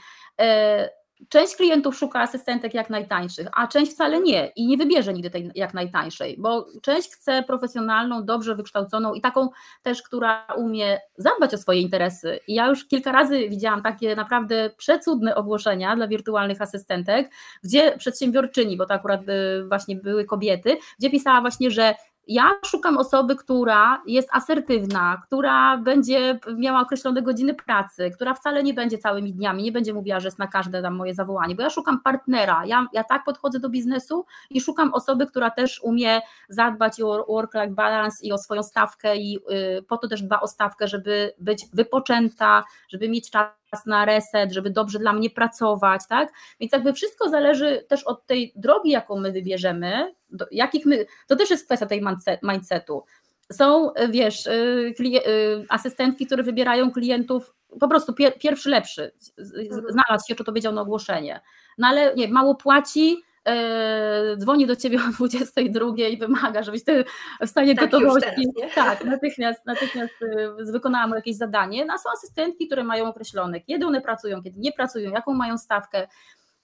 Część 1.29 1.55
klientów 1.55 1.97
szuka 1.97 2.19
asystentek 2.21 2.73
jak 2.73 2.89
najtańszych, 2.89 3.47
a 3.53 3.67
część 3.67 3.91
wcale 3.91 4.21
nie 4.21 4.51
i 4.55 4.67
nie 4.67 4.77
wybierze 4.77 5.13
nigdy 5.13 5.29
tej 5.29 5.51
jak 5.55 5.73
najtańszej, 5.73 6.35
bo 6.39 6.65
część 6.81 7.11
chce 7.11 7.43
profesjonalną, 7.43 8.25
dobrze 8.25 8.55
wykształconą 8.55 9.13
i 9.13 9.21
taką 9.21 9.49
też, 9.83 10.01
która 10.01 10.47
umie 10.57 10.99
zadbać 11.17 11.53
o 11.53 11.57
swoje 11.57 11.81
interesy. 11.81 12.39
I 12.47 12.53
ja 12.53 12.67
już 12.67 12.87
kilka 12.87 13.11
razy 13.11 13.49
widziałam 13.49 13.81
takie 13.81 14.15
naprawdę 14.15 14.69
przecudne 14.77 15.35
ogłoszenia 15.35 15.95
dla 15.95 16.07
wirtualnych 16.07 16.61
asystentek, 16.61 17.31
gdzie 17.63 17.97
przedsiębiorczyni, 17.97 18.77
bo 18.77 18.85
to 18.85 18.93
akurat 18.93 19.21
y, 19.29 19.65
właśnie 19.67 19.95
były 19.95 20.25
kobiety, 20.25 20.77
gdzie 20.99 21.09
pisała 21.09 21.41
właśnie, 21.41 21.71
że 21.71 21.95
ja 22.27 22.51
szukam 22.65 22.97
osoby, 22.97 23.35
która 23.35 24.01
jest 24.07 24.29
asertywna, 24.31 25.21
która 25.27 25.77
będzie 25.77 26.39
miała 26.57 26.81
określone 26.81 27.21
godziny 27.21 27.53
pracy, 27.53 28.11
która 28.11 28.33
wcale 28.33 28.63
nie 28.63 28.73
będzie 28.73 28.97
całymi 28.97 29.33
dniami, 29.33 29.63
nie 29.63 29.71
będzie 29.71 29.93
mówiła, 29.93 30.19
że 30.19 30.27
jest 30.27 30.39
na 30.39 30.47
każde 30.47 30.81
tam 30.81 30.95
moje 30.95 31.13
zawołanie, 31.13 31.55
bo 31.55 31.63
ja 31.63 31.69
szukam 31.69 32.01
partnera. 32.01 32.65
Ja, 32.65 32.87
ja 32.93 33.03
tak 33.03 33.23
podchodzę 33.23 33.59
do 33.59 33.69
biznesu 33.69 34.25
i 34.49 34.61
szukam 34.61 34.93
osoby, 34.93 35.25
która 35.25 35.51
też 35.51 35.79
umie 35.83 36.21
zadbać 36.49 37.01
o 37.01 37.25
work-life 37.29 37.73
balance 37.73 38.25
i 38.25 38.31
o 38.31 38.37
swoją 38.37 38.63
stawkę 38.63 39.17
i 39.17 39.39
y, 39.79 39.83
po 39.83 39.97
to 39.97 40.07
też 40.07 40.21
dba 40.21 40.39
o 40.39 40.47
stawkę, 40.47 40.87
żeby 40.87 41.33
być 41.39 41.65
wypoczęta, 41.73 42.63
żeby 42.89 43.09
mieć 43.09 43.31
czas 43.31 43.64
na 43.85 44.05
reset, 44.05 44.51
żeby 44.51 44.69
dobrze 44.69 44.99
dla 44.99 45.13
mnie 45.13 45.29
pracować, 45.29 46.01
tak? 46.09 46.33
Więc 46.59 46.71
jakby 46.71 46.93
wszystko 46.93 47.29
zależy 47.29 47.85
też 47.87 48.03
od 48.03 48.25
tej 48.25 48.53
drogi, 48.55 48.89
jaką 48.89 49.19
my 49.19 49.31
wybierzemy, 49.31 50.15
jakich 50.51 50.85
my, 50.85 51.05
to 51.27 51.35
też 51.35 51.49
jest 51.49 51.65
kwestia 51.65 51.85
tej 51.85 52.01
mindsetu. 52.43 53.03
Są, 53.51 53.91
wiesz, 54.09 54.47
y, 54.47 54.93
y, 54.99 55.65
asystentki, 55.69 56.25
które 56.25 56.43
wybierają 56.43 56.91
klientów 56.91 57.53
po 57.79 57.87
prostu 57.87 58.13
pier, 58.13 58.39
pierwszy 58.39 58.69
lepszy, 58.69 59.11
mhm. 59.37 59.83
znalazł 59.89 60.27
się, 60.27 60.35
czy 60.35 60.43
to 60.43 60.53
wiedział 60.53 60.73
na 60.73 60.81
ogłoszenie, 60.81 61.41
no 61.77 61.87
ale 61.87 62.15
nie, 62.15 62.27
mało 62.27 62.55
płaci, 62.55 63.17
E, 63.47 64.37
dzwoni 64.37 64.67
do 64.67 64.75
ciebie 64.75 64.97
o 65.09 65.11
22 65.11 66.07
i 66.09 66.17
wymaga, 66.17 66.63
żebyś 66.63 66.83
ty 66.83 67.05
w 67.41 67.47
stanie 67.47 67.75
tak, 67.75 67.91
gotowości. 67.91 68.47
tak, 68.75 69.05
natychmiast, 69.05 69.65
natychmiast 69.65 70.13
e, 70.21 70.71
wykonała 70.71 71.07
mu 71.07 71.15
jakieś 71.15 71.35
zadanie. 71.35 71.85
No, 71.85 71.97
są 71.97 72.09
asystentki, 72.17 72.67
które 72.67 72.83
mają 72.83 73.05
określone, 73.05 73.61
kiedy 73.61 73.85
one 73.85 74.01
pracują, 74.01 74.43
kiedy 74.43 74.59
nie 74.59 74.71
pracują, 74.71 75.11
jaką 75.11 75.33
mają 75.33 75.57
stawkę. 75.57 76.07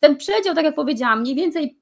Ten 0.01 0.17
przedział, 0.17 0.55
tak 0.55 0.65
jak 0.65 0.75
powiedziałam, 0.75 1.21
mniej 1.21 1.35
więcej 1.35 1.77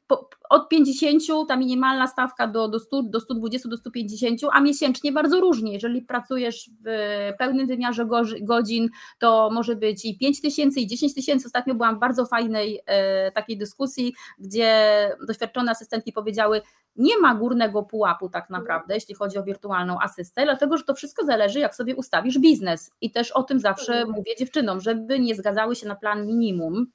od 0.50 0.70
50, 0.70 1.24
ta 1.48 1.56
minimalna 1.56 2.08
stawka 2.08 2.48
do, 2.48 2.68
do, 2.68 2.80
100, 2.80 3.04
do 3.04 3.20
120, 3.20 3.70
do 3.70 3.78
150, 3.78 4.40
a 4.52 4.62
miesięcznie 4.62 5.12
bardzo 5.12 5.40
różnie. 5.40 5.74
Jeżeli 5.74 6.02
pracujesz 6.02 6.70
w 6.86 6.90
pełnym 7.38 7.68
wymiarze 7.68 8.06
godzin, 8.42 8.90
to 9.20 9.50
może 9.54 9.76
być 9.76 10.06
i 10.06 10.18
5 10.18 10.42
tysięcy, 10.42 10.80
i 10.80 10.88
10 10.88 11.14
tysięcy. 11.14 11.46
Ostatnio 11.46 11.76
byłam 11.76 11.96
w 11.96 12.00
bardzo 12.00 12.26
fajnej 12.26 12.80
e, 12.86 13.32
takiej 13.32 13.58
dyskusji, 13.58 14.14
gdzie 14.40 15.12
doświadczone 15.28 15.72
asystentki 15.72 16.14
powiedziały, 16.14 16.62
nie 16.96 17.18
ma 17.18 17.36
górnego 17.36 17.84
pułapu 17.84 18.30
tak 18.30 18.50
naprawdę, 18.50 18.94
jeśli 18.94 19.16
chodzi 19.16 19.38
o 19.38 19.44
wirtualną 19.44 20.00
asystę, 20.02 20.44
dlatego 20.44 20.78
że 20.78 20.84
to 20.84 20.94
wszystko 20.94 21.26
zależy, 21.26 21.60
jak 21.60 21.76
sobie 21.76 21.96
ustawisz 21.96 22.40
biznes. 22.40 22.92
I 23.02 23.12
też 23.12 23.32
o 23.32 23.44
tym 23.44 23.60
zawsze 23.60 24.06
mówię 24.06 24.36
dziewczynom, 24.40 24.82
żeby 24.82 25.20
nie 25.20 25.36
zgadzały 25.36 25.76
się 25.76 25.88
na 25.88 25.96
plan 25.96 26.28
minimum, 26.28 26.92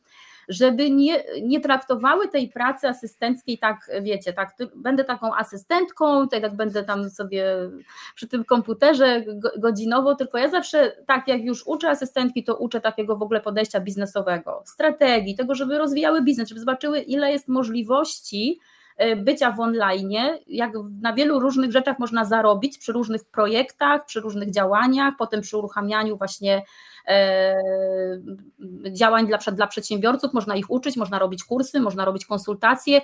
żeby 0.49 0.91
nie, 0.91 1.25
nie 1.43 1.61
traktowały 1.61 2.29
tej 2.29 2.49
pracy 2.49 2.89
asystenckiej 2.89 3.59
tak, 3.59 3.91
wiecie, 4.03 4.33
tak, 4.33 4.57
będę 4.75 5.05
taką 5.05 5.35
asystentką, 5.35 6.29
tak, 6.29 6.43
tak 6.43 6.57
będę 6.57 6.85
tam 6.85 7.11
sobie 7.11 7.45
przy 8.15 8.29
tym 8.29 8.45
komputerze 8.45 9.25
godzinowo, 9.59 10.15
tylko 10.15 10.39
ja 10.39 10.51
zawsze, 10.51 10.93
tak 11.07 11.29
jak 11.29 11.45
już 11.45 11.67
uczę 11.67 11.91
asystentki, 11.91 12.45
to 12.45 12.57
uczę 12.57 12.81
takiego 12.81 13.17
w 13.17 13.23
ogóle 13.23 13.41
podejścia 13.41 13.81
biznesowego, 13.81 14.63
strategii, 14.67 15.35
tego, 15.35 15.55
żeby 15.55 15.79
rozwijały 15.79 16.23
biznes, 16.23 16.49
żeby 16.49 16.61
zobaczyły, 16.61 17.01
ile 17.01 17.33
jest 17.33 17.49
możliwości, 17.49 18.61
e, 18.97 19.17
bycia 19.17 19.53
w 19.53 19.61
online, 19.61 20.13
jak 20.47 20.73
na 21.03 21.13
wielu 21.13 21.41
różnych 21.41 21.73
rzeczach 21.73 21.99
można 21.99 22.25
zarobić 22.25 22.79
przy 22.79 22.93
różnych 22.93 23.25
projektach, 23.25 24.05
przy 24.07 24.21
różnych 24.21 24.51
działaniach, 24.51 25.15
potem 25.19 25.41
przy 25.41 25.59
uruchamianiu 25.59 26.17
właśnie 26.17 26.63
działań 28.93 29.27
dla, 29.27 29.39
dla 29.39 29.67
przedsiębiorców, 29.67 30.33
można 30.33 30.57
ich 30.57 30.71
uczyć, 30.71 30.97
można 30.97 31.19
robić 31.19 31.45
kursy, 31.45 31.81
można 31.81 32.05
robić 32.05 32.27
konsultacje 32.27 32.97
e, 32.97 33.01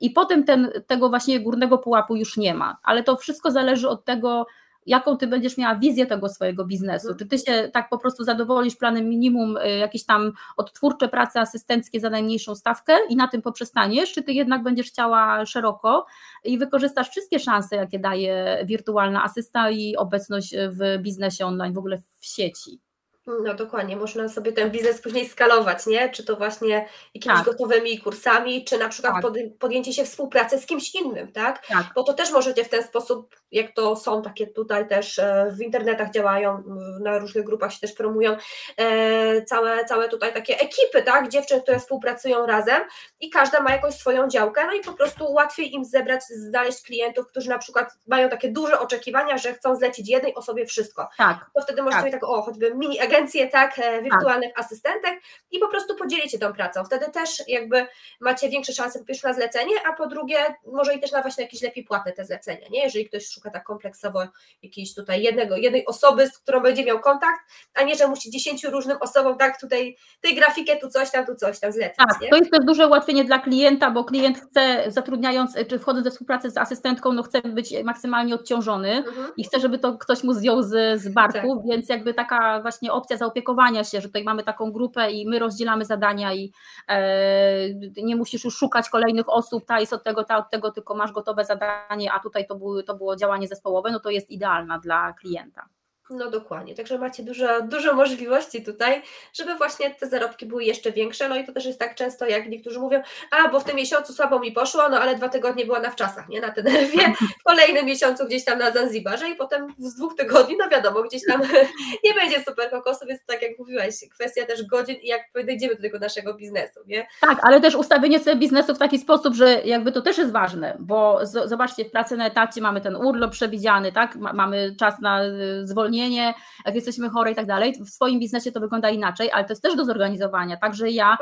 i 0.00 0.10
potem 0.10 0.44
ten, 0.44 0.70
tego 0.86 1.08
właśnie 1.08 1.40
górnego 1.40 1.78
pułapu 1.78 2.16
już 2.16 2.36
nie 2.36 2.54
ma, 2.54 2.76
ale 2.82 3.02
to 3.02 3.16
wszystko 3.16 3.50
zależy 3.50 3.88
od 3.88 4.04
tego, 4.04 4.46
jaką 4.86 5.16
ty 5.16 5.26
będziesz 5.26 5.58
miała 5.58 5.74
wizję 5.74 6.06
tego 6.06 6.28
swojego 6.28 6.64
biznesu. 6.64 7.14
Czy 7.14 7.26
ty 7.26 7.38
się 7.38 7.70
tak 7.72 7.88
po 7.88 7.98
prostu 7.98 8.24
zadowolisz 8.24 8.76
planem 8.76 9.08
minimum, 9.08 9.56
e, 9.56 9.70
jakieś 9.70 10.04
tam 10.04 10.32
odtwórcze 10.56 11.08
prace 11.08 11.40
asystenckie 11.40 12.00
za 12.00 12.10
najmniejszą 12.10 12.54
stawkę 12.54 12.92
i 13.08 13.16
na 13.16 13.28
tym 13.28 13.42
poprzestaniesz, 13.42 14.12
czy 14.12 14.22
ty 14.22 14.32
jednak 14.32 14.62
będziesz 14.62 14.86
chciała 14.86 15.46
szeroko 15.46 16.06
i 16.44 16.58
wykorzystasz 16.58 17.10
wszystkie 17.10 17.38
szanse, 17.38 17.76
jakie 17.76 17.98
daje 17.98 18.62
wirtualna 18.64 19.24
asysta 19.24 19.70
i 19.70 19.96
obecność 19.96 20.54
w 20.56 21.02
biznesie 21.02 21.46
online, 21.46 21.74
w 21.74 21.78
ogóle 21.78 21.98
w 21.98 22.26
sieci. 22.26 22.83
No 23.26 23.54
dokładnie, 23.54 23.96
można 23.96 24.28
sobie 24.28 24.52
ten 24.52 24.70
biznes 24.70 25.00
później 25.00 25.28
skalować, 25.28 25.86
nie? 25.86 26.08
Czy 26.08 26.24
to 26.24 26.36
właśnie 26.36 26.88
jakimiś 27.14 27.38
tak. 27.38 27.46
gotowymi 27.46 27.98
kursami, 27.98 28.64
czy 28.64 28.78
na 28.78 28.88
przykład 28.88 29.14
tak. 29.14 29.32
podjęcie 29.58 29.92
się 29.92 30.04
współpracy 30.04 30.58
z 30.58 30.66
kimś 30.66 30.94
innym, 30.94 31.32
tak? 31.32 31.66
tak? 31.66 31.86
Bo 31.94 32.02
to 32.02 32.12
też 32.12 32.32
możecie 32.32 32.64
w 32.64 32.68
ten 32.68 32.82
sposób, 32.82 33.36
jak 33.52 33.74
to 33.74 33.96
są 33.96 34.22
takie 34.22 34.46
tutaj 34.46 34.88
też 34.88 35.18
e, 35.18 35.52
w 35.58 35.62
internetach 35.62 36.10
działają, 36.10 36.62
na 37.00 37.18
różnych 37.18 37.44
grupach 37.44 37.72
się 37.72 37.80
też 37.80 37.92
promują, 37.92 38.36
e, 38.76 39.42
całe, 39.42 39.84
całe 39.84 40.08
tutaj 40.08 40.34
takie 40.34 40.58
ekipy, 40.60 41.02
tak? 41.02 41.28
Dziewczyn, 41.28 41.60
które 41.60 41.78
współpracują 41.78 42.46
razem 42.46 42.82
i 43.20 43.30
każda 43.30 43.60
ma 43.60 43.70
jakąś 43.70 43.94
swoją 43.94 44.28
działkę, 44.28 44.66
no 44.66 44.72
i 44.72 44.80
po 44.80 44.92
prostu 44.92 45.32
łatwiej 45.32 45.74
im 45.74 45.84
zebrać, 45.84 46.20
znaleźć 46.24 46.82
klientów, 46.82 47.26
którzy 47.26 47.48
na 47.48 47.58
przykład 47.58 47.98
mają 48.06 48.28
takie 48.28 48.48
duże 48.48 48.80
oczekiwania, 48.80 49.38
że 49.38 49.54
chcą 49.54 49.76
zlecić 49.76 50.08
jednej 50.08 50.34
osobie 50.34 50.66
wszystko. 50.66 51.08
Tak. 51.18 51.50
To 51.54 51.62
wtedy 51.62 51.82
możecie 51.82 52.02
tak. 52.02 52.12
tak, 52.12 52.24
o, 52.24 52.42
choćby 52.42 52.74
mini 52.74 53.00
agencje, 53.14 53.48
tak, 53.48 53.78
e, 53.78 54.02
wirtualnych 54.02 54.54
tak. 54.54 54.64
asystentek 54.64 55.20
i 55.50 55.58
po 55.58 55.68
prostu 55.68 55.96
podzielicie 55.96 56.38
tą 56.38 56.52
pracą. 56.52 56.84
Wtedy 56.84 57.10
też 57.10 57.42
jakby 57.48 57.86
macie 58.20 58.48
większe 58.48 58.72
szanse 58.72 58.98
po 58.98 59.04
pierwsze 59.04 59.28
na 59.28 59.34
zlecenie, 59.34 59.74
a 59.86 59.92
po 59.92 60.06
drugie 60.06 60.36
może 60.66 60.94
i 60.94 61.00
też 61.00 61.12
na 61.12 61.22
właśnie 61.22 61.44
jakieś 61.44 61.62
lepiej 61.62 61.84
płatne 61.84 62.12
te 62.12 62.24
zlecenia, 62.24 62.68
nie? 62.70 62.82
Jeżeli 62.84 63.08
ktoś 63.08 63.28
szuka 63.28 63.50
tak 63.50 63.64
kompleksowo 63.64 64.22
jakiejś 64.62 64.94
tutaj 64.94 65.22
jednego, 65.22 65.56
jednej 65.56 65.86
osoby, 65.86 66.26
z 66.26 66.38
którą 66.38 66.60
będzie 66.60 66.84
miał 66.84 67.00
kontakt, 67.00 67.40
a 67.74 67.82
nie, 67.82 67.96
że 67.96 68.08
musi 68.08 68.30
dziesięciu 68.30 68.70
różnym 68.70 68.96
osobom, 69.00 69.38
tak, 69.38 69.60
tutaj 69.60 69.96
tej 70.20 70.34
grafikę, 70.34 70.76
tu 70.76 70.88
coś 70.88 71.10
tam, 71.10 71.26
tu 71.26 71.34
coś 71.34 71.60
tam 71.60 71.72
zlecać. 71.72 71.96
Tak, 71.96 72.20
nie? 72.20 72.28
to 72.28 72.36
jest 72.36 72.50
też 72.50 72.64
duże 72.64 72.86
ułatwienie 72.86 73.24
dla 73.24 73.38
klienta, 73.38 73.90
bo 73.90 74.04
klient 74.04 74.38
chce 74.38 74.84
zatrudniając, 74.88 75.54
czy 75.68 75.78
wchodząc 75.78 76.04
we 76.04 76.10
współpracę 76.10 76.50
z 76.50 76.56
asystentką, 76.56 77.12
no 77.12 77.22
chce 77.22 77.42
być 77.42 77.74
maksymalnie 77.84 78.34
odciążony 78.34 78.96
mhm. 78.96 79.32
i 79.36 79.44
chce, 79.44 79.60
żeby 79.60 79.78
to 79.78 79.98
ktoś 79.98 80.24
mu 80.24 80.32
zdjął 80.32 80.62
z, 80.62 81.00
z 81.00 81.08
barku, 81.08 81.56
tak. 81.56 81.66
więc 81.70 81.88
jakby 81.88 82.14
taka 82.14 82.60
właśnie 82.60 82.92
opcja 83.04 83.16
zaopiekowania 83.16 83.84
się, 83.84 84.00
że 84.00 84.08
tutaj 84.08 84.24
mamy 84.24 84.42
taką 84.42 84.72
grupę 84.72 85.10
i 85.10 85.28
my 85.28 85.38
rozdzielamy 85.38 85.84
zadania 85.84 86.34
i 86.34 86.52
e, 86.88 87.74
nie 88.02 88.16
musisz 88.16 88.44
już 88.44 88.56
szukać 88.56 88.88
kolejnych 88.88 89.28
osób, 89.28 89.64
ta 89.66 89.80
jest 89.80 89.92
od 89.92 90.02
tego, 90.02 90.24
ta 90.24 90.36
od 90.36 90.50
tego, 90.50 90.70
tylko 90.70 90.94
masz 90.94 91.12
gotowe 91.12 91.44
zadanie, 91.44 92.12
a 92.12 92.20
tutaj 92.20 92.46
to, 92.46 92.54
były, 92.54 92.82
to 92.82 92.94
było 92.94 93.16
działanie 93.16 93.48
zespołowe, 93.48 93.90
no 93.90 94.00
to 94.00 94.10
jest 94.10 94.30
idealna 94.30 94.78
dla 94.78 95.12
klienta. 95.12 95.68
No 96.10 96.30
dokładnie, 96.30 96.74
także 96.74 96.98
macie 96.98 97.22
dużo, 97.22 97.62
dużo 97.62 97.94
możliwości 97.94 98.62
tutaj, 98.62 99.02
żeby 99.32 99.54
właśnie 99.54 99.94
te 99.94 100.06
zarobki 100.06 100.46
były 100.46 100.64
jeszcze 100.64 100.92
większe, 100.92 101.28
no 101.28 101.36
i 101.36 101.44
to 101.44 101.52
też 101.52 101.64
jest 101.64 101.78
tak 101.78 101.94
często, 101.94 102.26
jak 102.26 102.48
niektórzy 102.48 102.80
mówią, 102.80 103.02
a 103.30 103.48
bo 103.48 103.60
w 103.60 103.64
tym 103.64 103.76
miesiącu 103.76 104.12
słabo 104.12 104.40
mi 104.40 104.52
poszło, 104.52 104.88
no 104.88 105.00
ale 105.00 105.16
dwa 105.16 105.28
tygodnie 105.28 105.66
była 105.66 105.80
na 105.80 105.90
wczasach, 105.90 106.28
nie, 106.28 106.40
na 106.40 106.50
Teneryfie, 106.50 107.12
w 107.40 107.42
kolejnym 107.44 107.86
miesiącu 107.86 108.26
gdzieś 108.26 108.44
tam 108.44 108.58
na 108.58 108.70
Zanzibarze 108.70 109.28
i 109.28 109.36
potem 109.36 109.74
z 109.78 109.94
dwóch 109.94 110.16
tygodni, 110.16 110.56
no 110.58 110.68
wiadomo, 110.68 111.02
gdzieś 111.02 111.22
tam 111.26 111.42
nie 112.04 112.14
będzie 112.14 112.44
super 112.44 112.70
kokosu, 112.70 113.06
więc 113.06 113.24
tak 113.26 113.42
jak 113.42 113.58
mówiłaś, 113.58 113.94
kwestia 114.14 114.46
też 114.46 114.66
godzin 114.66 114.96
i 114.96 115.06
jak 115.06 115.22
podejdziemy 115.32 115.74
do 115.74 115.82
tego 115.82 115.98
naszego 115.98 116.34
biznesu, 116.34 116.80
nie? 116.86 117.06
Tak, 117.20 117.38
ale 117.42 117.60
też 117.60 117.74
ustawienie 117.74 118.18
sobie 118.18 118.36
biznesu 118.36 118.74
w 118.74 118.78
taki 118.78 118.98
sposób, 118.98 119.34
że 119.34 119.62
jakby 119.64 119.92
to 119.92 120.02
też 120.02 120.18
jest 120.18 120.32
ważne, 120.32 120.76
bo 120.80 121.20
zobaczcie, 121.24 121.84
w 121.84 121.90
pracy 121.90 122.16
na 122.16 122.26
etacie 122.26 122.60
mamy 122.60 122.80
ten 122.80 122.96
urlop 122.96 123.32
przewidziany, 123.32 123.92
tak, 123.92 124.16
mamy 124.16 124.76
czas 124.78 125.00
na 125.00 125.24
y, 125.24 125.66
zwolnienie 125.94 126.04
zwolnienie, 126.04 126.34
jak 126.66 126.74
jesteśmy 126.74 127.08
chore 127.08 127.32
i 127.32 127.34
tak 127.34 127.46
dalej. 127.46 127.74
W 127.80 127.90
swoim 127.90 128.20
biznesie 128.20 128.52
to 128.52 128.60
wygląda 128.60 128.90
inaczej, 128.90 129.30
ale 129.32 129.44
to 129.44 129.52
jest 129.52 129.62
też 129.62 129.76
do 129.76 129.84
zorganizowania. 129.84 130.56
Także 130.56 130.90
ja 130.90 131.16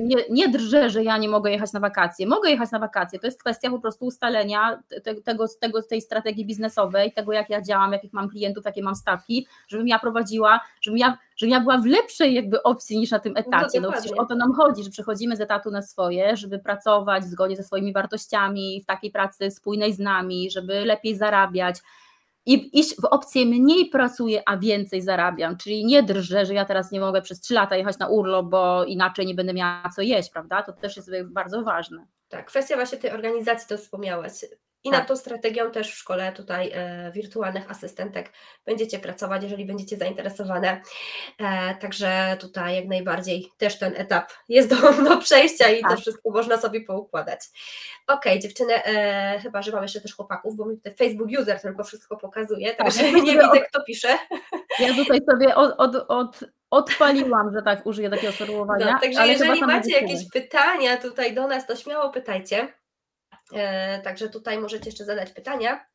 nie, 0.00 0.16
nie 0.30 0.48
drżę, 0.48 0.90
że 0.90 1.04
ja 1.04 1.18
nie 1.18 1.28
mogę 1.28 1.50
jechać 1.50 1.72
na 1.72 1.80
wakacje. 1.80 2.26
Mogę 2.26 2.50
jechać 2.50 2.70
na 2.70 2.78
wakacje. 2.78 3.18
To 3.18 3.26
jest 3.26 3.40
kwestia 3.40 3.70
po 3.70 3.78
prostu 3.78 4.06
ustalenia 4.06 4.82
tego, 5.24 5.46
tego, 5.60 5.82
tej 5.82 6.00
strategii 6.00 6.46
biznesowej, 6.46 7.12
tego 7.12 7.32
jak 7.32 7.50
ja 7.50 7.62
działam, 7.62 7.92
jakich 7.92 8.12
mam 8.12 8.28
klientów, 8.28 8.64
jakie 8.64 8.82
mam 8.82 8.94
stawki, 8.94 9.46
żebym 9.68 9.88
ja 9.88 9.98
prowadziła, 9.98 10.60
żebym 10.80 10.98
ja, 10.98 11.18
żebym 11.36 11.50
ja 11.52 11.60
była 11.60 11.78
w 11.78 11.86
lepszej 11.86 12.34
jakby 12.34 12.62
opcji 12.62 12.98
niż 12.98 13.10
na 13.10 13.18
tym 13.18 13.36
etacie. 13.36 13.80
No, 13.80 13.88
no 13.88 13.92
przecież 13.92 14.12
o 14.12 14.26
to 14.26 14.34
nam 14.34 14.52
chodzi, 14.54 14.84
że 14.84 14.90
przechodzimy 14.90 15.36
z 15.36 15.40
etatu 15.40 15.70
na 15.70 15.82
swoje, 15.82 16.36
żeby 16.36 16.58
pracować 16.58 17.24
w 17.24 17.26
zgodzie 17.26 17.56
ze 17.56 17.62
swoimi 17.62 17.92
wartościami, 17.92 18.80
w 18.82 18.86
takiej 18.86 19.10
pracy 19.10 19.50
spójnej 19.50 19.92
z 19.92 19.98
nami, 19.98 20.50
żeby 20.50 20.84
lepiej 20.84 21.16
zarabiać 21.16 21.76
i 22.46 22.78
iść 22.78 22.96
w 23.00 23.04
opcję 23.04 23.46
mniej 23.46 23.86
pracuję, 23.86 24.42
a 24.46 24.56
więcej 24.56 25.02
zarabiam, 25.02 25.56
czyli 25.56 25.86
nie 25.86 26.02
drżę, 26.02 26.46
że 26.46 26.54
ja 26.54 26.64
teraz 26.64 26.90
nie 26.90 27.00
mogę 27.00 27.22
przez 27.22 27.40
trzy 27.40 27.54
lata 27.54 27.76
jechać 27.76 27.98
na 27.98 28.08
urlop, 28.08 28.46
bo 28.46 28.84
inaczej 28.84 29.26
nie 29.26 29.34
będę 29.34 29.54
miała 29.54 29.90
co 29.96 30.02
jeść, 30.02 30.30
prawda? 30.30 30.62
To 30.62 30.72
też 30.72 30.96
jest 30.96 31.10
bardzo 31.26 31.62
ważne. 31.62 32.06
Tak, 32.28 32.46
kwestia 32.46 32.74
właśnie 32.74 32.98
tej 32.98 33.10
organizacji, 33.10 33.68
to 33.68 33.78
wspomniałaś. 33.78 34.32
I 34.84 34.90
tak. 34.90 34.98
nad 34.98 35.08
tą 35.08 35.16
strategią 35.16 35.70
też 35.70 35.90
w 35.90 35.98
szkole 35.98 36.32
tutaj 36.32 36.70
e, 36.74 37.12
wirtualnych 37.12 37.70
asystentek 37.70 38.32
będziecie 38.66 38.98
pracować, 38.98 39.42
jeżeli 39.42 39.64
będziecie 39.64 39.96
zainteresowane. 39.96 40.80
E, 41.38 41.74
także 41.74 42.36
tutaj 42.40 42.76
jak 42.76 42.86
najbardziej 42.86 43.48
też 43.58 43.78
ten 43.78 43.92
etap 43.96 44.32
jest 44.48 44.70
do, 44.80 44.92
do 44.92 45.18
przejścia 45.18 45.68
i 45.68 45.82
tak. 45.82 45.90
to 45.90 45.96
wszystko 45.96 46.30
można 46.30 46.56
sobie 46.56 46.80
poukładać. 46.80 47.40
Ok, 48.06 48.24
dziewczyny, 48.42 48.84
e, 48.84 49.40
chyba, 49.42 49.62
że 49.62 49.72
mam 49.72 49.82
jeszcze 49.82 50.00
też 50.00 50.14
chłopaków, 50.14 50.56
bo 50.56 50.66
mi 50.66 50.76
tutaj 50.76 50.94
Facebook 50.94 51.28
user 51.40 51.60
tylko 51.60 51.84
wszystko 51.84 52.16
pokazuje, 52.16 52.68
tak. 52.68 52.76
także 52.76 53.02
tak. 53.02 53.12
nie 53.24 53.32
widzę 53.32 53.60
kto 53.68 53.84
pisze. 53.84 54.18
Ja 54.78 54.94
tutaj 54.94 55.20
sobie 55.30 55.54
od, 55.54 55.74
od, 55.78 55.96
od 56.08 56.40
odpaliłam, 56.70 57.52
że 57.54 57.62
tak 57.62 57.86
użyję 57.86 58.10
takiego 58.10 58.32
sformułowania. 58.32 58.92
No, 58.92 59.00
także 59.00 59.26
jeżeli 59.28 59.60
macie 59.60 59.90
jakieś 59.90 60.30
pytania 60.32 60.96
tutaj 60.96 61.34
do 61.34 61.48
nas, 61.48 61.66
to 61.66 61.76
śmiało 61.76 62.10
pytajcie. 62.10 62.68
E, 63.52 64.00
także 64.02 64.28
tutaj 64.28 64.58
możecie 64.58 64.90
jeszcze 64.90 65.04
zadać 65.04 65.32
pytania. 65.32 65.86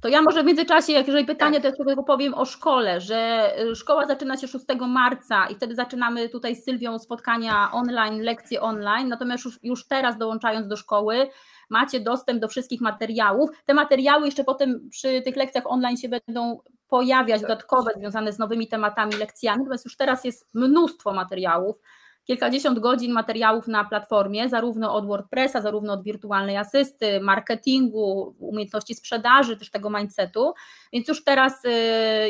To 0.00 0.08
ja 0.08 0.22
może 0.22 0.42
w 0.42 0.46
międzyczasie, 0.46 0.92
jak 0.92 1.06
jeżeli 1.06 1.24
pytanie, 1.24 1.60
tak. 1.60 1.76
to 1.76 1.84
tylko 1.84 2.02
powiem 2.02 2.34
o 2.34 2.44
szkole, 2.44 3.00
że 3.00 3.50
y, 3.60 3.74
szkoła 3.74 4.06
zaczyna 4.06 4.36
się 4.36 4.48
6 4.48 4.64
marca 4.88 5.46
i 5.46 5.54
wtedy 5.54 5.74
zaczynamy 5.74 6.28
tutaj 6.28 6.56
z 6.56 6.64
Sylwią 6.64 6.98
spotkania 6.98 7.70
online, 7.72 8.22
lekcje 8.22 8.60
online, 8.60 9.08
natomiast 9.08 9.44
już, 9.44 9.58
już 9.62 9.88
teraz 9.88 10.18
dołączając 10.18 10.68
do 10.68 10.76
szkoły 10.76 11.28
macie 11.70 12.00
dostęp 12.00 12.40
do 12.40 12.48
wszystkich 12.48 12.80
materiałów. 12.80 13.50
Te 13.64 13.74
materiały 13.74 14.26
jeszcze 14.26 14.44
potem 14.44 14.88
przy 14.90 15.22
tych 15.22 15.36
lekcjach 15.36 15.66
online 15.66 15.96
się 15.96 16.08
będą 16.08 16.58
pojawiać 16.88 17.40
tak. 17.40 17.50
dodatkowe 17.50 17.90
związane 17.96 18.32
z 18.32 18.38
nowymi 18.38 18.68
tematami, 18.68 19.12
lekcjami, 19.16 19.58
natomiast 19.58 19.84
już 19.84 19.96
teraz 19.96 20.24
jest 20.24 20.48
mnóstwo 20.54 21.12
materiałów, 21.12 21.80
kilkadziesiąt 22.26 22.78
godzin 22.78 23.12
materiałów 23.12 23.68
na 23.68 23.84
platformie, 23.84 24.48
zarówno 24.48 24.94
od 24.94 25.06
WordPressa, 25.06 25.60
zarówno 25.60 25.92
od 25.92 26.02
wirtualnej 26.02 26.56
asysty, 26.56 27.20
marketingu, 27.20 28.34
umiejętności 28.38 28.94
sprzedaży, 28.94 29.56
też 29.56 29.70
tego 29.70 29.90
mindsetu. 29.90 30.54
Więc 30.92 31.08
już 31.08 31.24
teraz 31.24 31.64
y, 31.64 31.70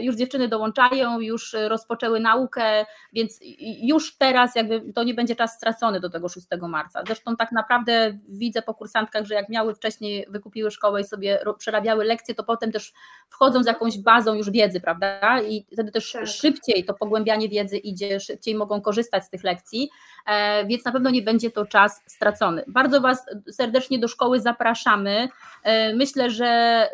już 0.01 0.17
dziewczyny 0.17 0.49
dołączają, 0.49 1.21
już 1.21 1.57
rozpoczęły 1.69 2.21
naukę, 2.21 2.87
więc 3.13 3.41
już 3.83 4.17
teraz 4.17 4.55
jakby 4.55 4.93
to 4.93 5.05
nie 5.05 5.15
będzie 5.15 5.37
czas 5.37 5.57
stracony 5.57 6.01
do 6.01 6.11
tego 6.11 6.29
6 6.29 6.47
marca. 6.69 7.03
Zresztą 7.07 7.37
tak 7.37 7.53
naprawdę 7.53 8.19
widzę 8.29 8.63
po 8.63 8.75
kursantkach, 8.75 9.25
że 9.25 9.35
jak 9.35 9.49
miały 9.49 9.75
wcześniej, 9.75 10.27
wykupiły 10.29 10.71
szkołę 10.71 11.01
i 11.01 11.05
sobie 11.05 11.39
przerabiały 11.59 12.05
lekcje, 12.05 12.35
to 12.35 12.45
potem 12.45 12.73
też 12.73 12.93
wchodzą 13.29 13.63
z 13.63 13.67
jakąś 13.67 13.99
bazą 13.99 14.35
już 14.35 14.51
wiedzy, 14.51 14.81
prawda? 14.81 15.43
I 15.43 15.67
wtedy 15.73 15.93
też 15.93 16.13
tak. 16.13 16.27
szybciej 16.27 16.85
to 16.85 16.95
pogłębianie 16.95 17.49
wiedzy 17.49 17.79
idzie, 17.79 18.21
szybciej 18.21 18.55
mogą 18.55 18.81
korzystać 18.81 19.25
z 19.25 19.31
tych 19.31 19.45
lekcji. 19.45 19.86
E, 20.26 20.66
więc 20.66 20.84
na 20.84 20.93
pewno 20.93 21.11
nie 21.11 21.22
będzie 21.22 21.51
to 21.51 21.66
czas 21.66 22.03
stracony. 22.07 22.64
Bardzo 22.68 23.01
Was 23.01 23.26
serdecznie 23.51 23.99
do 23.99 24.09
szkoły 24.09 24.41
zapraszamy. 24.41 25.28
E, 25.62 25.95
myślę, 25.95 26.30
że 26.30 26.47
e, 26.47 26.89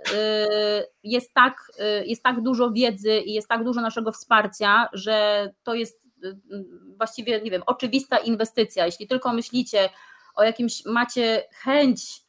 jest 1.03 1.35
tak, 1.35 1.73
jest 2.05 2.23
tak 2.23 2.43
dużo 2.43 2.71
wiedzy 2.71 3.19
i 3.19 3.33
jest 3.33 3.49
tak 3.49 3.65
dużo 3.65 3.81
naszego 3.81 4.13
wsparcia, 4.13 4.89
że 4.93 5.49
to 5.63 5.75
jest 5.75 6.03
właściwie, 6.97 7.41
nie 7.41 7.51
wiem, 7.51 7.63
oczywista 7.67 8.19
inwestycja. 8.19 8.87
Jeśli 8.87 9.07
tylko 9.07 9.33
myślicie 9.33 9.89
o 10.35 10.43
jakimś, 10.43 10.85
macie 10.85 11.43
chęć 11.53 12.22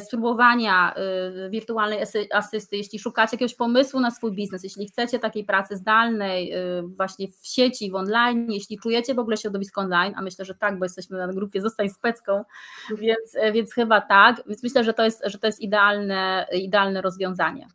spróbowania 0.00 0.94
e, 0.94 1.50
wirtualnej 1.50 1.98
asysty, 2.32 2.76
jeśli 2.76 2.98
szukacie 2.98 3.36
jakiegoś 3.36 3.54
pomysłu 3.54 4.00
na 4.00 4.10
swój 4.10 4.32
biznes, 4.32 4.64
jeśli 4.64 4.86
chcecie 4.86 5.18
takiej 5.18 5.44
pracy 5.44 5.76
zdalnej, 5.76 6.52
e, 6.52 6.82
właśnie 6.82 7.28
w 7.28 7.46
sieci, 7.46 7.90
w 7.90 7.94
online, 7.94 8.52
jeśli 8.52 8.78
czujecie 8.78 9.14
w 9.14 9.18
ogóle 9.18 9.36
środowisko 9.36 9.80
online, 9.80 10.14
a 10.16 10.22
myślę, 10.22 10.44
że 10.44 10.54
tak, 10.54 10.78
bo 10.78 10.84
jesteśmy 10.84 11.18
na 11.18 11.28
grupie 11.28 11.60
Zostań 11.60 11.88
Specką, 11.88 12.44
więc, 12.98 13.36
więc 13.52 13.74
chyba 13.74 14.00
tak, 14.00 14.42
więc 14.46 14.62
myślę, 14.62 14.84
że 14.84 14.94
to 14.94 15.04
jest, 15.04 15.22
że 15.24 15.38
to 15.38 15.46
jest 15.46 15.60
idealne, 15.60 16.46
idealne 16.52 17.02
rozwiązanie. 17.02 17.66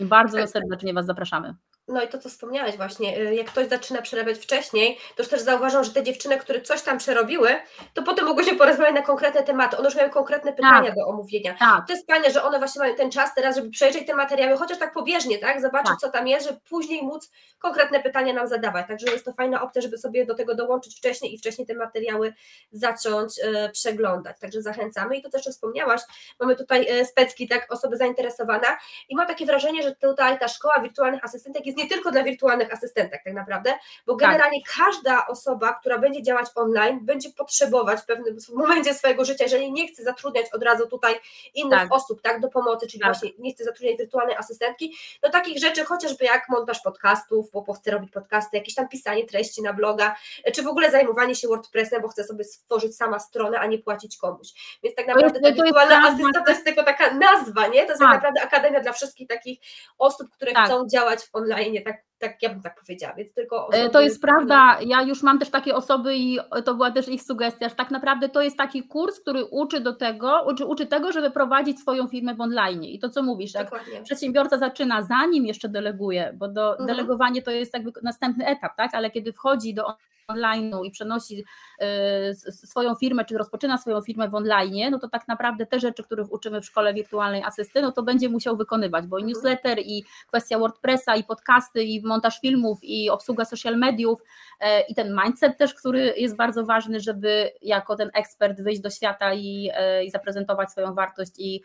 Bardzo 0.00 0.38
tak. 0.38 0.48
serdecznie 0.50 0.94
Was 0.94 1.06
zapraszamy. 1.06 1.54
No 1.88 2.02
i 2.02 2.08
to, 2.08 2.18
co 2.18 2.28
wspomniałeś 2.28 2.76
właśnie, 2.76 3.18
y, 3.18 3.34
jak 3.34 3.46
ktoś 3.46 3.68
zaczyna 3.68 4.02
przerabiać 4.02 4.38
wcześniej, 4.38 4.98
to 5.16 5.22
już 5.22 5.30
też 5.30 5.40
zauważam, 5.40 5.84
że 5.84 5.92
te 5.92 6.02
dziewczyny, 6.02 6.38
które 6.38 6.60
coś 6.60 6.82
tam 6.82 6.98
przerobiły, 6.98 7.50
to 7.94 8.02
potem 8.02 8.26
mogły 8.26 8.44
się 8.44 8.54
porozmawiać 8.54 8.94
na 8.94 9.02
konkretne 9.02 9.42
tematy. 9.42 9.76
One 9.76 9.86
już 9.88 9.96
mają 9.96 10.10
konkretne 10.10 10.52
pytania 10.52 10.86
tak. 10.86 10.94
do 10.94 11.06
omówienia. 11.06 11.56
Tak. 11.58 11.86
To 11.86 11.92
jest 11.92 12.06
fajne, 12.06 12.30
że 12.30 12.42
one 12.42 12.58
właśnie 12.58 12.78
mają 12.78 12.94
ten 12.94 13.10
czas 13.10 13.34
teraz, 13.34 13.56
żeby 13.56 13.70
przejrzeć 13.70 14.06
te 14.06 14.14
materiały, 14.14 14.58
chociaż 14.58 14.78
tak 14.78 14.92
pobieżnie, 14.92 15.38
tak? 15.38 15.60
Zobaczyć, 15.60 15.90
tak. 15.90 15.98
co 15.98 16.10
tam 16.10 16.28
jest, 16.28 16.46
żeby 16.46 16.60
później 16.68 17.02
móc 17.02 17.30
konkretne 17.58 18.00
pytania 18.00 18.32
nam 18.32 18.48
zadawać. 18.48 18.86
Także 18.88 19.06
jest 19.12 19.24
to 19.24 19.32
fajna 19.32 19.62
opcja, 19.62 19.82
żeby 19.82 19.98
sobie 19.98 20.26
do 20.26 20.34
tego 20.34 20.54
dołączyć 20.54 20.96
wcześniej 20.96 21.34
i 21.34 21.38
wcześniej 21.38 21.66
te 21.66 21.74
materiały 21.74 22.34
zacząć 22.72 23.32
e, 23.44 23.68
przeglądać. 23.68 24.36
Także 24.40 24.62
zachęcamy. 24.62 25.16
I 25.16 25.22
to 25.22 25.30
też, 25.30 25.42
wspomniałaś, 25.42 26.00
mamy 26.40 26.56
tutaj 26.56 26.86
e, 26.88 27.04
specki, 27.04 27.48
tak, 27.48 27.72
osoby 27.72 27.96
zainteresowana 27.96 28.78
i 29.08 29.16
mam 29.16 29.26
takie 29.26 29.46
wrażenie, 29.46 29.82
że 29.82 29.94
tutaj 29.94 30.38
ta 30.38 30.48
szkoła 30.48 30.80
wirtualnych 30.80 31.24
asystentek 31.24 31.66
jest 31.66 31.78
nie 31.82 31.88
tylko 31.88 32.10
dla 32.10 32.22
wirtualnych 32.22 32.72
asystentek 32.72 33.20
tak 33.24 33.34
naprawdę, 33.34 33.74
bo 34.06 34.16
tak. 34.16 34.28
generalnie 34.30 34.58
tak. 34.66 34.76
każda 34.76 35.26
osoba, 35.26 35.72
która 35.72 35.98
będzie 35.98 36.22
działać 36.22 36.46
online, 36.54 36.98
będzie 37.02 37.30
potrzebować 37.30 38.00
w 38.00 38.06
pewnym 38.06 38.36
momencie 38.54 38.94
swojego 38.94 39.24
życia, 39.24 39.44
jeżeli 39.44 39.72
nie 39.72 39.88
chce 39.88 40.02
zatrudniać 40.02 40.46
od 40.52 40.62
razu 40.62 40.88
tutaj 40.88 41.14
innych 41.54 41.80
tak. 41.80 41.92
osób, 41.92 42.22
tak, 42.22 42.40
do 42.40 42.48
pomocy, 42.48 42.86
czyli 42.86 43.00
tak. 43.00 43.12
właśnie 43.12 43.30
nie 43.38 43.52
chce 43.54 43.64
zatrudniać 43.64 43.98
wirtualnej 43.98 44.36
asystentki, 44.36 44.96
no 45.22 45.30
takich 45.30 45.58
rzeczy 45.58 45.84
chociażby 45.84 46.24
jak 46.24 46.48
montaż 46.48 46.80
podcastów, 46.80 47.50
bo, 47.52 47.72
chce 47.72 47.90
robić 47.90 48.12
podcasty, 48.12 48.56
jakieś 48.56 48.74
tam 48.74 48.88
pisanie 48.88 49.26
treści 49.26 49.62
na 49.62 49.72
bloga, 49.72 50.16
czy 50.54 50.62
w 50.62 50.66
ogóle 50.66 50.90
zajmowanie 50.90 51.34
się 51.34 51.48
WordPressem, 51.48 52.02
bo 52.02 52.08
chce 52.08 52.24
sobie 52.24 52.44
stworzyć 52.44 52.96
sama 52.96 53.18
stronę, 53.18 53.58
a 53.58 53.66
nie 53.66 53.78
płacić 53.78 54.16
komuś. 54.16 54.48
Więc 54.82 54.96
tak 54.96 55.06
naprawdę 55.06 55.40
ta 55.40 55.52
wirtualna 55.52 56.08
asystentka 56.08 56.44
to 56.44 56.50
jest 56.50 56.64
tylko 56.64 56.82
taka 56.82 57.14
nazwa, 57.14 57.66
nie? 57.66 57.84
To 57.84 57.92
jest 57.92 57.98
tak, 57.98 57.98
tak 57.98 58.14
naprawdę 58.14 58.42
akademia 58.42 58.80
dla 58.80 58.92
wszystkich 58.92 59.28
takich 59.28 59.60
osób, 59.98 60.30
które 60.30 60.52
chcą 60.64 60.88
działać 60.88 61.20
w 61.20 61.28
online 61.32 61.61
online, 61.62 61.84
tak, 61.84 62.02
tak 62.18 62.42
ja 62.42 62.48
bym 62.48 62.62
tak 62.62 62.80
powiedziała, 62.80 63.14
więc 63.14 63.34
tylko 63.34 63.72
e, 63.72 63.90
To 63.90 64.00
jest 64.00 64.20
prawda, 64.20 64.78
ja 64.86 65.02
już 65.02 65.22
mam 65.22 65.38
też 65.38 65.50
takie 65.50 65.74
osoby 65.74 66.16
i 66.16 66.38
to 66.64 66.74
była 66.74 66.90
też 66.90 67.08
ich 67.08 67.22
sugestia, 67.22 67.68
że 67.68 67.74
tak 67.74 67.90
naprawdę 67.90 68.28
to 68.28 68.42
jest 68.42 68.56
taki 68.56 68.82
kurs, 68.82 69.20
który 69.20 69.44
uczy 69.44 69.80
do 69.80 69.92
tego, 69.92 70.44
uczy, 70.46 70.66
uczy 70.66 70.86
tego, 70.86 71.12
żeby 71.12 71.30
prowadzić 71.30 71.80
swoją 71.80 72.08
firmę 72.08 72.34
w 72.34 72.40
online 72.40 72.84
i 72.84 72.98
to 72.98 73.08
co 73.08 73.22
mówisz, 73.22 73.54
jak 73.54 73.64
Dokładnie. 73.64 74.02
przedsiębiorca 74.02 74.58
zaczyna 74.58 75.02
zanim 75.02 75.46
jeszcze 75.46 75.68
deleguje, 75.68 76.34
bo 76.38 76.48
do, 76.48 76.70
mhm. 76.70 76.86
delegowanie 76.86 77.42
to 77.42 77.50
jest 77.50 77.74
jakby 77.74 77.92
następny 78.02 78.46
etap, 78.46 78.76
tak, 78.76 78.94
ale 78.94 79.10
kiedy 79.10 79.32
wchodzi 79.32 79.74
do 79.74 79.84
online 80.32 80.74
i 80.84 80.90
przenosi 80.90 81.44
e, 81.78 82.34
swoją 82.34 82.94
firmę, 82.94 83.24
czy 83.24 83.38
rozpoczyna 83.38 83.78
swoją 83.78 84.00
firmę 84.00 84.28
w 84.28 84.34
online, 84.34 84.90
no 84.90 84.98
to 84.98 85.08
tak 85.08 85.28
naprawdę 85.28 85.66
te 85.66 85.80
rzeczy, 85.80 86.02
których 86.02 86.32
uczymy 86.32 86.60
w 86.60 86.64
szkole 86.64 86.94
wirtualnej 86.94 87.42
asysty, 87.42 87.82
no 87.82 87.92
to 87.92 88.02
będzie 88.02 88.28
musiał 88.28 88.56
wykonywać, 88.56 89.06
bo 89.06 89.18
i 89.18 89.22
mhm. 89.22 89.28
newsletter, 89.28 89.78
i 89.78 90.04
kwestia 90.28 90.58
WordPressa, 90.58 91.16
i 91.16 91.24
podcasty, 91.24 91.84
i 91.84 92.02
montaż 92.02 92.40
filmów, 92.40 92.78
i 92.82 93.10
obsługa 93.10 93.44
social 93.44 93.76
mediów, 93.76 94.22
e, 94.60 94.80
i 94.80 94.94
ten 94.94 95.20
mindset 95.24 95.58
też, 95.58 95.74
który 95.74 96.14
jest 96.16 96.36
bardzo 96.36 96.64
ważny, 96.64 97.00
żeby 97.00 97.50
jako 97.62 97.96
ten 97.96 98.10
ekspert 98.14 98.62
wyjść 98.62 98.80
do 98.80 98.90
świata 98.90 99.34
i, 99.34 99.70
e, 99.74 100.04
i 100.04 100.10
zaprezentować 100.10 100.70
swoją 100.70 100.94
wartość 100.94 101.32
i, 101.38 101.62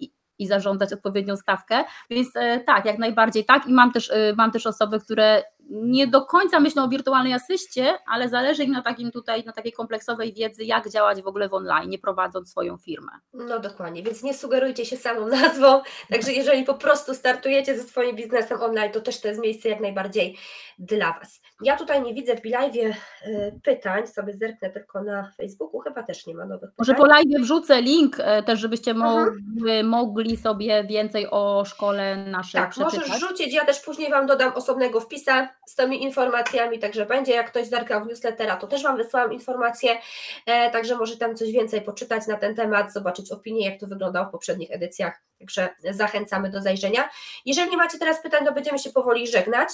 i 0.00 0.18
i 0.38 0.46
zarządzać 0.46 0.92
odpowiednią 0.92 1.36
stawkę. 1.36 1.84
Więc 2.10 2.28
tak, 2.66 2.84
jak 2.84 2.98
najbardziej 2.98 3.44
tak. 3.44 3.66
I 3.66 3.72
mam 3.72 3.92
też, 3.92 4.12
mam 4.36 4.50
też 4.50 4.66
osoby, 4.66 5.00
które 5.00 5.42
nie 5.68 6.06
do 6.06 6.26
końca 6.26 6.60
myślą 6.60 6.84
o 6.84 6.88
wirtualnej 6.88 7.34
asyście, 7.34 7.98
ale 8.06 8.28
zależy 8.28 8.64
im 8.64 8.72
na 8.72 8.82
takim 8.82 9.10
tutaj, 9.10 9.44
na 9.44 9.52
takiej 9.52 9.72
kompleksowej 9.72 10.32
wiedzy, 10.32 10.64
jak 10.64 10.90
działać 10.90 11.22
w 11.22 11.26
ogóle 11.26 11.48
w 11.48 11.54
online, 11.54 11.90
nie 11.90 11.98
prowadząc 11.98 12.50
swoją 12.50 12.76
firmę. 12.76 13.12
No 13.32 13.58
dokładnie, 13.58 14.02
więc 14.02 14.22
nie 14.22 14.34
sugerujcie 14.34 14.86
się 14.86 14.96
samą 14.96 15.28
nazwą, 15.28 15.80
także 16.10 16.32
jeżeli 16.32 16.64
po 16.64 16.74
prostu 16.74 17.14
startujecie 17.14 17.78
ze 17.78 17.84
swoim 17.84 18.16
biznesem 18.16 18.62
online, 18.62 18.92
to 18.92 19.00
też 19.00 19.20
to 19.20 19.28
jest 19.28 19.40
miejsce 19.40 19.68
jak 19.68 19.80
najbardziej 19.80 20.36
dla 20.78 21.12
Was. 21.12 21.40
Ja 21.62 21.76
tutaj 21.76 22.02
nie 22.02 22.14
widzę 22.14 22.36
w 22.36 22.44
live 22.44 22.74
y, 22.76 23.60
pytań, 23.64 24.06
sobie 24.06 24.32
zerknę 24.36 24.70
tylko 24.70 25.02
na 25.02 25.32
Facebooku, 25.36 25.80
chyba 25.80 26.02
też 26.02 26.26
nie 26.26 26.34
ma 26.34 26.44
nowych 26.44 26.70
pytań. 26.70 26.76
Może 26.78 26.94
po 26.94 27.06
live 27.06 27.42
wrzucę 27.42 27.82
link 27.82 28.16
e, 28.20 28.42
też, 28.42 28.60
żebyście 28.60 28.94
mogli, 28.94 29.84
mogli 29.84 30.36
sobie 30.36 30.84
więcej 30.84 31.26
o 31.30 31.64
szkole 31.64 32.16
naszej 32.16 32.60
tak, 32.60 32.70
przeczytać. 32.70 33.08
możesz 33.08 33.20
rzucić, 33.20 33.54
ja 33.54 33.64
też 33.64 33.80
później 33.80 34.10
Wam 34.10 34.26
dodam 34.26 34.52
osobnego 34.52 35.00
wpisa, 35.00 35.57
z 35.68 35.74
tymi 35.74 36.02
informacjami, 36.02 36.78
także 36.78 37.06
będzie, 37.06 37.32
jak 37.32 37.50
ktoś 37.50 37.66
zerkał 37.66 38.04
w 38.04 38.06
newslettera, 38.06 38.56
to 38.56 38.66
też 38.66 38.82
Wam 38.82 38.96
wysłałam 38.96 39.32
informacje, 39.32 39.98
e, 40.46 40.70
także 40.70 40.96
może 40.96 41.16
tam 41.16 41.36
coś 41.36 41.52
więcej 41.52 41.82
poczytać 41.82 42.26
na 42.26 42.36
ten 42.36 42.54
temat, 42.54 42.92
zobaczyć 42.92 43.32
opinię, 43.32 43.70
jak 43.70 43.80
to 43.80 43.86
wyglądało 43.86 44.28
w 44.28 44.30
poprzednich 44.30 44.70
edycjach, 44.70 45.22
także 45.38 45.68
zachęcamy 45.90 46.50
do 46.50 46.62
zajrzenia. 46.62 47.08
Jeżeli 47.46 47.70
nie 47.70 47.76
macie 47.76 47.98
teraz 47.98 48.22
pytań, 48.22 48.46
to 48.46 48.52
będziemy 48.52 48.78
się 48.78 48.90
powoli 48.90 49.26
żegnać, 49.26 49.68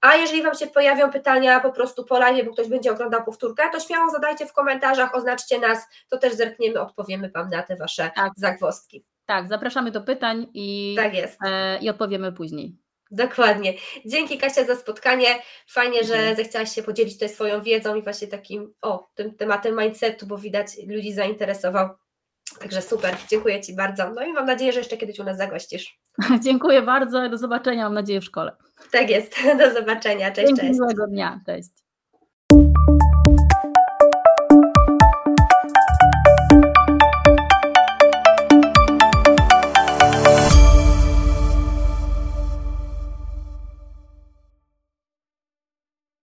a 0.00 0.16
jeżeli 0.16 0.42
Wam 0.42 0.54
się 0.54 0.66
pojawią 0.66 1.10
pytania 1.10 1.60
po 1.60 1.72
prostu 1.72 2.04
po 2.04 2.18
live, 2.18 2.46
bo 2.46 2.52
ktoś 2.52 2.68
będzie 2.68 2.92
oglądał 2.92 3.24
powtórkę, 3.24 3.62
to 3.72 3.80
śmiało 3.80 4.10
zadajcie 4.10 4.46
w 4.46 4.52
komentarzach, 4.52 5.14
oznaczcie 5.14 5.58
nas, 5.58 5.86
to 6.08 6.18
też 6.18 6.34
zerkniemy, 6.34 6.80
odpowiemy 6.80 7.30
Wam 7.30 7.50
na 7.50 7.62
te 7.62 7.76
Wasze 7.76 8.10
tak. 8.14 8.32
zagwozdki. 8.36 9.04
Tak, 9.26 9.48
zapraszamy 9.48 9.90
do 9.90 10.00
pytań 10.00 10.46
i, 10.54 10.94
tak 10.96 11.14
jest. 11.14 11.38
E, 11.44 11.78
i 11.78 11.90
odpowiemy 11.90 12.32
później. 12.32 12.81
Dokładnie. 13.12 13.74
Dzięki 14.06 14.38
Kasia 14.38 14.64
za 14.64 14.76
spotkanie. 14.76 15.26
Fajnie, 15.66 16.04
że 16.04 16.14
mhm. 16.14 16.36
zechciałaś 16.36 16.74
się 16.74 16.82
podzielić 16.82 17.14
tutaj 17.14 17.28
swoją 17.28 17.62
wiedzą 17.62 17.94
i 17.94 18.02
właśnie 18.02 18.28
takim, 18.28 18.74
o, 18.82 19.08
tym 19.14 19.34
tematem 19.34 19.78
mindsetu, 19.78 20.26
bo 20.26 20.38
widać 20.38 20.68
ludzi 20.86 21.12
zainteresował. 21.12 21.88
Także 22.60 22.82
super, 22.82 23.16
dziękuję 23.30 23.60
Ci 23.60 23.74
bardzo. 23.74 24.10
No 24.10 24.22
i 24.22 24.32
mam 24.32 24.46
nadzieję, 24.46 24.72
że 24.72 24.78
jeszcze 24.78 24.96
kiedyś 24.96 25.18
u 25.18 25.24
nas 25.24 25.36
zagościsz. 25.36 25.98
Dziękuję 26.44 26.82
bardzo, 26.82 27.28
do 27.28 27.38
zobaczenia, 27.38 27.84
mam 27.84 27.94
nadzieję 27.94 28.20
w 28.20 28.24
szkole. 28.24 28.56
Tak 28.90 29.10
jest, 29.10 29.34
do 29.60 29.74
zobaczenia, 29.74 30.30
cześć, 30.30 30.48
Dzięki, 30.48 30.60
cześć. 30.60 30.80
Miłego 30.80 31.06
dnia, 31.06 31.40
cześć. 31.46 31.81